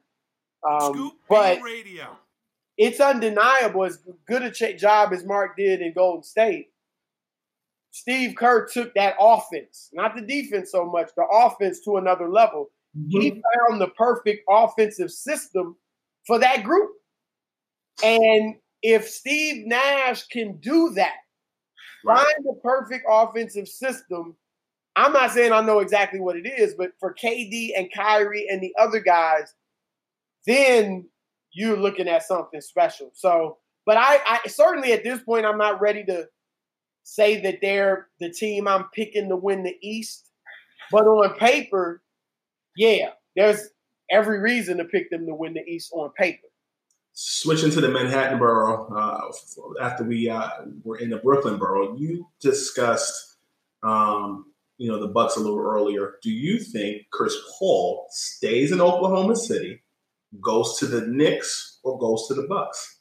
Um, 0.69 1.13
but 1.29 1.61
radio. 1.63 2.17
it's 2.77 3.01
undeniable 3.01 3.85
as 3.85 4.03
good 4.27 4.43
a 4.43 4.51
ch- 4.51 4.79
job 4.81 5.13
as 5.13 5.25
Mark 5.25 5.57
did 5.57 5.81
in 5.81 5.93
Golden 5.93 6.23
State. 6.23 6.71
Steve 7.91 8.35
Kerr 8.37 8.67
took 8.67 8.95
that 8.95 9.15
offense, 9.19 9.91
not 9.93 10.15
the 10.15 10.23
defense 10.23 10.71
so 10.71 10.85
much, 10.85 11.11
the 11.17 11.25
offense 11.25 11.81
to 11.81 11.97
another 11.97 12.29
level. 12.29 12.71
Mm-hmm. 12.97 13.21
He 13.21 13.31
found 13.31 13.81
the 13.81 13.89
perfect 13.89 14.43
offensive 14.51 15.11
system 15.11 15.77
for 16.27 16.39
that 16.39 16.65
group. 16.65 16.91
And 18.05 18.57
if 18.83 19.09
Steve 19.09 19.67
Nash 19.67 20.27
can 20.27 20.59
do 20.59 20.91
that, 20.95 21.15
right. 22.05 22.17
find 22.17 22.45
the 22.45 22.61
perfect 22.63 23.07
offensive 23.09 23.69
system, 23.69 24.37
I'm 24.97 25.13
not 25.13 25.33
saying 25.33 25.53
I 25.53 25.61
know 25.61 25.81
exactly 25.81 26.21
what 26.21 26.37
it 26.37 26.47
is, 26.47 26.75
but 26.75 26.93
for 26.99 27.15
KD 27.15 27.71
and 27.77 27.93
Kyrie 27.95 28.47
and 28.51 28.63
the 28.63 28.75
other 28.79 29.01
guys, 29.01 29.55
then 30.47 31.09
you're 31.53 31.77
looking 31.77 32.09
at 32.09 32.23
something 32.23 32.61
special. 32.61 33.11
So, 33.15 33.59
but 33.85 33.97
I, 33.97 34.19
I 34.27 34.49
certainly 34.49 34.93
at 34.93 35.05
this 35.05 35.21
point, 35.21 35.47
I'm 35.47 35.59
not 35.59 35.81
ready 35.81 36.05
to 36.05 36.29
say 37.03 37.41
that 37.41 37.59
they're 37.63 38.09
the 38.21 38.31
team 38.31 38.67
I'm 38.67 38.85
picking 38.95 39.29
to 39.29 39.37
win 39.37 39.63
the 39.63 39.77
East. 39.81 40.31
But 40.91 41.07
on 41.07 41.35
paper, 41.35 42.03
yeah, 42.77 43.11
there's 43.35 43.69
every 44.11 44.41
reason 44.41 44.79
to 44.79 44.85
pick 44.85 45.11
them 45.11 45.27
to 45.27 45.35
win 45.35 45.55
the 45.55 45.65
East 45.65 45.93
on 45.93 46.11
paper. 46.13 46.47
Switching 47.13 47.71
to 47.71 47.81
the 47.81 47.89
Manhattan 47.89 48.39
borough, 48.39 48.93
uh, 48.95 49.33
after 49.81 50.05
we 50.05 50.29
uh, 50.29 50.51
were 50.85 50.99
in 50.99 51.09
the 51.09 51.17
Brooklyn 51.17 51.59
borough, 51.59 51.97
you 51.97 52.29
discussed, 52.41 53.39
um, 53.83 54.53
you 54.77 54.91
know, 54.91 55.01
the 55.01 55.09
Bucks 55.09 55.37
a 55.37 55.41
little 55.41 55.59
earlier. 55.59 56.17
Do 56.23 56.31
you 56.31 56.59
think 56.59 57.03
Chris 57.11 57.35
Paul 57.59 58.07
stays 58.11 58.71
in 58.71 58.83
Oklahoma 58.83 59.35
City, 59.35 59.83
goes 60.43 60.79
to 60.79 60.87
the 60.87 61.07
Knicks, 61.07 61.79
or 61.83 61.99
goes 61.99 62.29
to 62.29 62.35
the 62.35 62.47
Bucks? 62.47 63.01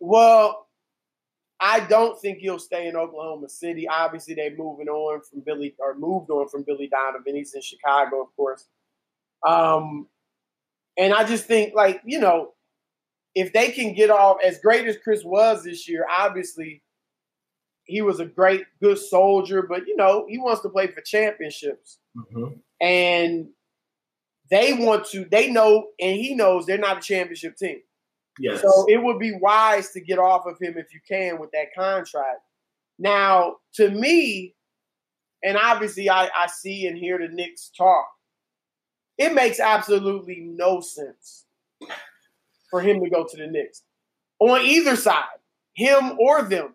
Well, 0.00 0.66
I 1.60 1.80
don't 1.80 2.20
think 2.20 2.38
he'll 2.38 2.58
stay 2.58 2.88
in 2.88 2.96
Oklahoma 2.96 3.48
City. 3.48 3.86
Obviously, 3.88 4.34
they're 4.34 4.56
moving 4.56 4.88
on 4.88 5.22
from 5.22 5.40
Billy 5.46 5.74
or 5.78 5.94
moved 5.94 6.28
on 6.30 6.48
from 6.48 6.64
Billy 6.64 6.88
Donovan. 6.88 7.36
He's 7.36 7.54
in 7.54 7.62
Chicago, 7.62 8.20
of 8.20 8.34
course. 8.36 8.66
Um, 9.46 10.08
and 10.96 11.12
I 11.12 11.24
just 11.24 11.44
think, 11.44 11.74
like, 11.74 12.00
you 12.04 12.20
know, 12.20 12.52
if 13.34 13.52
they 13.52 13.70
can 13.70 13.94
get 13.94 14.10
off 14.10 14.38
as 14.44 14.60
great 14.60 14.86
as 14.86 14.96
Chris 15.02 15.22
was 15.24 15.64
this 15.64 15.88
year, 15.88 16.06
obviously 16.08 16.82
he 17.84 18.00
was 18.00 18.20
a 18.20 18.26
great, 18.26 18.64
good 18.82 18.98
soldier, 18.98 19.62
but 19.68 19.86
you 19.86 19.96
know, 19.96 20.24
he 20.28 20.38
wants 20.38 20.62
to 20.62 20.68
play 20.68 20.86
for 20.86 21.00
championships. 21.00 21.98
Mm-hmm. 22.16 22.54
And 22.80 23.48
they 24.50 24.72
want 24.74 25.06
to, 25.06 25.24
they 25.24 25.50
know, 25.50 25.88
and 26.00 26.16
he 26.16 26.34
knows 26.34 26.64
they're 26.64 26.78
not 26.78 26.98
a 26.98 27.00
championship 27.00 27.56
team. 27.56 27.80
Yes. 28.38 28.62
So 28.62 28.86
it 28.88 29.02
would 29.02 29.18
be 29.18 29.36
wise 29.40 29.90
to 29.92 30.00
get 30.00 30.18
off 30.18 30.46
of 30.46 30.58
him 30.60 30.74
if 30.76 30.92
you 30.92 31.00
can 31.08 31.38
with 31.38 31.50
that 31.52 31.74
contract. 31.76 32.40
Now, 32.98 33.56
to 33.74 33.90
me, 33.90 34.54
and 35.42 35.56
obviously 35.56 36.08
I, 36.08 36.26
I 36.26 36.46
see 36.46 36.86
and 36.86 36.96
hear 36.96 37.18
the 37.18 37.28
Knicks 37.28 37.70
talk, 37.76 38.06
it 39.18 39.34
makes 39.34 39.60
absolutely 39.60 40.40
no 40.40 40.80
sense 40.80 41.44
for 42.70 42.80
him 42.80 43.02
to 43.02 43.10
go 43.10 43.24
to 43.24 43.36
the 43.36 43.46
Knicks 43.46 43.82
on 44.40 44.60
either 44.62 44.96
side, 44.96 45.24
him 45.74 46.18
or 46.18 46.42
them. 46.42 46.74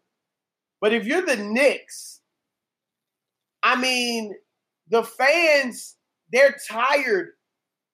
But 0.82 0.94
if 0.94 1.06
you're 1.06 1.26
the 1.26 1.38
Knicks, 1.38 2.22
I 3.62 3.80
mean, 3.80 4.34
the 4.90 5.04
fans, 5.04 5.98
they're 6.32 6.56
tired. 6.70 7.32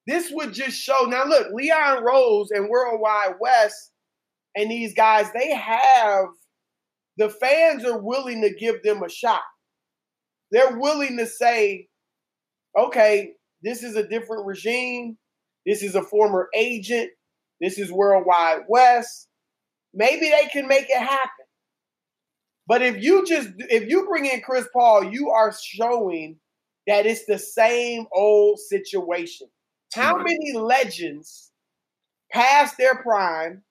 This 0.05 0.29
would 0.31 0.53
just 0.53 0.77
show. 0.77 1.05
Now, 1.05 1.25
look, 1.25 1.47
Leon 1.51 2.03
Rose 2.03 2.51
and 2.51 2.69
World 2.69 3.01
Wide 3.01 3.35
Wes 3.39 3.91
and 4.55 4.69
these 4.69 4.93
guys, 4.93 5.31
they 5.33 5.51
have 5.53 6.27
the 7.17 7.29
fans 7.29 7.83
are 7.85 7.97
willing 7.97 8.41
to 8.41 8.53
give 8.53 8.83
them 8.83 9.01
a 9.01 9.09
shot. 9.09 9.41
They're 10.51 10.77
willing 10.77 11.17
to 11.17 11.25
say, 11.25 11.87
okay, 12.77 13.33
this 13.65 13.81
is 13.81 13.95
a 13.95 14.07
different 14.07 14.45
regime. 14.45 15.17
This 15.65 15.81
is 15.81 15.95
a 15.95 16.03
former 16.03 16.49
agent. 16.55 17.09
This 17.59 17.79
is 17.79 17.91
World 17.91 18.25
Wide 18.27 18.61
Wes. 18.69 19.27
Maybe 19.93 20.29
they 20.29 20.47
can 20.53 20.67
make 20.67 20.85
it 20.87 20.99
happen. 20.99 21.45
But 22.67 22.83
if 22.83 23.01
you 23.01 23.25
just 23.25 23.49
if 23.57 23.89
you 23.89 24.05
bring 24.07 24.25
in 24.25 24.41
Chris 24.41 24.67
Paul, 24.71 25.05
you 25.05 25.31
are 25.31 25.51
showing 25.51 26.37
that 26.85 27.07
it's 27.07 27.25
the 27.25 27.39
same 27.39 28.05
old 28.13 28.59
situation. 28.59 29.47
How 29.95 30.17
many 30.17 30.53
legends 30.53 31.51
past 32.31 32.77
their 32.77 32.95
prime 32.95 33.63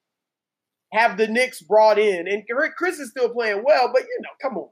have 0.93 1.17
the 1.17 1.29
Knicks 1.29 1.63
brought 1.63 1.99
in? 1.99 2.27
And 2.27 2.43
Chris 2.77 2.99
is 2.99 3.11
still 3.11 3.29
playing 3.29 3.63
well, 3.65 3.91
but 3.93 4.03
you 4.03 4.19
know, 4.23 4.31
come 4.43 4.57
on. 4.57 4.71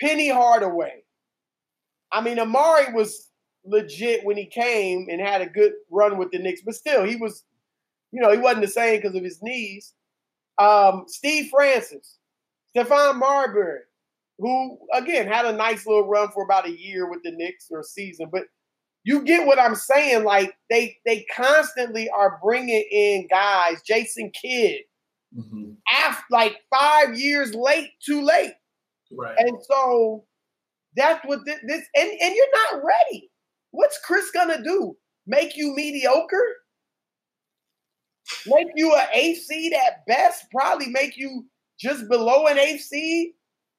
Penny 0.00 0.28
Hardaway. 0.28 1.04
I 2.12 2.20
mean, 2.22 2.38
Amar'e 2.38 2.92
was 2.94 3.27
legit 3.64 4.24
when 4.24 4.36
he 4.36 4.46
came 4.46 5.08
and 5.10 5.20
had 5.20 5.40
a 5.40 5.46
good 5.46 5.72
run 5.90 6.18
with 6.18 6.30
the 6.30 6.38
Knicks, 6.38 6.62
but 6.64 6.74
still, 6.74 7.04
he 7.04 7.16
was, 7.16 7.44
you 8.12 8.20
know, 8.20 8.32
he 8.32 8.38
wasn't 8.38 8.62
the 8.62 8.68
same 8.68 9.00
because 9.00 9.14
of 9.14 9.24
his 9.24 9.42
knees. 9.42 9.94
Um, 10.58 11.04
Steve 11.06 11.50
Francis, 11.50 12.18
Stephon 12.74 13.16
Marbury, 13.16 13.80
who 14.38 14.78
again 14.94 15.26
had 15.26 15.46
a 15.46 15.52
nice 15.52 15.86
little 15.86 16.08
run 16.08 16.30
for 16.30 16.42
about 16.42 16.66
a 16.66 16.78
year 16.78 17.08
with 17.10 17.22
the 17.22 17.32
Knicks 17.32 17.66
or 17.70 17.82
season, 17.82 18.28
but 18.30 18.44
you 19.04 19.22
get 19.22 19.46
what 19.46 19.58
I'm 19.58 19.74
saying. 19.74 20.24
Like 20.24 20.54
they 20.70 20.96
they 21.06 21.24
constantly 21.34 22.10
are 22.10 22.38
bringing 22.42 22.84
in 22.90 23.26
guys. 23.28 23.80
Jason 23.86 24.30
Kidd, 24.30 24.82
mm-hmm. 25.36 25.70
after 25.92 26.24
like 26.30 26.58
five 26.70 27.18
years 27.18 27.54
late, 27.54 27.90
too 28.04 28.22
late, 28.22 28.52
right? 29.12 29.36
And 29.38 29.56
so 29.62 30.24
that's 30.96 31.24
what 31.24 31.44
this, 31.46 31.58
this 31.66 31.86
and 31.96 32.10
and 32.10 32.34
you're 32.34 32.72
not 32.72 32.82
ready. 32.84 33.30
What's 33.70 33.98
Chris 34.04 34.30
gonna 34.30 34.62
do? 34.62 34.96
Make 35.26 35.56
you 35.56 35.74
mediocre? 35.74 36.56
Make 38.46 38.68
you 38.74 38.94
an 38.94 39.06
eighth 39.12 39.44
seed 39.44 39.72
at 39.72 40.06
best? 40.06 40.44
Probably 40.50 40.88
make 40.88 41.16
you 41.16 41.46
just 41.78 42.08
below 42.08 42.46
an 42.46 42.58
eighth 42.58 42.82
seed, 42.82 43.32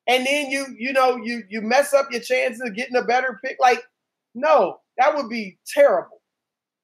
and 0.08 0.26
then 0.26 0.50
you 0.50 0.68
you 0.78 0.94
know 0.94 1.18
you 1.18 1.44
you 1.50 1.62
mess 1.62 1.94
up 1.94 2.12
your 2.12 2.22
chances 2.22 2.62
of 2.62 2.76
getting 2.76 2.96
a 2.96 3.04
better 3.04 3.40
pick. 3.44 3.58
Like, 3.60 3.84
no, 4.36 4.80
that 4.98 5.16
would 5.16 5.30
be 5.30 5.58
terrible. 5.68 6.22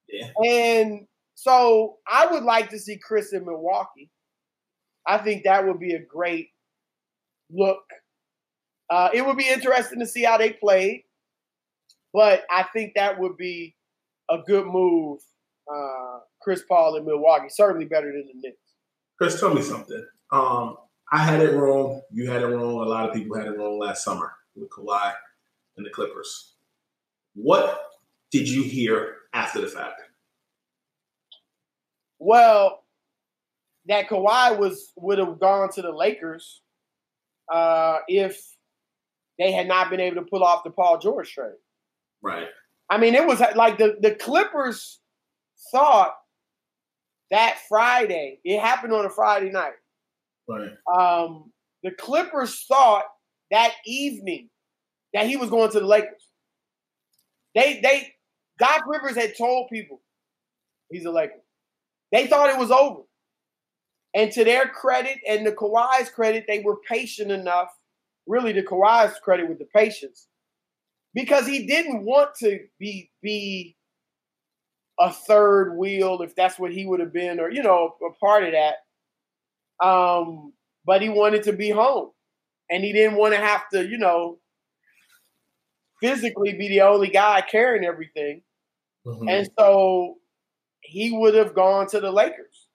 Yeah. 0.08 0.30
And 0.44 1.06
so 1.34 1.96
I 2.08 2.26
would 2.26 2.44
like 2.44 2.70
to 2.70 2.78
see 2.78 2.98
Chris 2.98 3.32
in 3.32 3.44
Milwaukee. 3.44 4.10
I 5.06 5.18
think 5.18 5.44
that 5.44 5.66
would 5.66 5.78
be 5.78 5.94
a 5.94 6.04
great 6.04 6.48
look. 7.50 7.84
Uh, 8.90 9.10
it 9.12 9.24
would 9.24 9.36
be 9.36 9.48
interesting 9.48 9.98
to 10.00 10.06
see 10.06 10.22
how 10.22 10.38
they 10.38 10.50
played, 10.50 11.02
but 12.16 12.44
I 12.50 12.62
think 12.72 12.94
that 12.94 13.20
would 13.20 13.36
be 13.36 13.76
a 14.30 14.38
good 14.38 14.64
move. 14.64 15.20
Uh, 15.70 16.20
Chris 16.40 16.62
Paul 16.66 16.96
in 16.96 17.04
Milwaukee, 17.04 17.50
certainly 17.50 17.84
better 17.84 18.10
than 18.10 18.26
the 18.26 18.32
Knicks. 18.40 18.56
Chris, 19.18 19.38
tell 19.38 19.52
me 19.52 19.60
something. 19.60 20.02
Um, 20.32 20.78
I 21.12 21.18
had 21.18 21.42
it 21.42 21.54
wrong. 21.54 22.00
You 22.10 22.30
had 22.30 22.40
it 22.40 22.46
wrong. 22.46 22.80
A 22.80 22.88
lot 22.88 23.06
of 23.06 23.14
people 23.14 23.36
had 23.36 23.48
it 23.48 23.58
wrong 23.58 23.78
last 23.78 24.02
summer 24.02 24.32
with 24.54 24.70
Kawhi 24.70 25.12
and 25.76 25.84
the 25.84 25.90
Clippers. 25.90 26.54
What 27.34 27.82
did 28.30 28.48
you 28.48 28.62
hear 28.62 29.16
after 29.34 29.60
the 29.60 29.66
fact? 29.66 30.00
Well, 32.18 32.82
that 33.88 34.08
Kawhi 34.08 34.58
was 34.58 34.90
would 34.96 35.18
have 35.18 35.38
gone 35.38 35.70
to 35.72 35.82
the 35.82 35.92
Lakers 35.92 36.62
uh, 37.52 37.98
if 38.08 38.42
they 39.38 39.52
had 39.52 39.68
not 39.68 39.90
been 39.90 40.00
able 40.00 40.22
to 40.22 40.30
pull 40.30 40.42
off 40.42 40.64
the 40.64 40.70
Paul 40.70 40.98
George 40.98 41.30
trade. 41.30 41.52
Right. 42.26 42.48
I 42.90 42.98
mean, 42.98 43.14
it 43.14 43.24
was 43.24 43.40
like 43.54 43.78
the 43.78 43.96
the 44.00 44.16
Clippers 44.16 45.00
thought 45.70 46.14
that 47.30 47.58
Friday. 47.68 48.40
It 48.44 48.60
happened 48.60 48.92
on 48.92 49.06
a 49.06 49.10
Friday 49.10 49.50
night. 49.50 49.74
Right. 50.48 50.70
Um, 50.92 51.52
the 51.84 51.92
Clippers 51.92 52.64
thought 52.66 53.04
that 53.52 53.74
evening 53.86 54.48
that 55.14 55.26
he 55.26 55.36
was 55.36 55.50
going 55.50 55.70
to 55.70 55.80
the 55.80 55.86
Lakers. 55.86 56.28
They 57.54 57.80
they 57.80 58.12
Doc 58.58 58.82
Rivers 58.88 59.16
had 59.16 59.36
told 59.38 59.68
people 59.70 60.00
he's 60.90 61.04
a 61.04 61.10
Laker. 61.10 61.42
They 62.10 62.26
thought 62.26 62.50
it 62.50 62.58
was 62.58 62.72
over. 62.72 63.02
And 64.14 64.32
to 64.32 64.44
their 64.44 64.66
credit 64.66 65.18
and 65.28 65.46
the 65.46 65.52
Kawhi's 65.52 66.08
credit, 66.08 66.46
they 66.48 66.60
were 66.60 66.78
patient 66.88 67.30
enough. 67.30 67.68
Really, 68.26 68.52
the 68.52 68.62
Kawhi's 68.62 69.18
credit 69.20 69.48
with 69.48 69.58
the 69.58 69.66
patience, 69.66 70.26
because 71.16 71.46
he 71.46 71.66
didn't 71.66 72.04
want 72.04 72.36
to 72.36 72.60
be 72.78 73.10
be 73.22 73.74
a 75.00 75.10
third 75.10 75.76
wheel 75.76 76.20
if 76.22 76.36
that's 76.36 76.58
what 76.58 76.72
he 76.72 76.86
would 76.86 77.00
have 77.00 77.12
been, 77.12 77.40
or 77.40 77.50
you 77.50 77.62
know, 77.62 77.96
a 78.06 78.12
part 78.24 78.44
of 78.44 78.52
that. 78.52 79.84
Um, 79.84 80.52
but 80.84 81.02
he 81.02 81.08
wanted 81.08 81.42
to 81.44 81.52
be 81.52 81.70
home, 81.70 82.10
and 82.70 82.84
he 82.84 82.92
didn't 82.92 83.16
want 83.16 83.34
to 83.34 83.40
have 83.40 83.68
to, 83.70 83.84
you 83.84 83.98
know, 83.98 84.38
physically 86.00 86.52
be 86.52 86.68
the 86.68 86.82
only 86.82 87.08
guy 87.08 87.40
carrying 87.40 87.84
everything. 87.84 88.42
Mm-hmm. 89.06 89.28
And 89.28 89.48
so 89.58 90.16
he 90.82 91.12
would 91.12 91.34
have 91.34 91.54
gone 91.54 91.86
to 91.88 92.00
the 92.00 92.10
Lakers. 92.10 92.66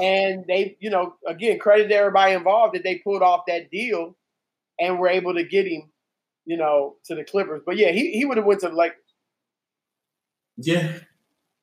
And 0.00 0.44
they, 0.48 0.76
you 0.80 0.90
know, 0.90 1.14
again, 1.26 1.60
credit 1.60 1.88
to 1.88 1.94
everybody 1.94 2.32
involved 2.32 2.74
that 2.74 2.82
they 2.82 2.96
pulled 2.96 3.22
off 3.22 3.46
that 3.46 3.70
deal 3.70 4.16
and 4.80 4.98
were 4.98 5.08
able 5.08 5.34
to 5.34 5.44
get 5.44 5.66
him, 5.66 5.90
you 6.46 6.56
know, 6.56 6.96
to 7.04 7.14
the 7.14 7.24
Clippers. 7.24 7.62
But 7.64 7.76
yeah, 7.76 7.90
he, 7.92 8.12
he 8.12 8.24
would 8.24 8.36
have 8.36 8.46
went 8.46 8.60
to 8.60 8.68
like. 8.68 8.94
Yeah. 10.56 10.98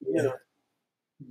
Yeah. 0.01 0.31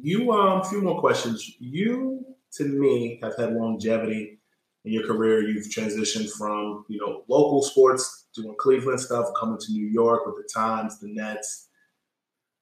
You 0.00 0.32
um 0.32 0.60
a 0.60 0.64
few 0.64 0.82
more 0.82 1.00
questions. 1.00 1.56
You 1.58 2.24
to 2.52 2.64
me 2.64 3.18
have 3.22 3.36
had 3.36 3.52
longevity 3.52 4.40
in 4.84 4.92
your 4.92 5.06
career. 5.06 5.42
You've 5.42 5.66
transitioned 5.66 6.30
from, 6.30 6.84
you 6.88 6.98
know, 6.98 7.24
local 7.28 7.62
sports 7.62 8.26
doing 8.34 8.54
Cleveland 8.58 9.00
stuff, 9.00 9.26
coming 9.38 9.58
to 9.58 9.72
New 9.72 9.86
York 9.86 10.26
with 10.26 10.36
the 10.36 10.48
Times, 10.52 11.00
the 11.00 11.08
Nets, 11.08 11.68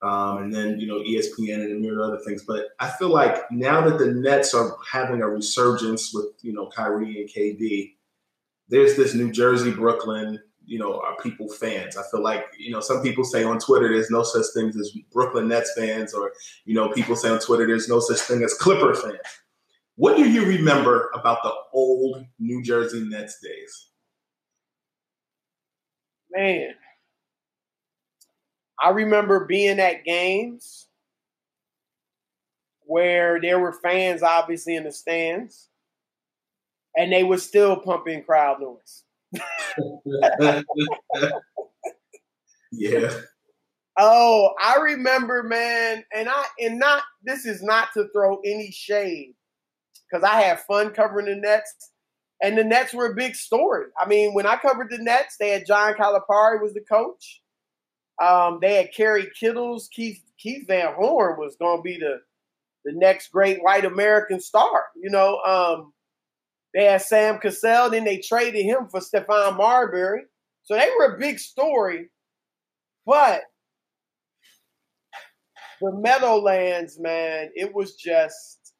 um, 0.02 0.38
and 0.38 0.54
then 0.54 0.78
you 0.78 0.86
know 0.86 1.00
ESPN 1.00 1.56
and 1.56 1.72
a 1.72 1.74
myriad 1.74 2.00
of 2.00 2.14
other 2.14 2.24
things. 2.24 2.44
But 2.44 2.68
I 2.78 2.88
feel 2.88 3.10
like 3.10 3.50
now 3.50 3.86
that 3.88 3.98
the 3.98 4.12
Nets 4.12 4.54
are 4.54 4.76
having 4.90 5.22
a 5.22 5.28
resurgence 5.28 6.12
with 6.14 6.26
you 6.42 6.52
know 6.52 6.68
Kyrie 6.68 7.20
and 7.20 7.28
KD, 7.28 7.94
there's 8.68 8.96
this 8.96 9.14
New 9.14 9.32
Jersey, 9.32 9.72
Brooklyn, 9.72 10.40
you 10.68 10.78
know, 10.78 11.00
are 11.00 11.16
people 11.22 11.48
fans. 11.48 11.96
I 11.96 12.02
feel 12.10 12.22
like 12.22 12.44
you 12.58 12.70
know 12.70 12.80
some 12.80 13.02
people 13.02 13.24
say 13.24 13.42
on 13.42 13.58
Twitter 13.58 13.88
there's 13.88 14.10
no 14.10 14.22
such 14.22 14.44
thing 14.54 14.68
as 14.68 14.92
Brooklyn 15.10 15.48
Nets 15.48 15.72
fans, 15.76 16.12
or 16.12 16.32
you 16.66 16.74
know 16.74 16.90
people 16.90 17.16
say 17.16 17.30
on 17.30 17.38
Twitter 17.38 17.66
there's 17.66 17.88
no 17.88 18.00
such 18.00 18.20
thing 18.20 18.44
as 18.44 18.54
Clipper 18.54 18.94
fans. 18.94 19.16
What 19.96 20.16
do 20.16 20.30
you 20.30 20.44
remember 20.44 21.10
about 21.14 21.42
the 21.42 21.52
old 21.72 22.24
New 22.38 22.62
Jersey 22.62 23.00
Nets 23.00 23.40
days? 23.42 23.88
Man, 26.30 26.74
I 28.82 28.90
remember 28.90 29.46
being 29.46 29.80
at 29.80 30.04
games 30.04 30.86
where 32.82 33.40
there 33.40 33.58
were 33.58 33.72
fans 33.72 34.22
obviously 34.22 34.76
in 34.76 34.84
the 34.84 34.92
stands 34.92 35.68
and 36.96 37.12
they 37.12 37.24
were 37.24 37.38
still 37.38 37.76
pumping 37.76 38.22
crowd 38.22 38.60
noise. 38.60 39.04
Yeah. 42.72 43.10
Oh, 44.00 44.54
I 44.62 44.76
remember, 44.76 45.42
man, 45.42 46.04
and 46.14 46.28
I 46.28 46.44
and 46.60 46.78
not 46.78 47.02
this 47.24 47.44
is 47.44 47.62
not 47.62 47.88
to 47.94 48.08
throw 48.14 48.38
any 48.44 48.70
shade 48.70 49.34
because 50.08 50.22
I 50.24 50.40
had 50.40 50.60
fun 50.60 50.90
covering 50.90 51.26
the 51.26 51.34
Nets, 51.34 51.90
and 52.42 52.56
the 52.56 52.64
Nets 52.64 52.94
were 52.94 53.10
a 53.10 53.14
big 53.14 53.34
story. 53.34 53.86
I 54.00 54.06
mean, 54.06 54.34
when 54.34 54.46
I 54.46 54.56
covered 54.56 54.90
the 54.90 54.98
Nets, 54.98 55.36
they 55.38 55.50
had 55.50 55.66
John 55.66 55.94
Calipari 55.94 56.62
was 56.62 56.74
the 56.74 56.84
coach. 56.88 57.42
Um, 58.22 58.58
they 58.62 58.74
had 58.74 58.94
Kerry 58.94 59.28
Kittles. 59.38 59.88
Keith 59.92 60.22
Keith 60.38 60.66
Van 60.68 60.94
Horn 60.94 61.38
was 61.38 61.56
going 61.56 61.78
to 61.78 61.82
be 61.82 61.98
the 61.98 62.20
the 62.84 62.92
next 62.92 63.32
great 63.32 63.62
white 63.62 63.84
American 63.84 64.40
star. 64.40 64.84
You 64.96 65.10
know, 65.10 65.38
um, 65.40 65.92
they 66.74 66.84
had 66.84 67.02
Sam 67.02 67.38
Cassell. 67.38 67.90
Then 67.90 68.04
they 68.04 68.18
traded 68.18 68.64
him 68.64 68.88
for 68.90 69.00
Stephon 69.00 69.56
Marbury. 69.56 70.22
So 70.64 70.74
they 70.74 70.90
were 70.98 71.14
a 71.14 71.18
big 71.18 71.38
story. 71.38 72.08
But 73.06 73.42
the 75.80 75.92
Meadowlands, 75.92 76.98
man, 76.98 77.50
it 77.54 77.74
was 77.74 77.94
just, 77.94 78.74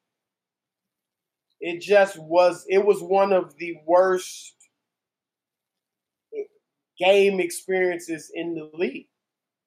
it 1.60 1.80
just 1.80 2.18
was, 2.18 2.64
it 2.68 2.84
was 2.84 3.00
one 3.00 3.32
of 3.32 3.56
the 3.56 3.76
worst 3.86 4.54
game 6.98 7.40
experiences 7.40 8.30
in 8.34 8.54
the 8.54 8.70
league. 8.74 9.06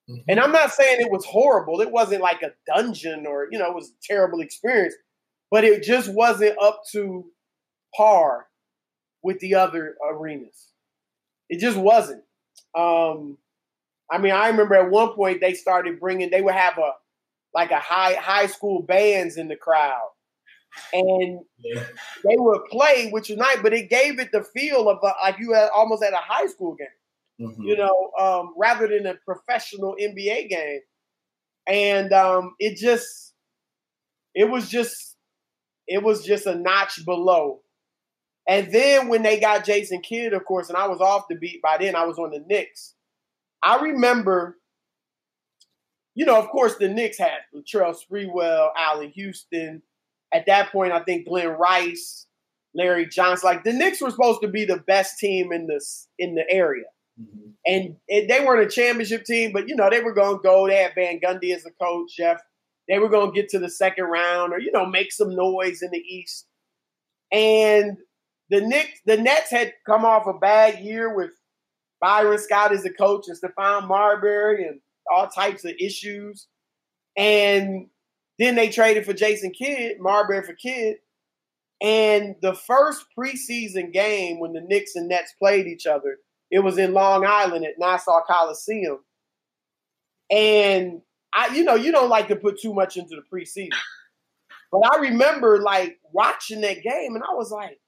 Mm-hmm. 0.09 0.21
And 0.29 0.39
I'm 0.39 0.51
not 0.51 0.71
saying 0.71 0.99
it 0.99 1.11
was 1.11 1.25
horrible. 1.25 1.81
It 1.81 1.91
wasn't 1.91 2.21
like 2.21 2.43
a 2.43 2.51
dungeon 2.67 3.25
or, 3.25 3.47
you 3.51 3.57
know, 3.57 3.69
it 3.69 3.75
was 3.75 3.89
a 3.89 4.13
terrible 4.13 4.41
experience, 4.41 4.93
but 5.49 5.63
it 5.63 5.83
just 5.83 6.13
wasn't 6.13 6.61
up 6.61 6.81
to 6.91 7.25
par 7.95 8.47
with 9.23 9.39
the 9.39 9.55
other 9.55 9.95
arenas. 10.09 10.69
It 11.49 11.59
just 11.59 11.77
wasn't. 11.77 12.23
Um, 12.77 13.37
I 14.11 14.17
mean, 14.17 14.31
I 14.31 14.47
remember 14.47 14.75
at 14.75 14.89
one 14.89 15.13
point 15.13 15.41
they 15.41 15.53
started 15.53 15.99
bringing, 15.99 16.29
they 16.29 16.41
would 16.41 16.53
have 16.53 16.77
a, 16.77 16.91
like 17.53 17.71
a 17.71 17.79
high 17.79 18.13
high 18.13 18.47
school 18.47 18.81
bands 18.81 19.37
in 19.37 19.47
the 19.49 19.57
crowd. 19.57 20.07
And 20.93 21.41
yeah. 21.59 21.83
they 22.23 22.37
would 22.37 22.63
play, 22.71 23.09
which 23.09 23.27
was 23.27 23.37
nice, 23.37 23.59
but 23.61 23.73
it 23.73 23.89
gave 23.89 24.19
it 24.19 24.31
the 24.31 24.43
feel 24.55 24.89
of 24.89 24.99
a, 25.03 25.13
like 25.21 25.37
you 25.37 25.51
had 25.53 25.69
almost 25.75 26.01
at 26.01 26.13
a 26.13 26.17
high 26.17 26.47
school 26.47 26.75
game 26.75 26.87
mm-hmm. 27.41 27.63
you 27.63 27.77
know, 27.77 28.11
um, 28.19 28.53
rather 28.57 28.87
than 28.87 29.05
a 29.07 29.15
professional 29.25 29.95
NBA 29.99 30.49
game. 30.49 30.79
And 31.67 32.11
um, 32.13 32.55
it 32.59 32.77
just, 32.77 33.33
it 34.33 34.49
was 34.49 34.69
just, 34.69 35.15
it 35.87 36.03
was 36.03 36.25
just 36.25 36.45
a 36.45 36.55
notch 36.55 37.03
below. 37.05 37.61
And 38.47 38.71
then 38.71 39.07
when 39.07 39.23
they 39.23 39.39
got 39.39 39.65
Jason 39.65 40.01
Kidd, 40.01 40.33
of 40.33 40.45
course, 40.45 40.69
and 40.69 40.77
I 40.77 40.87
was 40.87 40.99
off 40.99 41.27
the 41.29 41.35
beat 41.35 41.61
by 41.61 41.77
then, 41.77 41.95
I 41.95 42.05
was 42.05 42.17
on 42.17 42.31
the 42.31 42.43
Knicks. 42.47 42.95
I 43.63 43.79
remember, 43.81 44.57
you 46.15 46.25
know, 46.25 46.37
of 46.39 46.49
course, 46.49 46.75
the 46.75 46.89
Knicks 46.89 47.17
had 47.17 47.39
Latrell 47.55 47.95
Sprewell, 47.95 48.69
Allan 48.77 49.11
Houston. 49.11 49.83
At 50.33 50.45
that 50.47 50.71
point, 50.71 50.93
I 50.93 51.01
think 51.01 51.27
Glen 51.27 51.49
Rice, 51.49 52.25
Larry 52.73 53.05
Johnson. 53.05 53.47
Like 53.47 53.63
the 53.63 53.73
Knicks 53.73 54.01
were 54.01 54.09
supposed 54.09 54.41
to 54.41 54.47
be 54.47 54.65
the 54.65 54.77
best 54.77 55.19
team 55.19 55.51
in 55.51 55.67
this 55.67 56.07
in 56.17 56.35
the 56.35 56.49
area. 56.49 56.85
Mm-hmm. 57.21 57.49
And 57.65 57.95
it, 58.07 58.27
they 58.27 58.43
weren't 58.43 58.65
a 58.65 58.69
championship 58.73 59.25
team, 59.25 59.51
but 59.51 59.67
you 59.67 59.75
know, 59.75 59.89
they 59.89 60.01
were 60.01 60.13
going 60.13 60.37
to 60.37 60.41
go. 60.41 60.67
They 60.67 60.77
had 60.77 60.95
Van 60.95 61.19
Gundy 61.19 61.53
as 61.53 61.63
the 61.63 61.71
coach, 61.81 62.15
Jeff. 62.17 62.41
They 62.87 62.97
were 62.97 63.09
going 63.09 63.31
to 63.31 63.35
get 63.35 63.49
to 63.49 63.59
the 63.59 63.69
second 63.69 64.05
round 64.05 64.53
or, 64.53 64.59
you 64.59 64.71
know, 64.71 64.85
make 64.85 65.11
some 65.11 65.35
noise 65.35 65.81
in 65.81 65.91
the 65.91 65.99
East. 65.99 66.47
And 67.31 67.97
the 68.51 68.61
Knicks, 68.61 68.99
the 69.07 69.17
Nets 69.17 69.49
had 69.49 69.73
come 69.85 70.05
off 70.05 70.27
a 70.27 70.33
bad 70.33 70.79
year 70.79 71.15
with 71.15 71.31
Byron 71.99 72.37
Scott 72.37 72.71
as 72.71 72.83
the 72.83 72.93
coach 72.93 73.25
and 73.27 73.37
Stephon 73.37 73.87
Marbury 73.87 74.67
and 74.67 74.79
all 75.11 75.27
types 75.27 75.65
of 75.65 75.73
issues. 75.79 76.47
And 77.17 77.87
then 78.37 78.55
they 78.55 78.69
traded 78.69 79.05
for 79.05 79.13
Jason 79.13 79.51
Kidd, 79.51 79.99
Marbury 79.99 80.43
for 80.43 80.53
Kidd. 80.53 80.97
And 81.81 82.35
the 82.43 82.53
first 82.53 83.05
preseason 83.17 83.91
game 83.91 84.39
when 84.39 84.53
the 84.53 84.61
Knicks 84.61 84.95
and 84.95 85.07
Nets 85.07 85.33
played 85.39 85.65
each 85.65 85.87
other– 85.87 86.17
it 86.51 86.59
was 86.59 86.77
in 86.77 86.93
Long 86.93 87.25
Island 87.25 87.65
at 87.65 87.79
Nassau 87.79 88.21
Coliseum. 88.27 88.99
And 90.29 91.01
I, 91.33 91.55
you 91.55 91.63
know, 91.63 91.75
you 91.75 91.93
don't 91.93 92.09
like 92.09 92.27
to 92.27 92.35
put 92.35 92.59
too 92.59 92.73
much 92.73 92.97
into 92.97 93.15
the 93.15 93.23
preseason. 93.33 93.69
But 94.71 94.93
I 94.93 94.99
remember 94.99 95.61
like 95.61 95.97
watching 96.11 96.61
that 96.61 96.83
game 96.83 97.15
and 97.15 97.23
I 97.23 97.33
was 97.33 97.51
like, 97.51 97.79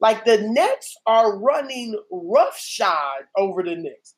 like 0.00 0.24
the 0.24 0.40
Nets 0.40 0.96
are 1.06 1.38
running 1.38 1.98
roughshod 2.10 3.24
over 3.36 3.62
the 3.62 3.76
Knicks. 3.76 4.14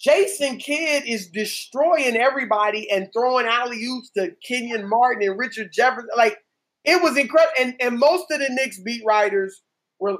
Jason 0.00 0.58
Kidd 0.58 1.04
is 1.06 1.28
destroying 1.28 2.16
everybody 2.16 2.88
and 2.90 3.08
throwing 3.12 3.46
alley 3.46 3.84
oops 3.84 4.10
to 4.10 4.30
Kenyon 4.46 4.88
Martin 4.88 5.28
and 5.28 5.38
Richard 5.38 5.72
Jefferson. 5.72 6.08
Like 6.16 6.38
it 6.84 7.02
was 7.02 7.16
incredible. 7.16 7.52
And, 7.60 7.74
and 7.80 7.98
most 7.98 8.30
of 8.30 8.38
the 8.38 8.48
Knicks 8.50 8.80
beat 8.80 9.02
writers 9.04 9.62
were, 9.98 10.12
ah, 10.12 10.16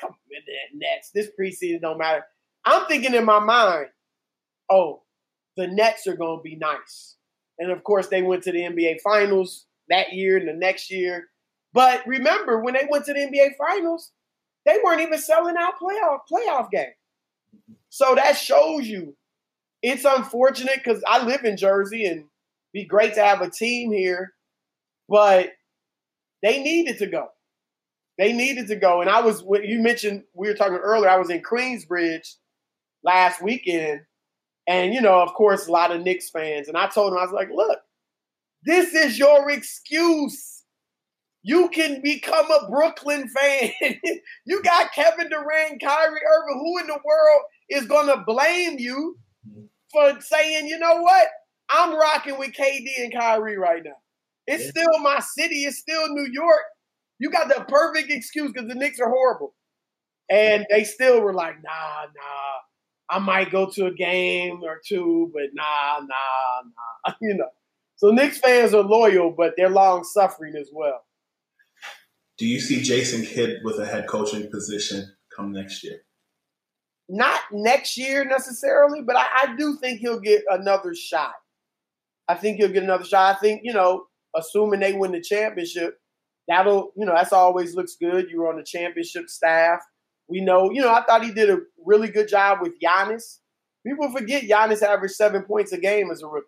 come 0.00 0.10
on, 0.10 0.78
Nets. 0.78 1.10
This 1.12 1.30
preseason 1.38 1.80
don't 1.80 1.98
matter. 1.98 2.24
I'm 2.64 2.86
thinking 2.86 3.14
in 3.14 3.24
my 3.24 3.40
mind, 3.40 3.86
oh, 4.70 5.02
the 5.56 5.66
Nets 5.66 6.06
are 6.06 6.16
going 6.16 6.38
to 6.38 6.42
be 6.42 6.56
nice. 6.56 7.16
And 7.58 7.70
of 7.70 7.82
course, 7.84 8.06
they 8.06 8.22
went 8.22 8.44
to 8.44 8.52
the 8.52 8.60
NBA 8.60 9.00
Finals 9.02 9.66
that 9.88 10.12
year 10.12 10.36
and 10.36 10.48
the 10.48 10.54
next 10.54 10.90
year. 10.90 11.28
But 11.72 12.06
remember, 12.06 12.60
when 12.60 12.74
they 12.74 12.86
went 12.88 13.04
to 13.06 13.14
the 13.14 13.20
NBA 13.20 13.56
Finals, 13.56 14.10
they 14.66 14.78
weren't 14.84 15.00
even 15.00 15.18
selling 15.18 15.56
out 15.58 15.74
playoff 15.80 16.20
playoff 16.30 16.70
game. 16.70 16.92
So 17.88 18.14
that 18.14 18.36
shows 18.36 18.86
you 18.86 19.16
it's 19.82 20.04
unfortunate 20.04 20.80
because 20.82 21.02
I 21.06 21.24
live 21.24 21.44
in 21.44 21.56
Jersey 21.56 22.06
and 22.06 22.24
be 22.72 22.84
great 22.84 23.14
to 23.14 23.24
have 23.24 23.42
a 23.42 23.50
team 23.50 23.92
here, 23.92 24.32
but 25.08 25.50
they 26.42 26.62
needed 26.62 26.98
to 26.98 27.06
go. 27.06 27.28
They 28.18 28.32
needed 28.32 28.68
to 28.68 28.76
go. 28.76 29.00
And 29.00 29.10
I 29.10 29.20
was 29.20 29.42
you 29.62 29.80
mentioned 29.80 30.24
we 30.34 30.48
were 30.48 30.54
talking 30.54 30.76
earlier. 30.76 31.10
I 31.10 31.18
was 31.18 31.30
in 31.30 31.42
Queensbridge 31.42 32.36
last 33.02 33.42
weekend, 33.42 34.02
and 34.68 34.94
you 34.94 35.00
know, 35.00 35.20
of 35.20 35.34
course, 35.34 35.66
a 35.66 35.72
lot 35.72 35.90
of 35.90 36.02
Knicks 36.02 36.30
fans. 36.30 36.68
And 36.68 36.76
I 36.76 36.86
told 36.88 37.12
them, 37.12 37.18
I 37.18 37.22
was 37.22 37.32
like, 37.32 37.48
look, 37.52 37.80
this 38.64 38.94
is 38.94 39.18
your 39.18 39.50
excuse. 39.50 40.51
You 41.42 41.68
can 41.70 42.00
become 42.02 42.50
a 42.50 42.68
Brooklyn 42.70 43.28
fan. 43.28 43.72
you 44.46 44.62
got 44.62 44.92
Kevin 44.92 45.28
Durant, 45.28 45.80
Kyrie 45.82 46.20
Irving. 46.20 46.60
Who 46.60 46.78
in 46.78 46.86
the 46.86 47.00
world 47.04 47.42
is 47.68 47.86
gonna 47.86 48.22
blame 48.24 48.76
you 48.78 49.18
for 49.92 50.20
saying, 50.20 50.68
you 50.68 50.78
know 50.78 51.02
what? 51.02 51.28
I'm 51.68 51.94
rocking 51.94 52.38
with 52.38 52.52
KD 52.52 52.86
and 52.98 53.12
Kyrie 53.12 53.58
right 53.58 53.82
now. 53.84 53.96
It's 54.46 54.68
still 54.68 54.98
my 55.00 55.20
city. 55.20 55.64
It's 55.64 55.78
still 55.78 56.08
New 56.08 56.28
York. 56.32 56.62
You 57.18 57.30
got 57.30 57.48
the 57.48 57.64
perfect 57.68 58.10
excuse 58.10 58.52
because 58.52 58.68
the 58.68 58.74
Knicks 58.74 59.00
are 59.00 59.08
horrible. 59.08 59.54
And 60.30 60.66
they 60.70 60.84
still 60.84 61.20
were 61.20 61.34
like, 61.34 61.56
nah, 61.62 62.04
nah. 62.04 63.16
I 63.16 63.18
might 63.18 63.50
go 63.50 63.68
to 63.70 63.86
a 63.86 63.94
game 63.94 64.60
or 64.64 64.80
two, 64.86 65.30
but 65.32 65.50
nah, 65.54 66.00
nah, 66.00 66.06
nah. 66.06 67.14
You 67.20 67.34
know. 67.34 67.48
So 67.96 68.10
Knicks 68.10 68.38
fans 68.38 68.74
are 68.74 68.82
loyal, 68.82 69.30
but 69.30 69.54
they're 69.56 69.70
long 69.70 70.02
suffering 70.02 70.54
as 70.56 70.68
well. 70.72 71.04
Do 72.38 72.46
you 72.46 72.60
see 72.60 72.82
Jason 72.82 73.24
Kidd 73.24 73.60
with 73.62 73.78
a 73.78 73.86
head 73.86 74.06
coaching 74.08 74.50
position 74.50 75.12
come 75.36 75.52
next 75.52 75.84
year? 75.84 75.98
Not 77.08 77.40
next 77.52 77.98
year 77.98 78.24
necessarily, 78.24 79.02
but 79.02 79.16
I, 79.16 79.26
I 79.34 79.56
do 79.56 79.76
think 79.76 80.00
he'll 80.00 80.20
get 80.20 80.42
another 80.48 80.94
shot. 80.94 81.34
I 82.28 82.34
think 82.34 82.56
he'll 82.56 82.72
get 82.72 82.84
another 82.84 83.04
shot. 83.04 83.36
I 83.36 83.38
think, 83.38 83.60
you 83.64 83.72
know, 83.72 84.06
assuming 84.34 84.80
they 84.80 84.94
win 84.94 85.12
the 85.12 85.20
championship, 85.20 85.98
that'll, 86.48 86.92
you 86.96 87.04
know, 87.04 87.14
that's 87.14 87.32
always 87.32 87.74
looks 87.74 87.96
good. 88.00 88.30
You 88.30 88.40
were 88.40 88.48
on 88.48 88.56
the 88.56 88.64
championship 88.64 89.28
staff. 89.28 89.80
We 90.28 90.40
know, 90.40 90.70
you 90.70 90.80
know, 90.80 90.92
I 90.92 91.02
thought 91.04 91.24
he 91.24 91.32
did 91.32 91.50
a 91.50 91.58
really 91.84 92.08
good 92.08 92.28
job 92.28 92.60
with 92.62 92.80
Giannis. 92.80 93.38
People 93.86 94.10
forget 94.10 94.44
Giannis 94.44 94.82
averaged 94.82 95.14
seven 95.14 95.42
points 95.42 95.72
a 95.72 95.78
game 95.78 96.10
as 96.10 96.22
a 96.22 96.26
rookie. 96.26 96.46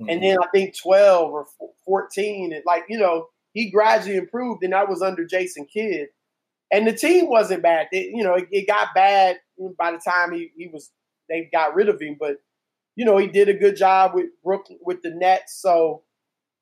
Mm-hmm. 0.00 0.10
And 0.10 0.22
then 0.22 0.38
I 0.42 0.46
think 0.52 0.74
12 0.76 1.30
or 1.30 1.46
14. 1.84 2.52
And 2.52 2.62
like, 2.66 2.84
you 2.88 2.98
know, 2.98 3.26
he 3.52 3.70
gradually 3.70 4.16
improved, 4.16 4.62
and 4.62 4.72
that 4.72 4.88
was 4.88 5.02
under 5.02 5.24
Jason 5.24 5.66
Kidd. 5.66 6.08
And 6.70 6.86
the 6.86 6.92
team 6.92 7.28
wasn't 7.28 7.62
bad. 7.62 7.88
It, 7.92 8.14
you 8.14 8.24
know, 8.24 8.34
it, 8.34 8.48
it 8.50 8.66
got 8.66 8.94
bad 8.94 9.36
by 9.78 9.92
the 9.92 9.98
time 9.98 10.32
he, 10.32 10.50
he 10.56 10.68
was 10.68 10.90
they 11.28 11.48
got 11.52 11.74
rid 11.74 11.88
of 11.88 12.00
him. 12.00 12.16
But, 12.18 12.36
you 12.96 13.04
know, 13.04 13.18
he 13.18 13.26
did 13.26 13.48
a 13.48 13.54
good 13.54 13.76
job 13.76 14.12
with 14.14 14.26
Brooklyn 14.42 14.78
with 14.82 15.02
the 15.02 15.10
Nets. 15.10 15.60
So 15.60 16.02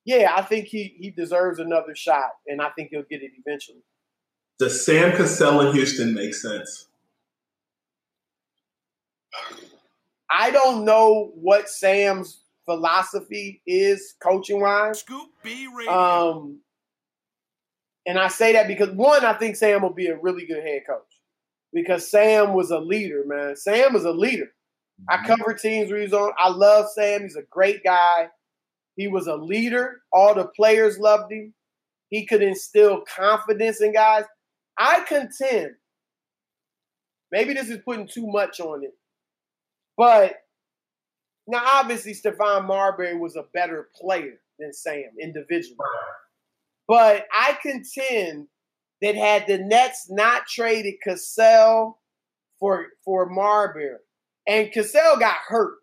yeah, 0.05 0.33
I 0.35 0.41
think 0.41 0.67
he 0.67 0.95
he 0.97 1.11
deserves 1.11 1.59
another 1.59 1.95
shot, 1.95 2.31
and 2.47 2.61
I 2.61 2.69
think 2.69 2.89
he'll 2.89 3.03
get 3.03 3.21
it 3.21 3.31
eventually. 3.45 3.83
Does 4.59 4.85
Sam 4.85 5.15
Cassell 5.15 5.61
in 5.61 5.73
Houston 5.73 6.13
make 6.13 6.33
sense? 6.33 6.87
I 10.29 10.51
don't 10.51 10.85
know 10.85 11.31
what 11.35 11.69
Sam's 11.69 12.43
philosophy 12.65 13.61
is 13.65 14.15
coaching 14.21 14.61
wise. 14.61 14.99
Scoop 14.99 15.29
B 15.43 15.67
Radio. 15.75 15.91
Um, 15.91 16.59
and 18.05 18.17
I 18.17 18.27
say 18.27 18.53
that 18.53 18.67
because 18.67 18.89
one, 18.89 19.25
I 19.25 19.33
think 19.33 19.55
Sam 19.55 19.81
will 19.81 19.93
be 19.93 20.07
a 20.07 20.19
really 20.19 20.45
good 20.45 20.63
head 20.63 20.81
coach 20.87 21.19
because 21.73 22.09
Sam 22.09 22.53
was 22.53 22.71
a 22.71 22.79
leader, 22.79 23.23
man. 23.25 23.55
Sam 23.55 23.93
was 23.93 24.05
a 24.05 24.11
leader. 24.11 24.51
I 25.09 25.17
mm-hmm. 25.17 25.25
cover 25.27 25.53
teams 25.53 25.91
where 25.91 26.01
he's 26.01 26.13
on. 26.13 26.31
I 26.37 26.49
love 26.49 26.89
Sam. 26.91 27.21
He's 27.21 27.35
a 27.35 27.43
great 27.49 27.83
guy. 27.83 28.29
He 28.95 29.07
was 29.07 29.27
a 29.27 29.35
leader. 29.35 30.01
All 30.11 30.33
the 30.33 30.45
players 30.45 30.99
loved 30.99 31.31
him. 31.31 31.53
He 32.09 32.25
could 32.25 32.41
instill 32.41 33.03
confidence 33.07 33.81
in 33.81 33.93
guys. 33.93 34.25
I 34.77 35.01
contend, 35.07 35.71
maybe 37.31 37.53
this 37.53 37.69
is 37.69 37.79
putting 37.85 38.07
too 38.07 38.27
much 38.27 38.59
on 38.59 38.83
it, 38.83 38.93
but 39.95 40.35
now 41.47 41.61
obviously 41.65 42.13
Stephon 42.13 42.65
Marbury 42.65 43.17
was 43.17 43.35
a 43.35 43.45
better 43.53 43.89
player 43.95 44.39
than 44.59 44.73
Sam 44.73 45.11
individually. 45.21 45.77
But 46.91 47.23
I 47.33 47.57
contend 47.61 48.47
that 49.01 49.15
had 49.15 49.47
the 49.47 49.59
Nets 49.59 50.07
not 50.09 50.45
traded 50.45 50.95
Cassell 51.01 52.01
for 52.59 52.87
for 53.05 53.29
Marbury, 53.29 53.95
and 54.45 54.69
Cassell 54.73 55.17
got 55.17 55.37
hurt 55.47 55.75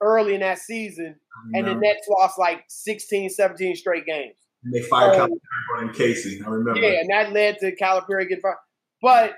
early 0.00 0.34
in 0.34 0.40
that 0.40 0.60
season, 0.60 1.16
and 1.52 1.66
the 1.66 1.74
Nets 1.74 2.06
lost 2.08 2.38
like 2.38 2.62
16, 2.68 3.28
17 3.30 3.74
straight 3.74 4.06
games. 4.06 4.36
And 4.62 4.72
they 4.72 4.82
fired 4.82 5.14
so, 5.14 5.26
Calipari 5.26 5.80
and 5.80 5.92
Casey. 5.92 6.40
I 6.46 6.48
remember. 6.48 6.80
Yeah, 6.80 7.00
and 7.00 7.10
that 7.10 7.32
led 7.32 7.58
to 7.58 7.74
Calipari 7.74 8.28
getting 8.28 8.40
fired. 8.40 8.54
But 9.02 9.34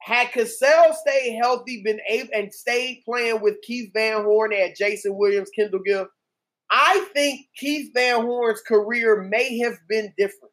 had 0.00 0.30
Cassell 0.30 0.94
stayed 0.94 1.40
healthy, 1.42 1.82
been 1.82 1.98
able 2.08 2.30
and 2.32 2.54
stayed 2.54 3.02
playing 3.04 3.40
with 3.40 3.60
Keith 3.62 3.90
Van 3.92 4.22
Horn, 4.22 4.52
at 4.52 4.76
Jayson 4.76 5.16
Williams, 5.16 5.50
Kendall 5.50 5.80
Gill, 5.84 6.06
I 6.72 7.06
think 7.12 7.46
Keith 7.54 7.90
Van 7.94 8.22
Horn's 8.22 8.62
career 8.62 9.22
may 9.22 9.58
have 9.58 9.76
been 9.88 10.12
different. 10.16 10.52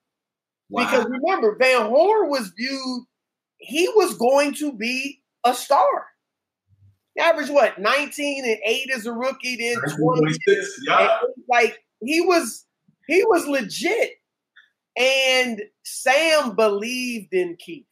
Wow. 0.69 0.83
Because 0.83 1.05
remember, 1.05 1.55
Van 1.57 1.85
Horn 1.85 2.29
was 2.29 2.51
viewed, 2.57 3.05
he 3.57 3.87
was 3.95 4.17
going 4.17 4.53
to 4.55 4.73
be 4.73 5.21
a 5.45 5.53
star. 5.53 6.07
Average 7.17 7.49
what, 7.49 7.79
19 7.79 8.45
and 8.45 8.57
8 8.63 8.89
as 8.95 9.05
a 9.05 9.13
rookie, 9.13 9.57
then 9.57 9.77
20. 9.97 10.37
Yeah. 10.87 11.17
Like 11.49 11.79
he 12.01 12.21
was 12.21 12.65
he 13.07 13.23
was 13.25 13.47
legit. 13.47 14.11
And 14.97 15.61
Sam 15.83 16.55
believed 16.55 17.33
in 17.33 17.55
Keith. 17.57 17.85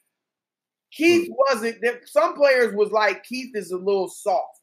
Keith 0.91 1.27
hmm. 1.27 1.33
wasn't 1.37 1.81
that 1.81 2.07
some 2.07 2.35
players 2.35 2.73
was 2.75 2.91
like 2.91 3.23
Keith 3.23 3.55
is 3.55 3.71
a 3.71 3.77
little 3.77 4.09
soft. 4.09 4.59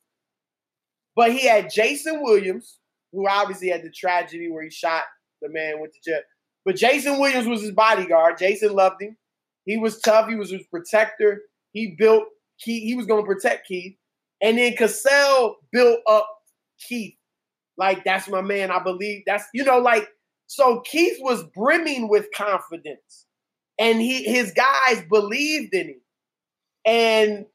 But 1.17 1.33
he 1.33 1.47
had 1.47 1.71
Jayson 1.71 2.23
Williams, 2.23 2.79
who 3.15 3.29
obviously 3.29 3.69
had 3.69 3.83
the 3.83 3.91
tragedy 3.91 4.51
where 4.51 4.65
he 4.65 4.71
shot 4.71 5.05
the 5.41 5.49
man 5.49 5.81
with 5.81 5.93
the 5.93 6.11
jet. 6.11 6.25
But 6.65 6.77
Jayson 6.77 7.21
Williams 7.21 7.47
was 7.47 7.63
his 7.63 7.73
bodyguard. 7.73 8.39
Jayson 8.39 8.73
loved 8.73 9.03
him. 9.03 9.17
He 9.65 9.77
was 9.77 10.01
tough. 10.01 10.29
He 10.29 10.37
was 10.37 10.51
his 10.51 10.67
protector. 10.71 11.43
He 11.73 11.95
built 11.99 12.25
Keith. 12.59 12.83
He 12.83 12.95
was 12.95 13.07
going 13.07 13.23
to 13.23 13.27
protect 13.27 13.67
Keith. 13.67 13.97
And 14.43 14.59
then 14.59 14.75
Cassell 14.77 15.57
built 15.73 16.01
up 16.09 16.29
Keith. 16.81 17.15
Like, 17.77 18.05
that's 18.05 18.29
my 18.29 18.41
man. 18.41 18.71
I 18.71 18.83
believe 18.83 19.23
that's, 19.27 19.45
you 19.53 19.65
know, 19.65 19.79
like 19.79 20.09
so 20.47 20.81
Keith 20.81 21.19
was 21.21 21.43
brimming 21.55 22.09
with 22.09 22.27
confidence, 22.35 23.27
and 23.79 24.01
he 24.01 24.25
his 24.25 24.53
guys 24.53 25.03
believed 25.11 25.75
in 25.75 25.89
him. 25.89 26.01
And 26.85 27.47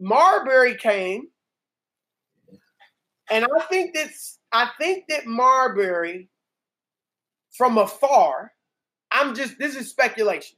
Marbury 0.00 0.76
came, 0.76 1.28
and 3.30 3.44
I 3.44 3.60
think 3.66 3.94
that's 3.94 4.38
I 4.54 4.70
think 4.80 5.04
that 5.10 5.26
Marbury, 5.26 6.30
from 7.58 7.76
afar, 7.76 8.52
I'm 9.10 9.34
just 9.34 9.58
this 9.58 9.76
is 9.76 9.90
speculation 9.90 10.56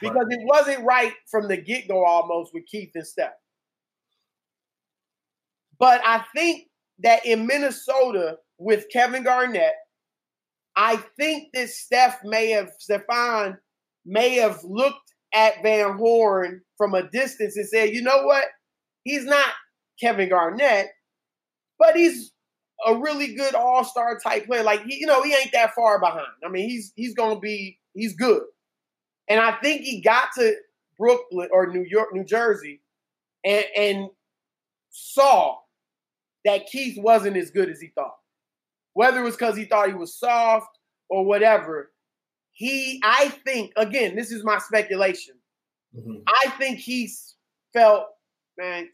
because 0.00 0.26
it 0.30 0.40
wasn't 0.42 0.84
right 0.84 1.12
from 1.30 1.46
the 1.46 1.56
get 1.56 1.86
go 1.86 2.04
almost 2.04 2.52
with 2.52 2.66
Keith 2.66 2.90
and 2.96 3.06
Steph. 3.06 3.30
But 5.78 6.00
I 6.04 6.24
think 6.34 6.68
that 7.00 7.24
in 7.24 7.46
Minnesota 7.46 8.38
with 8.58 8.86
Kevin 8.92 9.22
Garnett 9.22 9.74
I 10.76 10.96
think 11.18 11.48
that 11.54 11.70
Steph 11.70 12.18
may 12.24 12.50
have, 12.50 12.70
Stephon 12.80 13.58
may 14.04 14.36
have 14.36 14.60
looked 14.64 15.14
at 15.32 15.62
Van 15.62 15.96
Horn 15.96 16.62
from 16.76 16.94
a 16.94 17.08
distance 17.10 17.56
and 17.56 17.68
said, 17.68 17.90
you 17.90 18.02
know 18.02 18.24
what? 18.24 18.44
He's 19.04 19.24
not 19.24 19.48
Kevin 20.00 20.28
Garnett, 20.28 20.88
but 21.78 21.96
he's 21.96 22.32
a 22.86 22.94
really 22.94 23.34
good 23.34 23.54
all 23.54 23.84
star 23.84 24.18
type 24.18 24.46
player. 24.46 24.62
Like 24.62 24.84
he, 24.84 24.98
you 25.00 25.06
know, 25.06 25.22
he 25.22 25.34
ain't 25.34 25.52
that 25.52 25.74
far 25.74 26.00
behind. 26.00 26.26
I 26.44 26.48
mean, 26.48 26.68
he's 26.68 26.92
he's 26.96 27.14
gonna 27.14 27.40
be 27.40 27.78
he's 27.94 28.14
good, 28.14 28.42
and 29.28 29.40
I 29.40 29.52
think 29.60 29.82
he 29.82 30.00
got 30.00 30.28
to 30.38 30.54
Brooklyn 30.98 31.48
or 31.52 31.66
New 31.66 31.84
York, 31.84 32.08
New 32.12 32.24
Jersey, 32.24 32.80
and 33.44 33.64
and 33.76 34.08
saw 34.90 35.56
that 36.44 36.66
Keith 36.66 36.98
wasn't 36.98 37.36
as 37.36 37.50
good 37.50 37.68
as 37.68 37.80
he 37.80 37.88
thought. 37.88 38.16
Whether 38.92 39.20
it 39.20 39.24
was 39.24 39.34
because 39.36 39.56
he 39.56 39.64
thought 39.64 39.88
he 39.88 39.94
was 39.94 40.18
soft 40.18 40.78
or 41.08 41.24
whatever, 41.24 41.90
he, 42.52 43.00
I 43.02 43.28
think, 43.44 43.72
again, 43.76 44.14
this 44.14 44.30
is 44.30 44.44
my 44.44 44.58
speculation. 44.58 45.34
Mm-hmm. 45.96 46.18
I 46.28 46.50
think 46.50 46.78
he 46.78 47.10
felt, 47.72 48.06
man, 48.58 48.88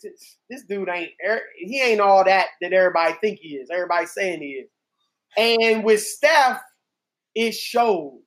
this 0.48 0.64
dude 0.64 0.88
ain't, 0.88 1.12
er, 1.26 1.40
he 1.56 1.80
ain't 1.82 2.00
all 2.00 2.24
that 2.24 2.48
that 2.60 2.72
everybody 2.72 3.14
think 3.20 3.38
he 3.40 3.56
is. 3.56 3.68
Everybody 3.70 4.06
saying 4.06 4.40
he 4.40 4.48
is. 4.48 4.68
And 5.36 5.84
with 5.84 6.02
Steph, 6.02 6.60
it 7.34 7.52
showed 7.52 8.20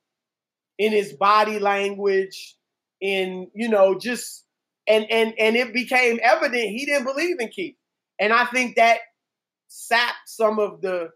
in 0.78 0.92
his 0.92 1.12
body 1.12 1.58
language, 1.58 2.56
in 3.00 3.50
you 3.54 3.68
know, 3.68 3.98
just 3.98 4.44
and 4.88 5.06
and 5.10 5.34
and 5.38 5.56
it 5.56 5.72
became 5.72 6.18
evident 6.22 6.70
he 6.70 6.86
didn't 6.86 7.04
believe 7.04 7.38
in 7.40 7.48
Keith. 7.48 7.76
And 8.18 8.32
I 8.32 8.46
think 8.46 8.76
that 8.76 8.98
sapped 9.68 10.28
some 10.28 10.58
of 10.58 10.80
the 10.80 11.10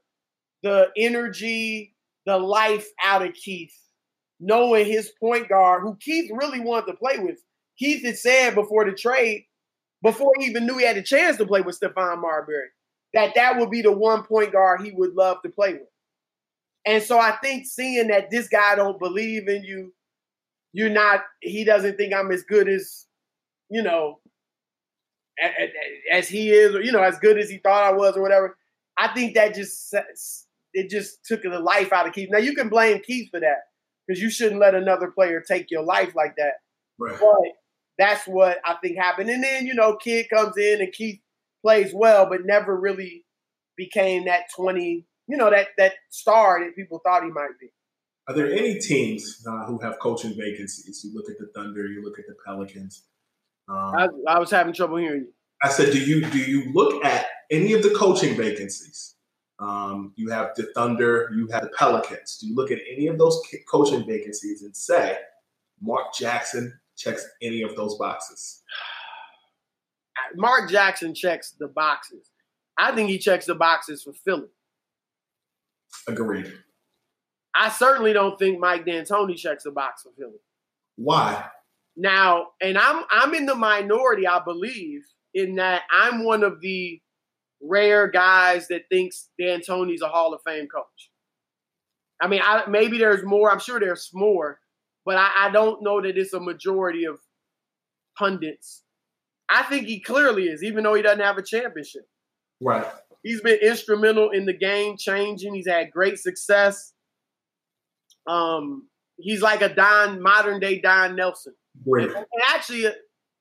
the 0.62 0.88
energy, 0.96 1.94
the 2.26 2.36
life 2.36 2.86
out 3.04 3.22
of 3.22 3.32
Keith, 3.34 3.74
knowing 4.40 4.86
his 4.86 5.12
point 5.20 5.48
guard, 5.48 5.82
who 5.82 5.96
Keith 6.00 6.30
really 6.34 6.60
wanted 6.60 6.86
to 6.86 6.98
play 6.98 7.18
with. 7.18 7.38
Keith 7.78 8.04
had 8.04 8.18
said 8.18 8.54
before 8.54 8.84
the 8.84 8.92
trade, 8.92 9.44
before 10.02 10.32
he 10.38 10.46
even 10.46 10.66
knew 10.66 10.78
he 10.78 10.86
had 10.86 10.96
a 10.96 11.02
chance 11.02 11.36
to 11.38 11.46
play 11.46 11.60
with 11.60 11.78
Stephon 11.78 12.20
Marbury, 12.20 12.68
that 13.14 13.34
that 13.34 13.58
would 13.58 13.70
be 13.70 13.82
the 13.82 13.92
one 13.92 14.22
point 14.22 14.52
guard 14.52 14.82
he 14.82 14.92
would 14.92 15.14
love 15.14 15.42
to 15.42 15.48
play 15.48 15.72
with. 15.74 15.88
And 16.84 17.02
so 17.02 17.18
I 17.18 17.32
think 17.42 17.66
seeing 17.66 18.08
that 18.08 18.30
this 18.30 18.48
guy 18.48 18.74
don't 18.74 18.98
believe 18.98 19.48
in 19.48 19.62
you, 19.62 19.92
you're 20.72 20.90
not, 20.90 21.22
he 21.40 21.64
doesn't 21.64 21.96
think 21.96 22.14
I'm 22.14 22.30
as 22.30 22.42
good 22.44 22.68
as, 22.68 23.06
you 23.70 23.82
know, 23.82 24.20
as 26.10 26.28
he 26.28 26.50
is, 26.50 26.74
or 26.74 26.82
you 26.82 26.92
know, 26.92 27.02
as 27.02 27.18
good 27.18 27.38
as 27.38 27.48
he 27.48 27.58
thought 27.58 27.84
I 27.84 27.92
was, 27.92 28.16
or 28.16 28.22
whatever. 28.22 28.56
I 28.96 29.08
think 29.08 29.34
that 29.34 29.54
just 29.54 29.94
it 30.74 30.90
just 30.90 31.24
took 31.24 31.42
the 31.42 31.58
life 31.60 31.92
out 31.92 32.06
of 32.06 32.12
Keith. 32.12 32.28
Now 32.30 32.38
you 32.38 32.54
can 32.54 32.68
blame 32.68 33.00
Keith 33.00 33.30
for 33.30 33.40
that 33.40 33.68
because 34.06 34.20
you 34.20 34.30
shouldn't 34.30 34.60
let 34.60 34.74
another 34.74 35.10
player 35.10 35.40
take 35.40 35.70
your 35.70 35.82
life 35.82 36.14
like 36.14 36.34
that. 36.36 36.54
Right. 36.98 37.16
But 37.20 37.52
that's 37.98 38.26
what 38.26 38.58
I 38.64 38.74
think 38.82 38.96
happened. 38.96 39.30
And 39.30 39.42
then 39.42 39.66
you 39.66 39.74
know, 39.74 39.96
Kidd 39.96 40.30
comes 40.30 40.56
in 40.56 40.80
and 40.80 40.92
Keith 40.92 41.20
plays 41.62 41.92
well, 41.92 42.26
but 42.28 42.44
never 42.44 42.78
really 42.78 43.24
became 43.76 44.24
that 44.26 44.44
twenty. 44.54 45.06
You 45.26 45.36
know 45.36 45.50
that 45.50 45.68
that 45.76 45.94
star 46.10 46.64
that 46.64 46.76
people 46.76 47.00
thought 47.04 47.24
he 47.24 47.30
might 47.30 47.58
be. 47.60 47.68
Are 48.28 48.34
there 48.34 48.50
any 48.52 48.78
teams 48.78 49.42
uh, 49.48 49.64
who 49.64 49.78
have 49.78 49.98
coaching 50.00 50.34
vacancies? 50.36 51.02
You 51.02 51.14
look 51.14 51.30
at 51.30 51.38
the 51.38 51.50
Thunder, 51.54 51.86
you 51.86 52.04
look 52.04 52.18
at 52.18 52.26
the 52.26 52.34
Pelicans. 52.44 53.04
Um, 53.68 53.76
I, 53.76 54.08
I, 54.28 54.38
was 54.38 54.50
having 54.50 54.74
trouble 54.74 54.98
hearing 54.98 55.22
you. 55.22 55.32
I 55.62 55.70
said, 55.70 55.92
do 55.92 55.98
you 55.98 56.24
do 56.26 56.38
you 56.38 56.70
look 56.72 57.04
at 57.04 57.26
any 57.50 57.72
of 57.72 57.82
the 57.82 57.90
coaching 57.90 58.36
vacancies? 58.36 59.16
Um, 59.58 60.12
you 60.16 60.30
have 60.30 60.50
the 60.56 60.64
Thunder, 60.74 61.30
you 61.34 61.48
have 61.48 61.62
the 61.62 61.70
Pelicans. 61.70 62.36
Do 62.38 62.46
you 62.46 62.54
look 62.54 62.70
at 62.70 62.78
any 62.90 63.08
of 63.08 63.18
those 63.18 63.40
coaching 63.70 64.06
vacancies 64.06 64.62
and 64.62 64.76
say, 64.76 65.18
Mark 65.80 66.14
Jackson 66.14 66.78
checks 66.98 67.26
any 67.40 67.62
of 67.62 67.76
those 67.76 67.96
boxes? 67.96 68.62
Mark 70.34 70.70
Jackson 70.70 71.14
checks 71.14 71.54
the 71.58 71.68
boxes. 71.68 72.30
I 72.76 72.94
think 72.94 73.08
he 73.08 73.18
checks 73.18 73.46
the 73.46 73.54
boxes 73.54 74.02
for 74.02 74.12
Philly. 74.12 74.48
Agreed. 76.06 76.52
I 77.54 77.70
certainly 77.70 78.12
don't 78.12 78.38
think 78.38 78.60
Mike 78.60 78.84
D'Antoni 78.84 79.36
checks 79.36 79.64
the 79.64 79.70
box 79.70 80.02
for 80.02 80.10
Philly. 80.18 80.38
Why? 80.96 81.48
Now, 81.96 82.48
and 82.60 82.78
I'm 82.78 83.04
I'm 83.10 83.34
in 83.34 83.46
the 83.46 83.54
minority, 83.54 84.26
I 84.26 84.40
believe, 84.44 85.02
in 85.34 85.56
that 85.56 85.82
I'm 85.90 86.24
one 86.24 86.44
of 86.44 86.60
the 86.60 87.00
rare 87.60 88.08
guys 88.08 88.68
that 88.68 88.82
thinks 88.88 89.30
D'Antoni's 89.40 90.02
a 90.02 90.08
Hall 90.08 90.32
of 90.32 90.40
Fame 90.46 90.68
coach. 90.68 91.10
I 92.20 92.28
mean, 92.28 92.40
I, 92.42 92.64
maybe 92.68 92.98
there's 92.98 93.24
more. 93.24 93.50
I'm 93.50 93.58
sure 93.58 93.80
there's 93.80 94.10
more, 94.12 94.60
but 95.08 95.16
I, 95.16 95.46
I 95.46 95.50
don't 95.50 95.82
know 95.82 96.02
that 96.02 96.18
it's 96.18 96.34
a 96.34 96.40
majority 96.40 97.06
of 97.06 97.18
pundits. 98.18 98.82
I 99.48 99.62
think 99.62 99.86
he 99.86 100.00
clearly 100.00 100.48
is, 100.48 100.62
even 100.62 100.84
though 100.84 100.92
he 100.92 101.00
doesn't 101.00 101.24
have 101.24 101.38
a 101.38 101.42
championship. 101.42 102.02
Right. 102.60 102.84
He's 103.22 103.40
been 103.40 103.58
instrumental 103.62 104.28
in 104.28 104.44
the 104.44 104.52
game 104.52 104.98
changing. 104.98 105.54
He's 105.54 105.66
had 105.66 105.90
great 105.92 106.18
success. 106.18 106.92
Um, 108.26 108.86
he's 109.16 109.40
like 109.40 109.62
a 109.62 109.74
Don, 109.74 110.20
modern 110.20 110.60
day 110.60 110.78
Don 110.78 111.16
Nelson. 111.16 111.54
Great. 111.88 112.10
And 112.10 112.26
actually 112.48 112.84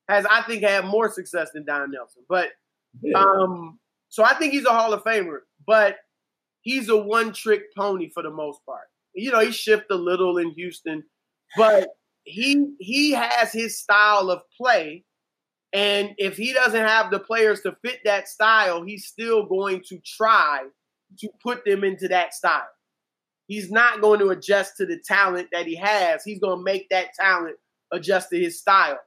has, 0.08 0.24
I 0.24 0.40
think, 0.44 0.62
had 0.62 0.86
more 0.86 1.12
success 1.12 1.50
than 1.52 1.66
Don 1.66 1.90
Nelson. 1.90 2.22
But 2.30 2.48
yeah. 3.02 3.18
um, 3.18 3.78
so 4.08 4.24
I 4.24 4.32
think 4.32 4.54
he's 4.54 4.64
a 4.64 4.70
Hall 4.70 4.94
of 4.94 5.04
Famer, 5.04 5.40
but 5.66 5.96
he's 6.62 6.88
a 6.88 6.96
one 6.96 7.34
trick 7.34 7.64
pony 7.76 8.08
for 8.08 8.22
the 8.22 8.30
most 8.30 8.64
part. 8.64 8.86
You 9.12 9.32
know, 9.32 9.40
he 9.40 9.52
shifted 9.52 9.92
a 9.92 9.96
little 9.96 10.38
in 10.38 10.52
Houston, 10.52 11.04
but 11.56 11.88
he 12.24 12.74
he 12.78 13.12
has 13.12 13.52
his 13.52 13.78
style 13.78 14.30
of 14.30 14.42
play. 14.56 15.04
And 15.72 16.14
if 16.16 16.36
he 16.36 16.52
doesn't 16.52 16.86
have 16.86 17.10
the 17.10 17.20
players 17.20 17.60
to 17.62 17.76
fit 17.84 18.00
that 18.04 18.28
style, 18.28 18.82
he's 18.82 19.06
still 19.06 19.44
going 19.46 19.82
to 19.88 19.98
try 19.98 20.62
to 21.18 21.28
put 21.42 21.64
them 21.64 21.84
into 21.84 22.08
that 22.08 22.32
style. 22.32 22.68
He's 23.48 23.70
not 23.70 24.00
going 24.00 24.20
to 24.20 24.30
adjust 24.30 24.78
to 24.78 24.86
the 24.86 24.98
talent 24.98 25.48
that 25.52 25.66
he 25.66 25.76
has. 25.76 26.24
He's 26.24 26.40
going 26.40 26.58
to 26.58 26.62
make 26.62 26.88
that 26.88 27.12
talent 27.14 27.56
adjust 27.92 28.30
to 28.30 28.38
his 28.38 28.58
style. 28.58 28.98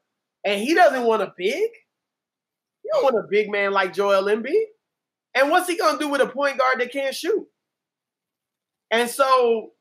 And 0.43 0.61
he 0.61 0.73
doesn't 0.73 1.03
want 1.03 1.23
a 1.23 1.33
big. 1.35 1.69
You 2.83 2.91
don't 2.93 3.03
want 3.03 3.25
a 3.25 3.27
big 3.29 3.49
man 3.51 3.71
like 3.71 3.93
Joel 3.93 4.23
Embiid. 4.23 4.65
And 5.33 5.49
what's 5.49 5.69
he 5.69 5.77
gonna 5.77 5.99
do 5.99 6.09
with 6.09 6.21
a 6.21 6.27
point 6.27 6.57
guard 6.57 6.79
that 6.79 6.91
can't 6.91 7.15
shoot? 7.15 7.47
And 8.89 9.09
so, 9.09 9.71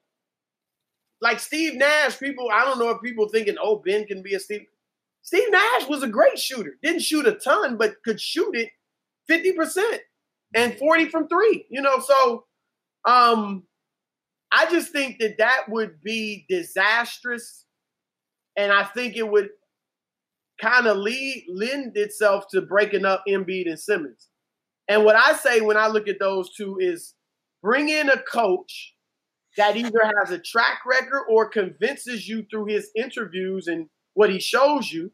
like 1.20 1.40
Steve 1.40 1.74
Nash, 1.74 2.18
people, 2.18 2.48
I 2.52 2.64
don't 2.64 2.78
know 2.78 2.90
if 2.90 3.02
people 3.02 3.28
thinking, 3.28 3.56
oh, 3.60 3.82
Ben 3.84 4.06
can 4.06 4.22
be 4.22 4.34
a 4.34 4.40
Steve. 4.40 4.66
Steve 5.22 5.50
Nash 5.50 5.88
was 5.88 6.02
a 6.02 6.08
great 6.08 6.38
shooter. 6.38 6.76
Didn't 6.82 7.02
shoot 7.02 7.26
a 7.26 7.32
ton, 7.32 7.76
but 7.76 8.02
could 8.04 8.20
shoot 8.20 8.56
it 8.56 8.70
50% 9.30 9.98
and 10.54 10.76
40 10.76 11.08
from 11.10 11.28
three. 11.28 11.66
You 11.70 11.82
know, 11.82 12.00
so 12.00 12.44
um 13.04 13.64
I 14.52 14.68
just 14.70 14.92
think 14.92 15.18
that 15.20 15.38
that 15.38 15.66
would 15.68 16.00
be 16.02 16.44
disastrous. 16.48 17.64
And 18.56 18.72
I 18.72 18.84
think 18.84 19.16
it 19.16 19.28
would 19.28 19.50
kind 20.60 20.86
of 20.86 20.96
lead 20.96 21.46
lend 21.48 21.96
itself 21.96 22.44
to 22.50 22.62
breaking 22.62 23.04
up 23.04 23.22
Embiid 23.28 23.68
and 23.68 23.78
Simmons. 23.78 24.28
And 24.88 25.04
what 25.04 25.16
I 25.16 25.34
say 25.34 25.60
when 25.60 25.76
I 25.76 25.86
look 25.86 26.08
at 26.08 26.18
those 26.18 26.52
two 26.54 26.78
is 26.80 27.14
bring 27.62 27.88
in 27.90 28.10
a 28.10 28.20
coach 28.22 28.94
that 29.56 29.76
either 29.76 30.00
has 30.18 30.30
a 30.30 30.38
track 30.38 30.80
record 30.86 31.24
or 31.28 31.48
convinces 31.48 32.28
you 32.28 32.44
through 32.50 32.66
his 32.66 32.90
interviews 32.96 33.66
and 33.66 33.88
what 34.14 34.30
he 34.30 34.38
shows 34.38 34.90
you 34.90 35.10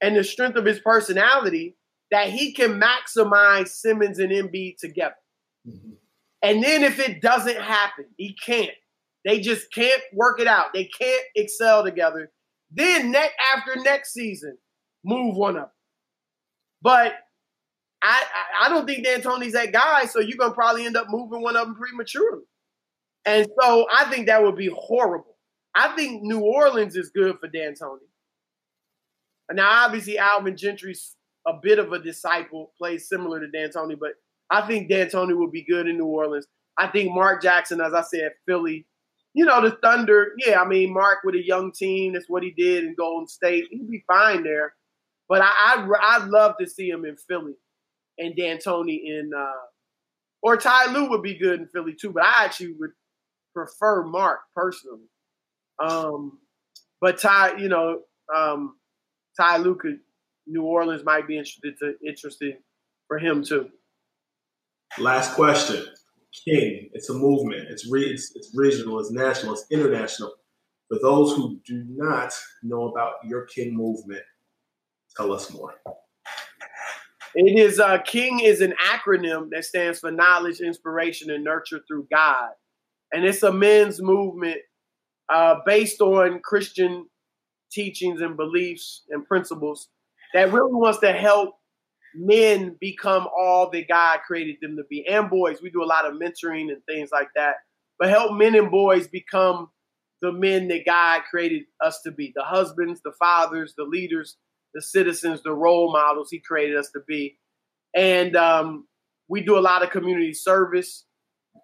and 0.00 0.16
the 0.16 0.24
strength 0.24 0.56
of 0.56 0.64
his 0.64 0.80
personality 0.80 1.76
that 2.10 2.28
he 2.28 2.52
can 2.52 2.80
maximize 2.80 3.68
Simmons 3.68 4.18
and 4.18 4.32
Embiid 4.32 4.76
together. 4.78 5.14
Mm-hmm. 5.68 5.92
And 6.42 6.64
then 6.64 6.82
if 6.82 6.98
it 6.98 7.20
doesn't 7.20 7.60
happen, 7.60 8.06
he 8.16 8.36
can't. 8.44 8.70
They 9.24 9.40
just 9.40 9.72
can't 9.72 10.02
work 10.14 10.40
it 10.40 10.46
out. 10.46 10.72
They 10.72 10.84
can't 10.84 11.24
excel 11.36 11.84
together. 11.84 12.32
Then 12.70 13.10
next 13.10 13.34
after 13.54 13.76
next 13.76 14.12
season, 14.12 14.56
move 15.04 15.36
one 15.36 15.58
up. 15.58 15.74
But 16.82 17.12
I, 18.02 18.22
I 18.62 18.68
don't 18.70 18.86
think 18.86 19.04
D'Antoni's 19.04 19.52
that 19.52 19.72
guy, 19.72 20.06
so 20.06 20.20
you're 20.20 20.38
gonna 20.38 20.54
probably 20.54 20.86
end 20.86 20.96
up 20.96 21.08
moving 21.10 21.42
one 21.42 21.56
of 21.56 21.66
them 21.66 21.76
prematurely. 21.76 22.44
And 23.26 23.46
so 23.60 23.86
I 23.92 24.10
think 24.10 24.26
that 24.26 24.42
would 24.42 24.56
be 24.56 24.70
horrible. 24.74 25.36
I 25.74 25.94
think 25.94 26.22
New 26.22 26.40
Orleans 26.40 26.96
is 26.96 27.10
good 27.10 27.38
for 27.38 27.48
D'Antoni. 27.48 27.98
Now, 29.52 29.84
obviously, 29.84 30.18
Alvin 30.18 30.56
Gentry's 30.56 31.16
a 31.46 31.54
bit 31.60 31.78
of 31.78 31.92
a 31.92 31.98
disciple, 31.98 32.72
plays 32.78 33.08
similar 33.08 33.40
to 33.40 33.48
D'Antoni, 33.48 33.98
but 33.98 34.12
I 34.50 34.66
think 34.66 34.90
D'Antoni 34.90 35.36
would 35.36 35.52
be 35.52 35.64
good 35.64 35.86
in 35.86 35.98
New 35.98 36.06
Orleans. 36.06 36.46
I 36.78 36.88
think 36.88 37.12
Mark 37.12 37.42
Jackson, 37.42 37.80
as 37.80 37.94
I 37.94 38.02
said, 38.02 38.32
Philly. 38.46 38.86
You 39.32 39.44
know, 39.44 39.60
the 39.60 39.76
Thunder, 39.82 40.32
yeah, 40.38 40.60
I 40.60 40.66
mean, 40.66 40.92
Mark 40.92 41.18
with 41.22 41.36
a 41.36 41.44
young 41.44 41.70
team, 41.70 42.14
that's 42.14 42.28
what 42.28 42.42
he 42.42 42.50
did 42.50 42.84
in 42.84 42.96
Golden 42.96 43.28
State. 43.28 43.66
He'd 43.70 43.88
be 43.88 44.02
fine 44.06 44.42
there. 44.42 44.74
But 45.28 45.42
I, 45.42 45.50
I'd, 45.50 45.88
I'd 46.02 46.28
love 46.28 46.54
to 46.58 46.66
see 46.66 46.88
him 46.88 47.04
in 47.04 47.16
Philly 47.16 47.54
and 48.18 48.34
D'Antoni 48.34 49.04
in, 49.04 49.30
uh, 49.36 49.52
or 50.42 50.56
Ty 50.56 50.92
Lue 50.92 51.08
would 51.10 51.22
be 51.22 51.38
good 51.38 51.60
in 51.60 51.68
Philly 51.68 51.94
too. 51.94 52.10
But 52.10 52.24
I 52.24 52.44
actually 52.44 52.72
would 52.80 52.90
prefer 53.54 54.04
Mark 54.04 54.40
personally. 54.54 55.08
Um, 55.78 56.38
but 57.00 57.18
Ty, 57.18 57.56
you 57.56 57.68
know, 57.68 58.00
um, 58.34 58.76
Ty 59.38 59.62
could, 59.78 60.00
New 60.46 60.62
Orleans 60.62 61.04
might 61.04 61.26
be 61.26 61.38
interested 61.38 61.78
to, 61.78 61.94
interested 62.06 62.56
for 63.08 63.18
him 63.18 63.42
too. 63.42 63.70
Last 64.98 65.34
question. 65.34 65.86
King. 66.44 66.90
It's 66.92 67.08
a 67.10 67.14
movement. 67.14 67.68
It's, 67.68 67.90
re- 67.90 68.04
it's, 68.04 68.34
it's 68.36 68.52
regional. 68.54 69.00
It's 69.00 69.10
national. 69.10 69.54
It's 69.54 69.66
international. 69.70 70.34
For 70.88 70.98
those 71.00 71.34
who 71.34 71.60
do 71.66 71.84
not 71.88 72.32
know 72.62 72.88
about 72.88 73.14
your 73.24 73.46
King 73.46 73.76
movement, 73.76 74.22
tell 75.16 75.32
us 75.32 75.52
more. 75.52 75.74
It 77.34 77.58
is 77.58 77.78
uh, 77.78 77.98
King 77.98 78.40
is 78.40 78.60
an 78.60 78.74
acronym 78.88 79.50
that 79.50 79.64
stands 79.64 80.00
for 80.00 80.10
knowledge, 80.10 80.60
inspiration, 80.60 81.30
and 81.30 81.44
nurture 81.44 81.80
through 81.86 82.08
God, 82.10 82.50
and 83.12 83.24
it's 83.24 83.42
a 83.42 83.52
men's 83.52 84.00
movement 84.00 84.58
uh, 85.28 85.56
based 85.66 86.00
on 86.00 86.40
Christian 86.40 87.06
teachings 87.70 88.20
and 88.20 88.36
beliefs 88.36 89.02
and 89.10 89.24
principles 89.24 89.88
that 90.34 90.52
really 90.52 90.74
wants 90.74 90.98
to 91.00 91.12
help 91.12 91.54
men 92.14 92.76
become 92.80 93.28
all 93.38 93.70
that 93.70 93.88
God 93.88 94.20
created 94.26 94.56
them 94.60 94.76
to 94.76 94.82
be, 94.88 95.06
and 95.06 95.30
boys. 95.30 95.62
We 95.62 95.70
do 95.70 95.82
a 95.82 95.84
lot 95.84 96.06
of 96.06 96.14
mentoring 96.14 96.72
and 96.72 96.84
things 96.88 97.10
like 97.12 97.28
that, 97.36 97.56
but 97.98 98.08
help 98.08 98.36
men 98.36 98.54
and 98.54 98.70
boys 98.70 99.06
become 99.06 99.68
the 100.22 100.32
men 100.32 100.68
that 100.68 100.84
God 100.84 101.22
created 101.30 101.62
us 101.82 102.02
to 102.02 102.10
be 102.10 102.32
the 102.34 102.42
husbands, 102.42 103.00
the 103.02 103.12
fathers, 103.18 103.74
the 103.76 103.84
leaders, 103.84 104.36
the 104.74 104.82
citizens, 104.82 105.42
the 105.42 105.52
role 105.52 105.92
models 105.92 106.30
He 106.30 106.40
created 106.40 106.76
us 106.76 106.90
to 106.90 107.00
be. 107.06 107.38
And 107.94 108.36
um, 108.36 108.86
we 109.28 109.40
do 109.40 109.58
a 109.58 109.60
lot 109.60 109.82
of 109.82 109.90
community 109.90 110.34
service, 110.34 111.04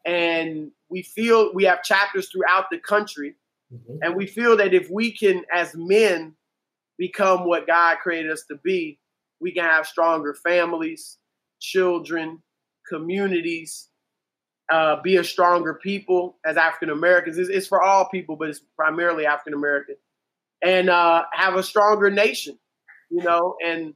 and 0.04 0.70
we 0.88 1.02
feel 1.02 1.52
we 1.54 1.64
have 1.64 1.82
chapters 1.82 2.28
throughout 2.30 2.66
the 2.70 2.78
country. 2.78 3.34
Mm-hmm. 3.72 3.96
And 4.02 4.16
we 4.16 4.26
feel 4.26 4.56
that 4.58 4.74
if 4.74 4.88
we 4.90 5.12
can, 5.12 5.44
as 5.52 5.74
men, 5.74 6.34
become 6.98 7.46
what 7.46 7.66
God 7.66 7.98
created 7.98 8.30
us 8.30 8.44
to 8.48 8.56
be, 8.62 8.98
we 9.40 9.52
can 9.52 9.64
have 9.64 9.86
stronger 9.86 10.34
families, 10.34 11.18
children, 11.60 12.42
communities, 12.88 13.88
uh, 14.70 15.00
be 15.02 15.16
a 15.16 15.24
stronger 15.24 15.74
people 15.74 16.38
as 16.44 16.56
African 16.56 16.90
Americans. 16.90 17.38
It's, 17.38 17.50
it's, 17.50 17.66
for 17.66 17.82
all 17.82 18.08
people, 18.08 18.36
but 18.36 18.48
it's 18.48 18.60
primarily 18.76 19.26
African 19.26 19.54
American, 19.54 19.96
and 20.62 20.88
uh, 20.88 21.24
have 21.32 21.54
a 21.54 21.62
stronger 21.62 22.10
nation. 22.10 22.58
You 23.10 23.22
know, 23.22 23.54
and 23.64 23.94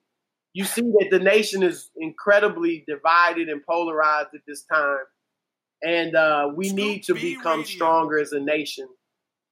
you 0.53 0.65
see 0.65 0.83
that 0.83 1.09
the 1.11 1.19
nation 1.19 1.63
is 1.63 1.91
incredibly 1.97 2.85
divided 2.87 3.49
and 3.49 3.65
polarized 3.65 4.29
at 4.35 4.43
this 4.47 4.63
time, 4.63 4.99
and 5.83 6.15
uh, 6.15 6.51
we 6.55 6.73
need 6.73 7.03
to 7.05 7.15
become 7.15 7.61
radio. 7.61 7.65
stronger 7.65 8.19
as 8.19 8.33
a 8.33 8.41
nation. 8.41 8.89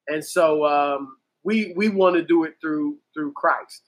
And 0.08 0.24
so 0.24 0.64
um, 0.64 1.16
we 1.44 1.72
we 1.76 1.88
want 1.88 2.16
to 2.16 2.22
do 2.22 2.44
it 2.44 2.54
through 2.60 2.98
through 3.14 3.32
Christ. 3.32 3.82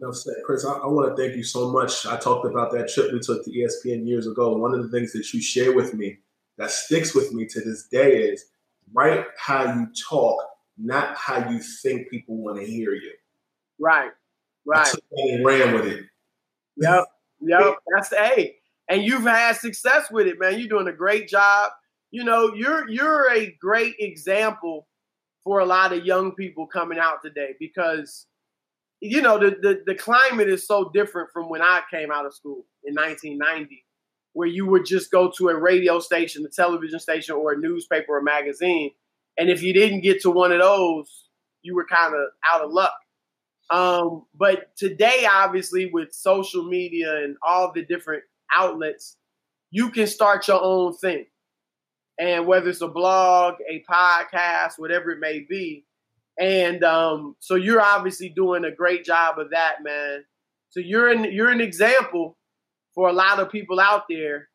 Enough 0.00 0.16
said, 0.16 0.34
Chris. 0.44 0.64
I, 0.64 0.72
I, 0.72 0.86
want 0.86 1.14
to 1.14 1.22
thank 1.22 1.36
you 1.36 1.44
so 1.44 1.70
much. 1.70 2.06
I 2.06 2.16
talked 2.16 2.44
about 2.44 2.72
that 2.72 2.88
trip 2.88 3.12
we 3.12 3.20
took 3.20 3.44
to 3.44 3.50
ESPN 3.50 4.06
years 4.06 4.26
ago. 4.26 4.56
One 4.56 4.74
of 4.74 4.82
the 4.82 4.88
things 4.88 5.12
that 5.12 5.32
you 5.32 5.40
share 5.40 5.74
with 5.74 5.94
me 5.94 6.18
that 6.58 6.70
sticks 6.70 7.14
with 7.14 7.32
me 7.32 7.46
to 7.46 7.60
this 7.60 7.86
day 7.86 8.16
is 8.16 8.46
write 8.92 9.26
how 9.38 9.72
you 9.74 9.86
talk, 10.08 10.42
not 10.76 11.16
how 11.16 11.48
you 11.48 11.60
think 11.60 12.10
people 12.10 12.36
want 12.36 12.58
to 12.58 12.66
hear 12.66 12.94
you. 12.94 13.12
Right, 13.78 14.10
right. 14.66 14.88
I 14.88 14.90
took 14.90 15.04
and 15.12 15.44
ran 15.44 15.72
with 15.74 15.86
it. 15.86 16.04
Yep, 16.78 17.04
yep. 17.40 17.74
That's 17.94 18.08
the 18.08 18.22
A. 18.22 18.56
And 18.88 19.02
you've 19.02 19.22
had 19.22 19.56
success 19.56 20.10
with 20.10 20.26
it, 20.26 20.38
man. 20.38 20.58
You're 20.58 20.68
doing 20.68 20.88
a 20.88 20.96
great 20.96 21.28
job. 21.28 21.70
You 22.10 22.24
know, 22.24 22.52
you're 22.54 22.88
you're 22.88 23.32
a 23.32 23.56
great 23.60 23.94
example 23.98 24.86
for 25.44 25.60
a 25.60 25.64
lot 25.64 25.92
of 25.92 26.04
young 26.04 26.32
people 26.32 26.66
coming 26.66 26.98
out 26.98 27.22
today 27.22 27.54
because 27.58 28.26
you 29.02 29.20
know, 29.20 29.36
the, 29.36 29.56
the, 29.60 29.82
the 29.84 29.94
climate 29.96 30.48
is 30.48 30.64
so 30.64 30.88
different 30.94 31.30
from 31.32 31.48
when 31.48 31.60
I 31.60 31.80
came 31.90 32.12
out 32.12 32.24
of 32.24 32.34
school 32.34 32.64
in 32.84 32.94
1990, 32.94 33.84
where 34.32 34.46
you 34.46 34.64
would 34.66 34.86
just 34.86 35.10
go 35.10 35.30
to 35.38 35.48
a 35.48 35.56
radio 35.56 35.98
station, 35.98 36.46
a 36.46 36.48
television 36.48 37.00
station, 37.00 37.34
or 37.34 37.52
a 37.52 37.58
newspaper 37.58 38.16
or 38.16 38.22
magazine. 38.22 38.92
And 39.36 39.50
if 39.50 39.60
you 39.60 39.72
didn't 39.72 40.02
get 40.02 40.22
to 40.22 40.30
one 40.30 40.52
of 40.52 40.60
those, 40.60 41.28
you 41.62 41.74
were 41.74 41.84
kind 41.84 42.14
of 42.14 42.20
out 42.48 42.62
of 42.62 42.70
luck. 42.70 42.92
Um, 43.70 44.26
but 44.36 44.76
today, 44.76 45.26
obviously, 45.28 45.90
with 45.92 46.12
social 46.12 46.62
media 46.62 47.24
and 47.24 47.36
all 47.42 47.72
the 47.72 47.84
different 47.84 48.22
outlets, 48.54 49.16
you 49.70 49.90
can 49.90 50.06
start 50.06 50.46
your 50.48 50.62
own 50.62 50.94
thing. 50.96 51.26
And 52.18 52.46
whether 52.46 52.68
it's 52.68 52.82
a 52.82 52.88
blog, 52.88 53.54
a 53.68 53.82
podcast, 53.90 54.78
whatever 54.78 55.10
it 55.10 55.18
may 55.18 55.40
be, 55.48 55.84
and 56.38 56.82
um, 56.82 57.36
so 57.40 57.56
you're 57.56 57.80
obviously 57.80 58.28
doing 58.28 58.64
a 58.64 58.70
great 58.70 59.04
job 59.04 59.38
of 59.38 59.50
that, 59.50 59.76
man. 59.82 60.24
So 60.70 60.80
you're 60.80 61.08
an 61.08 61.24
you're 61.32 61.50
an 61.50 61.60
example 61.60 62.38
for 62.94 63.08
a 63.08 63.12
lot 63.12 63.38
of 63.38 63.50
people 63.50 63.78
out 63.80 64.04
there, 64.08 64.48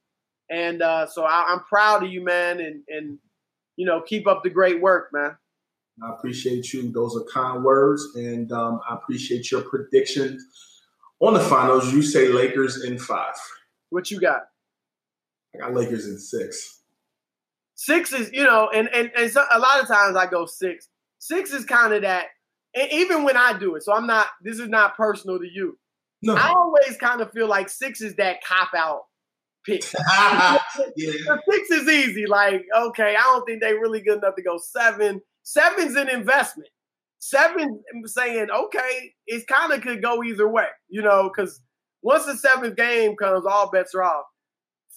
and 0.50 0.82
uh, 0.82 1.08
so 1.08 1.24
I, 1.24 1.54
am 1.54 1.62
proud 1.62 2.04
of 2.04 2.12
you, 2.12 2.24
man. 2.24 2.60
And 2.60 2.84
and 2.88 3.20
you 3.76 3.86
know, 3.86 4.02
keep 4.02 4.28
up 4.28 4.44
the 4.44 4.50
great 4.50 4.82
work, 4.82 5.10
man. 5.14 5.38
I 6.04 6.12
appreciate 6.12 6.74
you. 6.74 6.92
Those 6.92 7.16
are 7.16 7.24
kind 7.32 7.64
words, 7.64 8.08
and 8.16 8.52
um, 8.52 8.80
I 8.90 8.96
appreciate 8.96 9.52
your 9.52 9.62
predictions 9.62 10.44
on 11.20 11.34
the 11.36 11.40
finals. 11.40 11.94
You 11.94 12.02
say 12.02 12.30
Lakers 12.30 12.84
in 12.84 12.98
five. 12.98 13.36
What 13.90 14.12
you 14.12 14.20
got? 14.20 14.42
I 15.56 15.60
got 15.60 15.74
Lakers 15.74 16.08
in 16.08 16.18
six. 16.20 16.82
Six 17.76 18.12
is, 18.12 18.32
you 18.34 18.44
know, 18.44 18.70
and 18.74 18.90
and, 18.94 19.12
and 19.16 19.32
so, 19.32 19.44
a 19.52 19.60
lot 19.60 19.82
of 19.82 19.88
times 19.88 20.16
I 20.16 20.26
go 20.26 20.46
six 20.46 20.90
Six 21.20 21.52
is 21.52 21.66
kind 21.66 21.94
of 21.94 22.04
that. 22.04 22.28
And 22.76 22.92
even 22.92 23.24
when 23.24 23.38
I 23.38 23.58
do 23.58 23.76
it, 23.76 23.84
so 23.84 23.94
I'm 23.94 24.08
not. 24.08 24.28
This 24.42 24.60
is 24.60 24.70
not 24.70 24.96
personal 24.96 25.40
to 25.40 25.48
you. 25.48 25.78
No. 26.22 26.36
I 26.36 26.50
always 26.50 26.98
kind 26.98 27.22
of 27.22 27.32
feel 27.32 27.48
like 27.48 27.70
six 27.70 28.02
is 28.02 28.16
that 28.16 28.44
cop 28.44 28.70
out 28.76 29.02
pick. 29.66 29.84
yeah. 30.96 31.38
Six 31.50 31.72
is 31.72 31.88
easy. 31.88 32.26
Like, 32.26 32.66
okay, 32.76 33.16
I 33.18 33.22
don't 33.22 33.46
think 33.46 33.62
they're 33.62 33.80
really 33.80 34.02
good 34.02 34.20
enough 34.20 34.36
to 34.36 34.42
go 34.42 34.58
seven. 34.58 35.22
Seven's 35.44 35.96
an 35.96 36.10
investment. 36.10 36.70
Seven 37.20 37.82
saying, 38.06 38.48
okay, 38.50 39.14
it 39.26 39.48
kind 39.48 39.74
of 39.74 39.82
could 39.82 40.02
go 40.02 40.24
either 40.24 40.48
way, 40.48 40.68
you 40.88 41.02
know, 41.02 41.32
because 41.36 41.60
once 42.08 42.26
the 42.26 42.38
seventh 42.38 42.78
game 42.78 43.18
comes, 43.18 43.46
all 43.46 43.70
bets 43.70 43.94
are 43.94 44.02
off. 44.02 44.24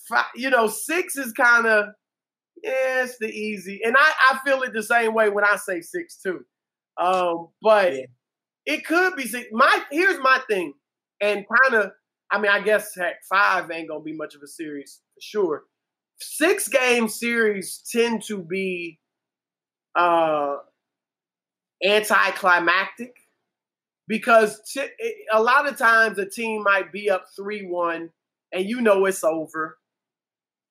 Five, 0.09 0.27
you 0.37 0.49
know, 0.49 0.69
six 0.69 1.17
is 1.17 1.33
kind 1.33 1.67
of 1.67 1.87
yeah, 2.63 3.03
it's 3.03 3.19
the 3.19 3.27
easy. 3.27 3.81
And 3.85 3.97
I, 3.99 4.13
I 4.31 4.39
feel 4.45 4.63
it 4.63 4.73
the 4.73 4.83
same 4.85 5.13
way 5.13 5.29
when 5.29 5.43
I 5.43 5.57
say 5.57 5.81
six 5.81 6.23
too. 6.23 6.45
Um, 6.99 7.49
but 7.61 7.97
yeah. 7.97 8.05
it 8.65 8.87
could 8.87 9.17
be 9.17 9.27
six. 9.27 9.49
My 9.51 9.83
here's 9.91 10.21
my 10.21 10.41
thing, 10.49 10.73
and 11.21 11.45
kind 11.49 11.83
of, 11.83 11.91
I 12.31 12.41
mean, 12.41 12.53
I 12.53 12.61
guess 12.61 12.95
heck, 12.95 13.17
five 13.29 13.69
ain't 13.73 13.89
gonna 13.89 14.05
be 14.05 14.13
much 14.13 14.37
of 14.37 14.43
a 14.43 14.47
series 14.47 15.01
for 15.15 15.21
sure. 15.21 15.63
Six 16.21 16.69
game 16.69 17.09
series 17.09 17.83
tend 17.91 18.23
to 18.27 18.39
be 18.39 19.01
uh 19.97 20.59
anticlimactic 21.85 23.17
because 24.11 24.61
t- 24.69 24.83
a 25.33 25.41
lot 25.41 25.69
of 25.69 25.79
times 25.79 26.19
a 26.19 26.29
team 26.29 26.65
might 26.65 26.91
be 26.93 27.09
up 27.09 27.27
3-1 27.39 28.11
and 28.53 28.69
you 28.69 28.81
know 28.81 29.07
it's 29.07 29.23
over 29.23 29.79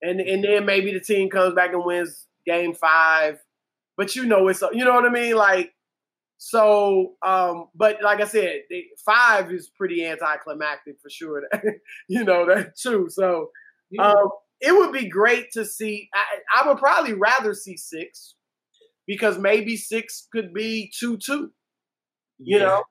and 0.02 0.20
and 0.20 0.44
then 0.44 0.66
maybe 0.66 0.94
the 0.94 1.00
team 1.00 1.30
comes 1.30 1.54
back 1.54 1.74
and 1.74 1.84
wins 1.84 2.28
game 2.46 2.74
five. 2.74 3.40
But 3.98 4.16
you 4.16 4.26
know 4.26 4.48
it's 4.48 4.62
you 4.74 4.86
know 4.86 4.94
what 4.94 5.06
I 5.06 5.10
mean, 5.10 5.36
like 5.36 5.74
so. 6.38 7.16
Um, 7.26 7.68
but 7.76 8.02
like 8.02 8.22
I 8.22 8.26
said, 8.26 8.62
five 9.06 9.52
is 9.52 9.70
pretty 9.70 10.06
anticlimactic 10.06 10.96
for 11.02 11.10
sure. 11.10 11.44
you 12.08 12.24
know 12.24 12.46
that 12.46 12.78
too. 12.78 13.08
So 13.10 13.50
um, 14.00 14.30
it 14.62 14.74
would 14.74 14.94
be 14.94 15.10
great 15.10 15.52
to 15.54 15.66
see. 15.66 16.10
I, 16.14 16.62
I 16.62 16.68
would 16.68 16.78
probably 16.78 17.14
rather 17.14 17.54
see 17.54 17.76
six 17.76 18.36
because 19.06 19.38
maybe 19.38 19.76
six 19.76 20.28
could 20.32 20.54
be 20.54 20.92
two 20.98 21.18
two. 21.18 21.52
You 22.38 22.58
yeah. 22.58 22.64
know, 22.64 22.84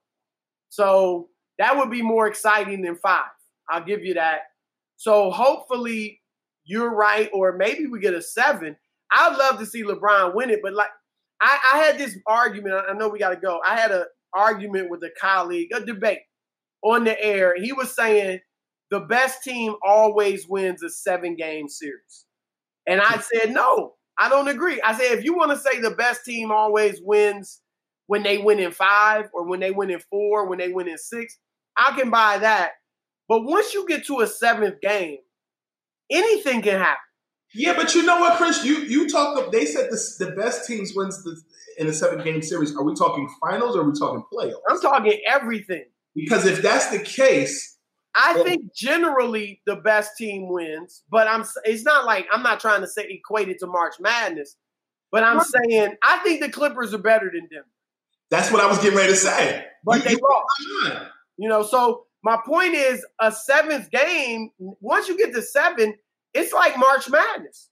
so 0.69 1.29
that 1.59 1.77
would 1.77 1.91
be 1.91 2.03
more 2.03 2.27
exciting 2.27 2.83
than 2.83 2.97
five. 2.97 3.31
I'll 3.71 3.85
give 3.85 4.05
you 4.05 4.15
that. 4.15 4.41
So 4.97 5.31
hopefully 5.31 6.21
you're 6.65 6.95
right, 6.95 7.31
or 7.33 7.57
maybe 7.57 7.87
we 7.87 8.01
get 8.01 8.15
a 8.15 8.23
seven. 8.23 8.77
I'd 9.11 9.37
love 9.37 9.59
to 9.59 9.67
see 9.67 9.83
LeBron 9.83 10.35
win 10.35 10.51
it, 10.51 10.61
but 10.63 10.75
like 10.75 10.91
I, 11.41 11.59
I 11.75 11.79
had 11.79 11.99
this 11.99 12.17
argument. 12.27 12.75
I 12.89 12.93
know 12.95 13.09
we 13.09 13.19
got 13.19 13.31
to 13.31 13.37
go. 13.37 13.61
I 13.65 13.79
had 13.79 13.93
an 13.93 14.05
argument 14.35 14.91
with 14.91 15.03
a 15.03 15.11
colleague, 15.21 15.71
a 15.75 15.81
debate 15.81 16.21
on 16.83 17.05
the 17.05 17.21
air. 17.23 17.55
He 17.61 17.73
was 17.73 17.95
saying 17.95 18.41
the 18.91 19.01
best 19.01 19.43
team 19.43 19.75
always 19.85 20.49
wins 20.49 20.83
a 20.83 20.91
seven 20.91 21.37
game 21.37 21.69
series. 21.69 22.27
And 22.87 23.01
I 23.01 23.19
said, 23.19 23.53
no, 23.53 23.95
I 24.19 24.29
don't 24.29 24.49
agree. 24.49 24.81
I 24.81 24.99
said, 24.99 25.19
if 25.19 25.25
you 25.25 25.35
want 25.35 25.51
to 25.51 25.59
say 25.59 25.81
the 25.81 25.93
best 25.93 26.25
team 26.25 26.51
always 26.51 27.01
wins 27.03 27.61
when 28.09 28.25
they 28.25 28.39
win 28.39 28.59
in 28.59 28.73
five 28.73 29.29
or 29.33 29.45
when 29.45 29.61
they 29.61 29.71
win 29.71 29.91
in 29.91 30.01
four, 30.01 30.49
when 30.49 30.59
they 30.59 30.71
win 30.71 30.89
in 30.89 30.99
six, 30.99 31.39
I 31.77 31.97
can 31.97 32.11
buy 32.11 32.39
that. 32.39 32.73
But 33.29 33.45
once 33.45 33.75
you 33.75 33.87
get 33.87 34.07
to 34.07 34.21
a 34.21 34.27
seventh 34.27 34.81
game, 34.81 35.19
anything 36.11 36.63
can 36.63 36.79
happen. 36.79 36.97
Yeah, 37.55 37.75
but 37.75 37.95
you 37.95 38.05
know 38.05 38.19
what, 38.21 38.37
Chris? 38.37 38.65
You 38.65 38.79
you 38.79 39.09
talk. 39.09 39.53
They 39.53 39.67
said 39.67 39.91
this, 39.91 40.17
the 40.17 40.33
best 40.33 40.67
teams 40.67 40.93
wins 40.95 41.23
the, 41.23 41.41
in 41.79 41.87
a 41.87 41.93
seven 41.93 42.25
game 42.25 42.43
series. 42.43 42.75
Are 42.77 42.83
we 42.83 42.95
talking 42.95 43.29
finals 43.41 43.77
or 43.77 43.83
are 43.83 43.91
we 43.91 43.99
talking 43.99 44.25
playoffs? 44.33 44.61
I'm 44.69 44.81
talking 44.81 45.21
everything. 45.27 45.85
Because 46.15 46.47
if 46.47 46.63
that's 46.63 46.91
the 46.91 46.99
case, 46.99 47.77
I 48.15 48.43
think 48.43 48.75
generally 48.75 49.63
the 49.67 49.77
best 49.77 50.17
team 50.17 50.49
wins, 50.49 51.03
but 51.11 51.29
I'm 51.29 51.45
it's 51.65 51.85
not 51.85 52.07
like 52.07 52.27
I'm 52.33 52.43
not 52.43 52.61
trying 52.61 52.81
to 52.81 52.87
say 52.87 53.07
equate 53.09 53.49
it 53.49 53.59
to 53.61 53.67
March 53.67 53.95
Madness, 54.01 54.57
but 55.13 55.23
I'm 55.23 55.41
saying 55.41 55.95
I 56.03 56.19
think 56.19 56.41
the 56.41 56.49
Clippers 56.51 56.93
are 56.93 56.99
better 56.99 57.31
than 57.33 57.49
Denver. 57.51 57.67
That's 58.31 58.51
what 58.51 58.61
I 58.61 58.67
was 58.67 58.79
getting 58.79 58.97
ready 58.99 59.13
to 59.13 59.19
say. 59.19 59.65
But 59.85 59.99
You- 59.99 60.11
they 60.11 60.17
lost. 60.17 61.03
You 61.37 61.49
know, 61.49 61.63
so 61.63 62.07
my 62.23 62.39
point 62.45 62.75
is 62.75 63.05
a 63.21 63.31
seventh 63.31 63.91
game, 63.91 64.51
once 64.59 65.09
you 65.09 65.17
get 65.17 65.33
to 65.35 65.43
seven, 65.43 65.97
it's 66.35 66.53
like 66.53 66.77
March 66.77 67.09
Madness. 67.09 67.71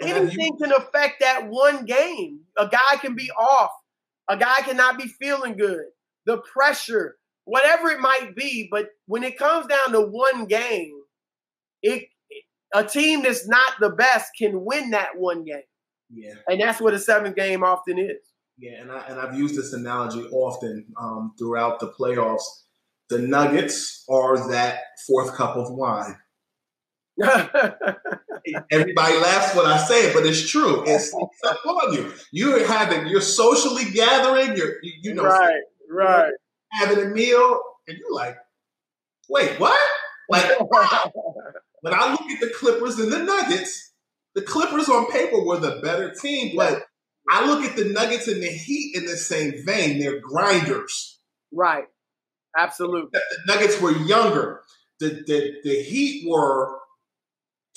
Have 0.00 0.08
you- 0.08 0.14
Anything 0.16 0.58
can 0.58 0.72
affect 0.72 1.20
that 1.20 1.46
one 1.48 1.84
game. 1.84 2.40
A 2.56 2.66
guy 2.68 2.96
can 3.00 3.14
be 3.14 3.30
off. 3.32 3.70
A 4.28 4.36
guy 4.36 4.56
cannot 4.62 4.98
be 4.98 5.08
feeling 5.08 5.56
good. 5.56 5.86
The 6.24 6.38
pressure, 6.38 7.18
whatever 7.44 7.90
it 7.90 8.00
might 8.00 8.34
be. 8.34 8.68
But 8.70 8.90
when 9.06 9.22
it 9.22 9.36
comes 9.38 9.66
down 9.66 9.92
to 9.92 10.00
one 10.00 10.46
game, 10.46 11.02
it 11.82 12.08
a 12.72 12.84
team 12.84 13.22
that's 13.22 13.48
not 13.48 13.74
the 13.80 13.90
best 13.90 14.30
can 14.38 14.64
win 14.64 14.90
that 14.90 15.16
one 15.16 15.44
game. 15.44 15.62
Yeah. 16.12 16.34
And 16.46 16.60
that's 16.60 16.80
what 16.80 16.94
a 16.94 16.98
seventh 16.98 17.34
game 17.36 17.64
often 17.64 17.98
is. 17.98 18.32
Yeah, 18.60 18.82
and 18.82 18.92
I 18.92 19.00
and 19.08 19.18
I've 19.18 19.38
used 19.38 19.56
this 19.56 19.72
analogy 19.72 20.20
often 20.32 20.84
um, 21.00 21.32
throughout 21.38 21.80
the 21.80 21.88
playoffs. 21.88 22.42
The 23.08 23.18
Nuggets 23.18 24.04
are 24.08 24.50
that 24.50 24.80
fourth 25.06 25.34
cup 25.34 25.56
of 25.56 25.72
wine. 25.72 26.16
Everybody 28.70 29.16
laughs 29.18 29.56
when 29.56 29.66
I 29.66 29.78
say 29.78 30.08
it, 30.08 30.14
but 30.14 30.26
it's 30.26 30.48
true. 30.48 30.82
It's, 30.86 31.12
it's 31.14 31.44
up 31.44 31.66
on 31.66 31.94
you. 31.94 32.12
You're 32.32 32.66
having, 32.66 33.06
you're 33.06 33.20
socially 33.20 33.90
gathering. 33.90 34.56
You're, 34.56 34.74
you, 34.82 34.92
you 35.02 35.14
know, 35.14 35.24
right, 35.24 35.62
right. 35.90 36.32
having 36.72 37.04
a 37.04 37.08
meal, 37.08 37.60
and 37.88 37.98
you're 37.98 38.14
like, 38.14 38.36
wait, 39.28 39.58
what? 39.58 39.78
Like, 40.28 40.60
wow. 40.70 41.12
When 41.80 41.94
I 41.94 42.10
look 42.12 42.22
at 42.22 42.40
the 42.40 42.52
Clippers 42.56 42.98
and 42.98 43.10
the 43.10 43.18
Nuggets, 43.18 43.92
the 44.34 44.42
Clippers 44.42 44.88
on 44.88 45.10
paper 45.10 45.42
were 45.42 45.58
the 45.58 45.80
better 45.82 46.14
team, 46.14 46.56
but 46.56 46.84
I 47.30 47.46
look 47.46 47.64
at 47.64 47.76
the 47.76 47.84
Nuggets 47.84 48.26
and 48.26 48.42
the 48.42 48.48
Heat 48.48 48.96
in 48.96 49.06
the 49.06 49.16
same 49.16 49.64
vein. 49.64 50.00
They're 50.00 50.20
grinders. 50.20 51.18
Right. 51.52 51.84
Absolutely. 52.58 53.10
The 53.12 53.20
Nuggets 53.46 53.80
were 53.80 53.92
younger. 53.92 54.62
The, 54.98 55.22
the, 55.26 55.54
the 55.62 55.82
Heat 55.82 56.28
were 56.28 56.80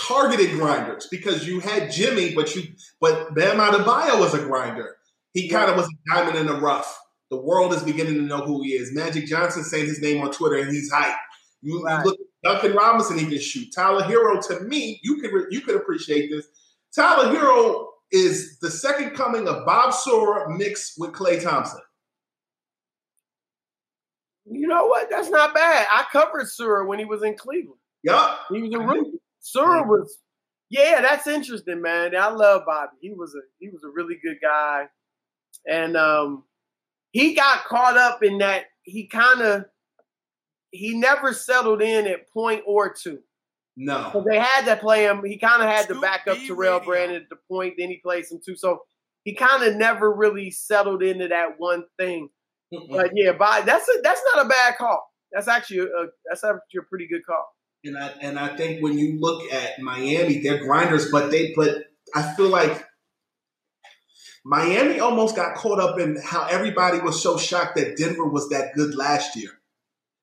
targeted 0.02 0.52
grinders 0.52 1.08
because 1.10 1.48
you 1.48 1.60
had 1.60 1.92
Jimmy, 1.92 2.34
but 2.34 2.56
you 2.56 2.64
but 3.00 3.34
Bam 3.36 3.58
Adebayo 3.58 4.20
was 4.20 4.34
a 4.34 4.40
grinder. 4.40 4.96
He 5.34 5.50
kind 5.50 5.70
of 5.70 5.78
was 5.78 5.88
a 5.88 6.14
diamond 6.14 6.38
in 6.38 6.48
the 6.48 6.60
rough. 6.60 7.00
The 7.30 7.38
world 7.38 7.74
is 7.74 7.84
beginning 7.84 8.16
to 8.16 8.22
know 8.22 8.42
who 8.42 8.62
he 8.64 8.74
is. 8.74 8.94
Magic 8.94 9.26
Johnson 9.26 9.64
saying 9.64 9.86
his 9.86 10.02
name 10.02 10.22
on 10.22 10.32
Twitter, 10.32 10.58
and 10.58 10.72
he's 10.72 10.92
hype. 10.92 11.16
You, 11.62 11.80
you 11.80 12.04
look 12.04 12.20
at 12.20 12.28
Duncan 12.44 12.74
Robinson, 12.74 13.18
he 13.18 13.26
can 13.26 13.40
shoot. 13.40 13.70
Tyler 13.74 14.04
Herro, 14.04 14.46
to 14.48 14.60
me, 14.62 15.00
you 15.04 15.22
could 15.22 15.32
you 15.50 15.62
could 15.62 15.76
appreciate 15.76 16.30
this. 16.30 16.48
Tyler 16.94 17.34
Herro 17.34 17.88
is 18.14 18.60
the 18.60 18.70
second 18.70 19.16
coming 19.16 19.48
of 19.48 19.66
Bob 19.66 19.92
Sura 19.92 20.56
mixed 20.56 20.94
with 21.00 21.12
Klay 21.12 21.44
Thompson. 21.44 21.82
You 24.46 24.68
know 24.68 24.86
what? 24.86 25.10
That's 25.10 25.30
not 25.30 25.54
bad. 25.54 25.88
I 25.90 26.06
covered 26.12 26.48
Sura 26.48 26.86
when 26.86 27.00
he 27.00 27.06
was 27.06 27.24
in 27.24 27.36
Cleveland. 27.36 27.80
Yup. 28.04 28.40
He 28.52 28.62
was 28.62 28.74
a 28.74 28.80
rookie. 28.86 29.20
Sura 29.40 29.84
was 29.84 30.20
yeah, 30.70 31.02
that's 31.02 31.28
interesting, 31.28 31.82
man. 31.82 32.16
I 32.16 32.30
love 32.30 32.64
Bobby. 32.66 32.94
He 33.02 33.12
was 33.12 33.36
a 33.36 33.42
he 33.60 33.70
was 33.70 33.84
a 33.84 33.90
really 33.90 34.16
good 34.24 34.38
guy. 34.42 34.86
And 35.68 35.98
um 35.98 36.44
he 37.12 37.34
got 37.34 37.66
caught 37.66 37.98
up 37.98 38.24
in 38.24 38.38
that 38.40 38.66
he 38.84 39.08
kind 39.08 39.42
of 39.42 39.66
he 40.72 40.98
never 40.98 41.34
settled 41.34 41.82
in 41.82 42.08
at 42.08 42.30
point 42.30 42.64
or 42.66 42.94
two. 42.94 43.20
No. 43.76 44.10
So 44.14 44.24
they 44.28 44.38
had 44.38 44.66
to 44.66 44.76
play 44.76 45.06
him. 45.06 45.24
He 45.26 45.38
kind 45.38 45.62
of 45.62 45.70
had 45.70 45.88
to 45.88 46.00
back 46.00 46.28
up 46.28 46.38
Terrell 46.46 46.80
Brandon 46.80 47.22
at 47.22 47.30
the 47.30 47.38
point. 47.50 47.74
Then 47.78 47.90
he 47.90 47.98
played 47.98 48.26
some 48.26 48.40
too. 48.46 48.56
So 48.56 48.82
he 49.24 49.34
kind 49.34 49.64
of 49.64 49.76
never 49.76 50.14
really 50.14 50.52
settled 50.52 51.02
into 51.02 51.28
that 51.30 51.56
one 51.58 51.86
thing. 51.98 52.30
But 52.90 53.12
yeah, 53.16 53.34
by 53.34 53.62
that's 53.62 53.88
a, 53.88 54.02
that's 54.04 54.22
not 54.34 54.46
a 54.46 54.50
bad 54.50 54.78
call. 54.78 55.04
That's 55.32 55.48
actually 55.48 55.80
a 55.80 56.06
that's 56.26 56.44
actually 56.44 56.80
a 56.80 56.84
pretty 56.90 57.08
good 57.08 57.26
call. 57.26 57.46
And 57.84 57.98
I 57.98 58.08
and 58.22 58.40
I 58.40 58.56
think 58.56 58.82
when 58.82 58.98
you 58.98 59.20
look 59.20 59.52
at 59.52 59.80
Miami, 59.80 60.40
they're 60.40 60.64
grinders, 60.64 61.12
but 61.12 61.32
they 61.32 61.54
but 61.56 61.76
I 62.16 62.34
feel 62.36 62.50
like 62.50 62.86
Miami 64.46 65.00
almost 65.00 65.36
got 65.36 65.56
caught 65.56 65.80
up 65.80 66.00
in 66.00 66.18
how 66.24 66.46
everybody 66.48 67.00
was 67.00 67.22
so 67.22 67.38
shocked 67.38 67.76
that 67.78 67.98
Denver 67.98 68.26
was 68.26 68.50
that 68.50 68.74
good 68.74 68.96
last 68.96 69.36
year. 69.36 69.52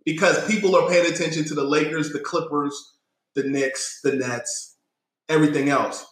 Because 0.05 0.47
people 0.47 0.75
are 0.77 0.89
paying 0.89 1.13
attention 1.13 1.45
to 1.45 1.55
the 1.55 1.65
Lakers, 1.65 2.13
the 2.13 2.21
Clippers, 2.21 2.97
the 3.35 3.45
Knicks, 3.45 4.01
the 4.03 4.13
Nets, 4.13 4.77
everything 5.29 5.69
else. 5.69 6.07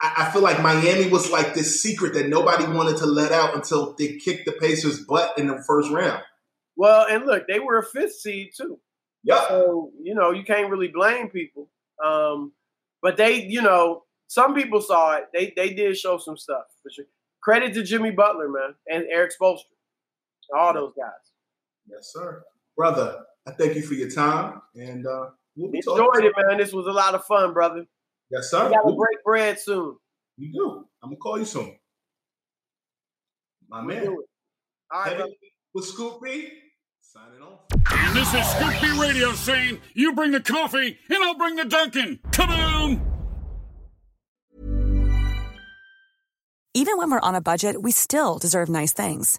I, 0.00 0.26
I 0.26 0.30
feel 0.30 0.42
like 0.42 0.62
Miami 0.62 1.08
was 1.08 1.30
like 1.30 1.54
this 1.54 1.80
secret 1.82 2.14
that 2.14 2.28
nobody 2.28 2.64
wanted 2.66 2.96
to 2.98 3.06
let 3.06 3.32
out 3.32 3.54
until 3.54 3.94
they 3.98 4.16
kicked 4.16 4.46
the 4.46 4.52
Pacers' 4.52 5.04
butt 5.04 5.38
in 5.38 5.46
the 5.46 5.62
first 5.66 5.90
round. 5.90 6.22
Well, 6.76 7.06
and 7.08 7.24
look, 7.24 7.46
they 7.46 7.60
were 7.60 7.78
a 7.78 7.84
fifth 7.84 8.14
seed 8.14 8.50
too. 8.56 8.80
Yeah. 9.22 9.48
So 9.48 9.90
you 10.02 10.14
know 10.14 10.32
you 10.32 10.44
can't 10.44 10.70
really 10.70 10.88
blame 10.88 11.30
people. 11.30 11.70
Um, 12.04 12.52
but 13.00 13.16
they, 13.16 13.44
you 13.44 13.62
know, 13.62 14.04
some 14.26 14.54
people 14.54 14.80
saw 14.80 15.14
it. 15.16 15.24
They 15.32 15.52
they 15.56 15.72
did 15.74 15.96
show 15.96 16.18
some 16.18 16.36
stuff 16.36 16.64
for 16.82 16.90
sure. 16.90 17.06
Credit 17.42 17.74
to 17.74 17.82
Jimmy 17.82 18.10
Butler, 18.10 18.48
man, 18.48 18.74
and 18.88 19.04
Erik 19.10 19.32
Spoelstra, 19.38 19.64
all 20.56 20.72
those 20.72 20.92
guys. 20.96 21.10
Yes, 21.86 22.12
sir. 22.12 22.42
Brother, 22.76 23.24
I 23.46 23.52
thank 23.52 23.76
you 23.76 23.82
for 23.82 23.94
your 23.94 24.10
time. 24.10 24.62
And 24.74 25.06
uh, 25.06 25.26
we'll. 25.56 25.70
Enjoyed 25.72 26.24
it, 26.24 26.32
man. 26.36 26.58
This 26.58 26.72
was 26.72 26.86
a 26.86 26.92
lot 26.92 27.14
of 27.14 27.24
fun, 27.24 27.52
brother. 27.52 27.84
Yes, 28.30 28.50
sir. 28.50 28.66
We 28.68 28.74
got 28.74 28.80
to 28.82 28.86
We'll- 28.86 28.96
break 28.96 29.22
bread 29.24 29.58
soon. 29.60 29.96
You 30.36 30.52
do. 30.52 30.84
I'm 31.02 31.10
gonna 31.10 31.16
call 31.16 31.38
you 31.38 31.44
soon. 31.44 31.76
My 33.68 33.80
Do 33.82 33.86
man. 33.86 34.02
it. 34.04 34.08
All 34.08 34.16
right, 34.92 35.04
Heavy 35.08 35.16
brother. 35.18 35.32
with 35.74 35.84
Scoop 35.84 36.20
B. 36.22 36.48
Signing 37.00 37.42
off. 37.42 37.60
And 37.92 38.16
this 38.16 38.34
is 38.34 38.46
Scoop 38.48 38.74
B 38.82 39.00
Radio 39.00 39.32
saying, 39.32 39.80
you 39.94 40.14
bring 40.14 40.32
the 40.32 40.40
coffee 40.40 40.98
and 41.08 41.22
I'll 41.22 41.36
bring 41.36 41.54
the 41.56 41.64
Dunkin'. 41.64 42.18
Kaboom! 42.30 43.00
Even 46.76 46.96
when 46.98 47.10
we're 47.10 47.20
on 47.20 47.36
a 47.36 47.40
budget, 47.40 47.80
we 47.82 47.92
still 47.92 48.38
deserve 48.38 48.68
nice 48.68 48.92
things. 48.92 49.38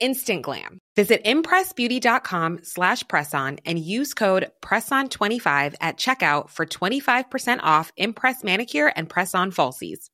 Instant 0.00 0.42
glam. 0.42 0.78
Visit 0.96 1.24
impressbeauty.com 1.24 2.60
slash 2.62 3.02
presson 3.04 3.58
and 3.64 3.78
use 3.78 4.14
code 4.14 4.50
PRESSON25 4.62 5.74
at 5.80 5.96
checkout 5.96 6.50
for 6.50 6.66
25% 6.66 7.60
off 7.62 7.92
Impress 7.96 8.42
Manicure 8.42 8.92
and 8.94 9.08
Press-On 9.08 9.52
Falsies. 9.52 10.08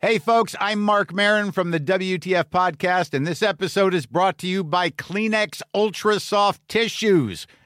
Hey, 0.00 0.18
folks, 0.20 0.54
I'm 0.60 0.80
Marc 0.80 1.12
Maron 1.12 1.50
from 1.50 1.72
the 1.72 1.80
WTF 1.80 2.44
Podcast, 2.44 3.14
and 3.14 3.26
this 3.26 3.42
episode 3.42 3.94
is 3.94 4.06
brought 4.06 4.38
to 4.38 4.46
you 4.46 4.62
by 4.62 4.90
Kleenex 4.90 5.60
Ultra 5.74 6.20
Soft 6.20 6.60
Tissues, 6.68 7.48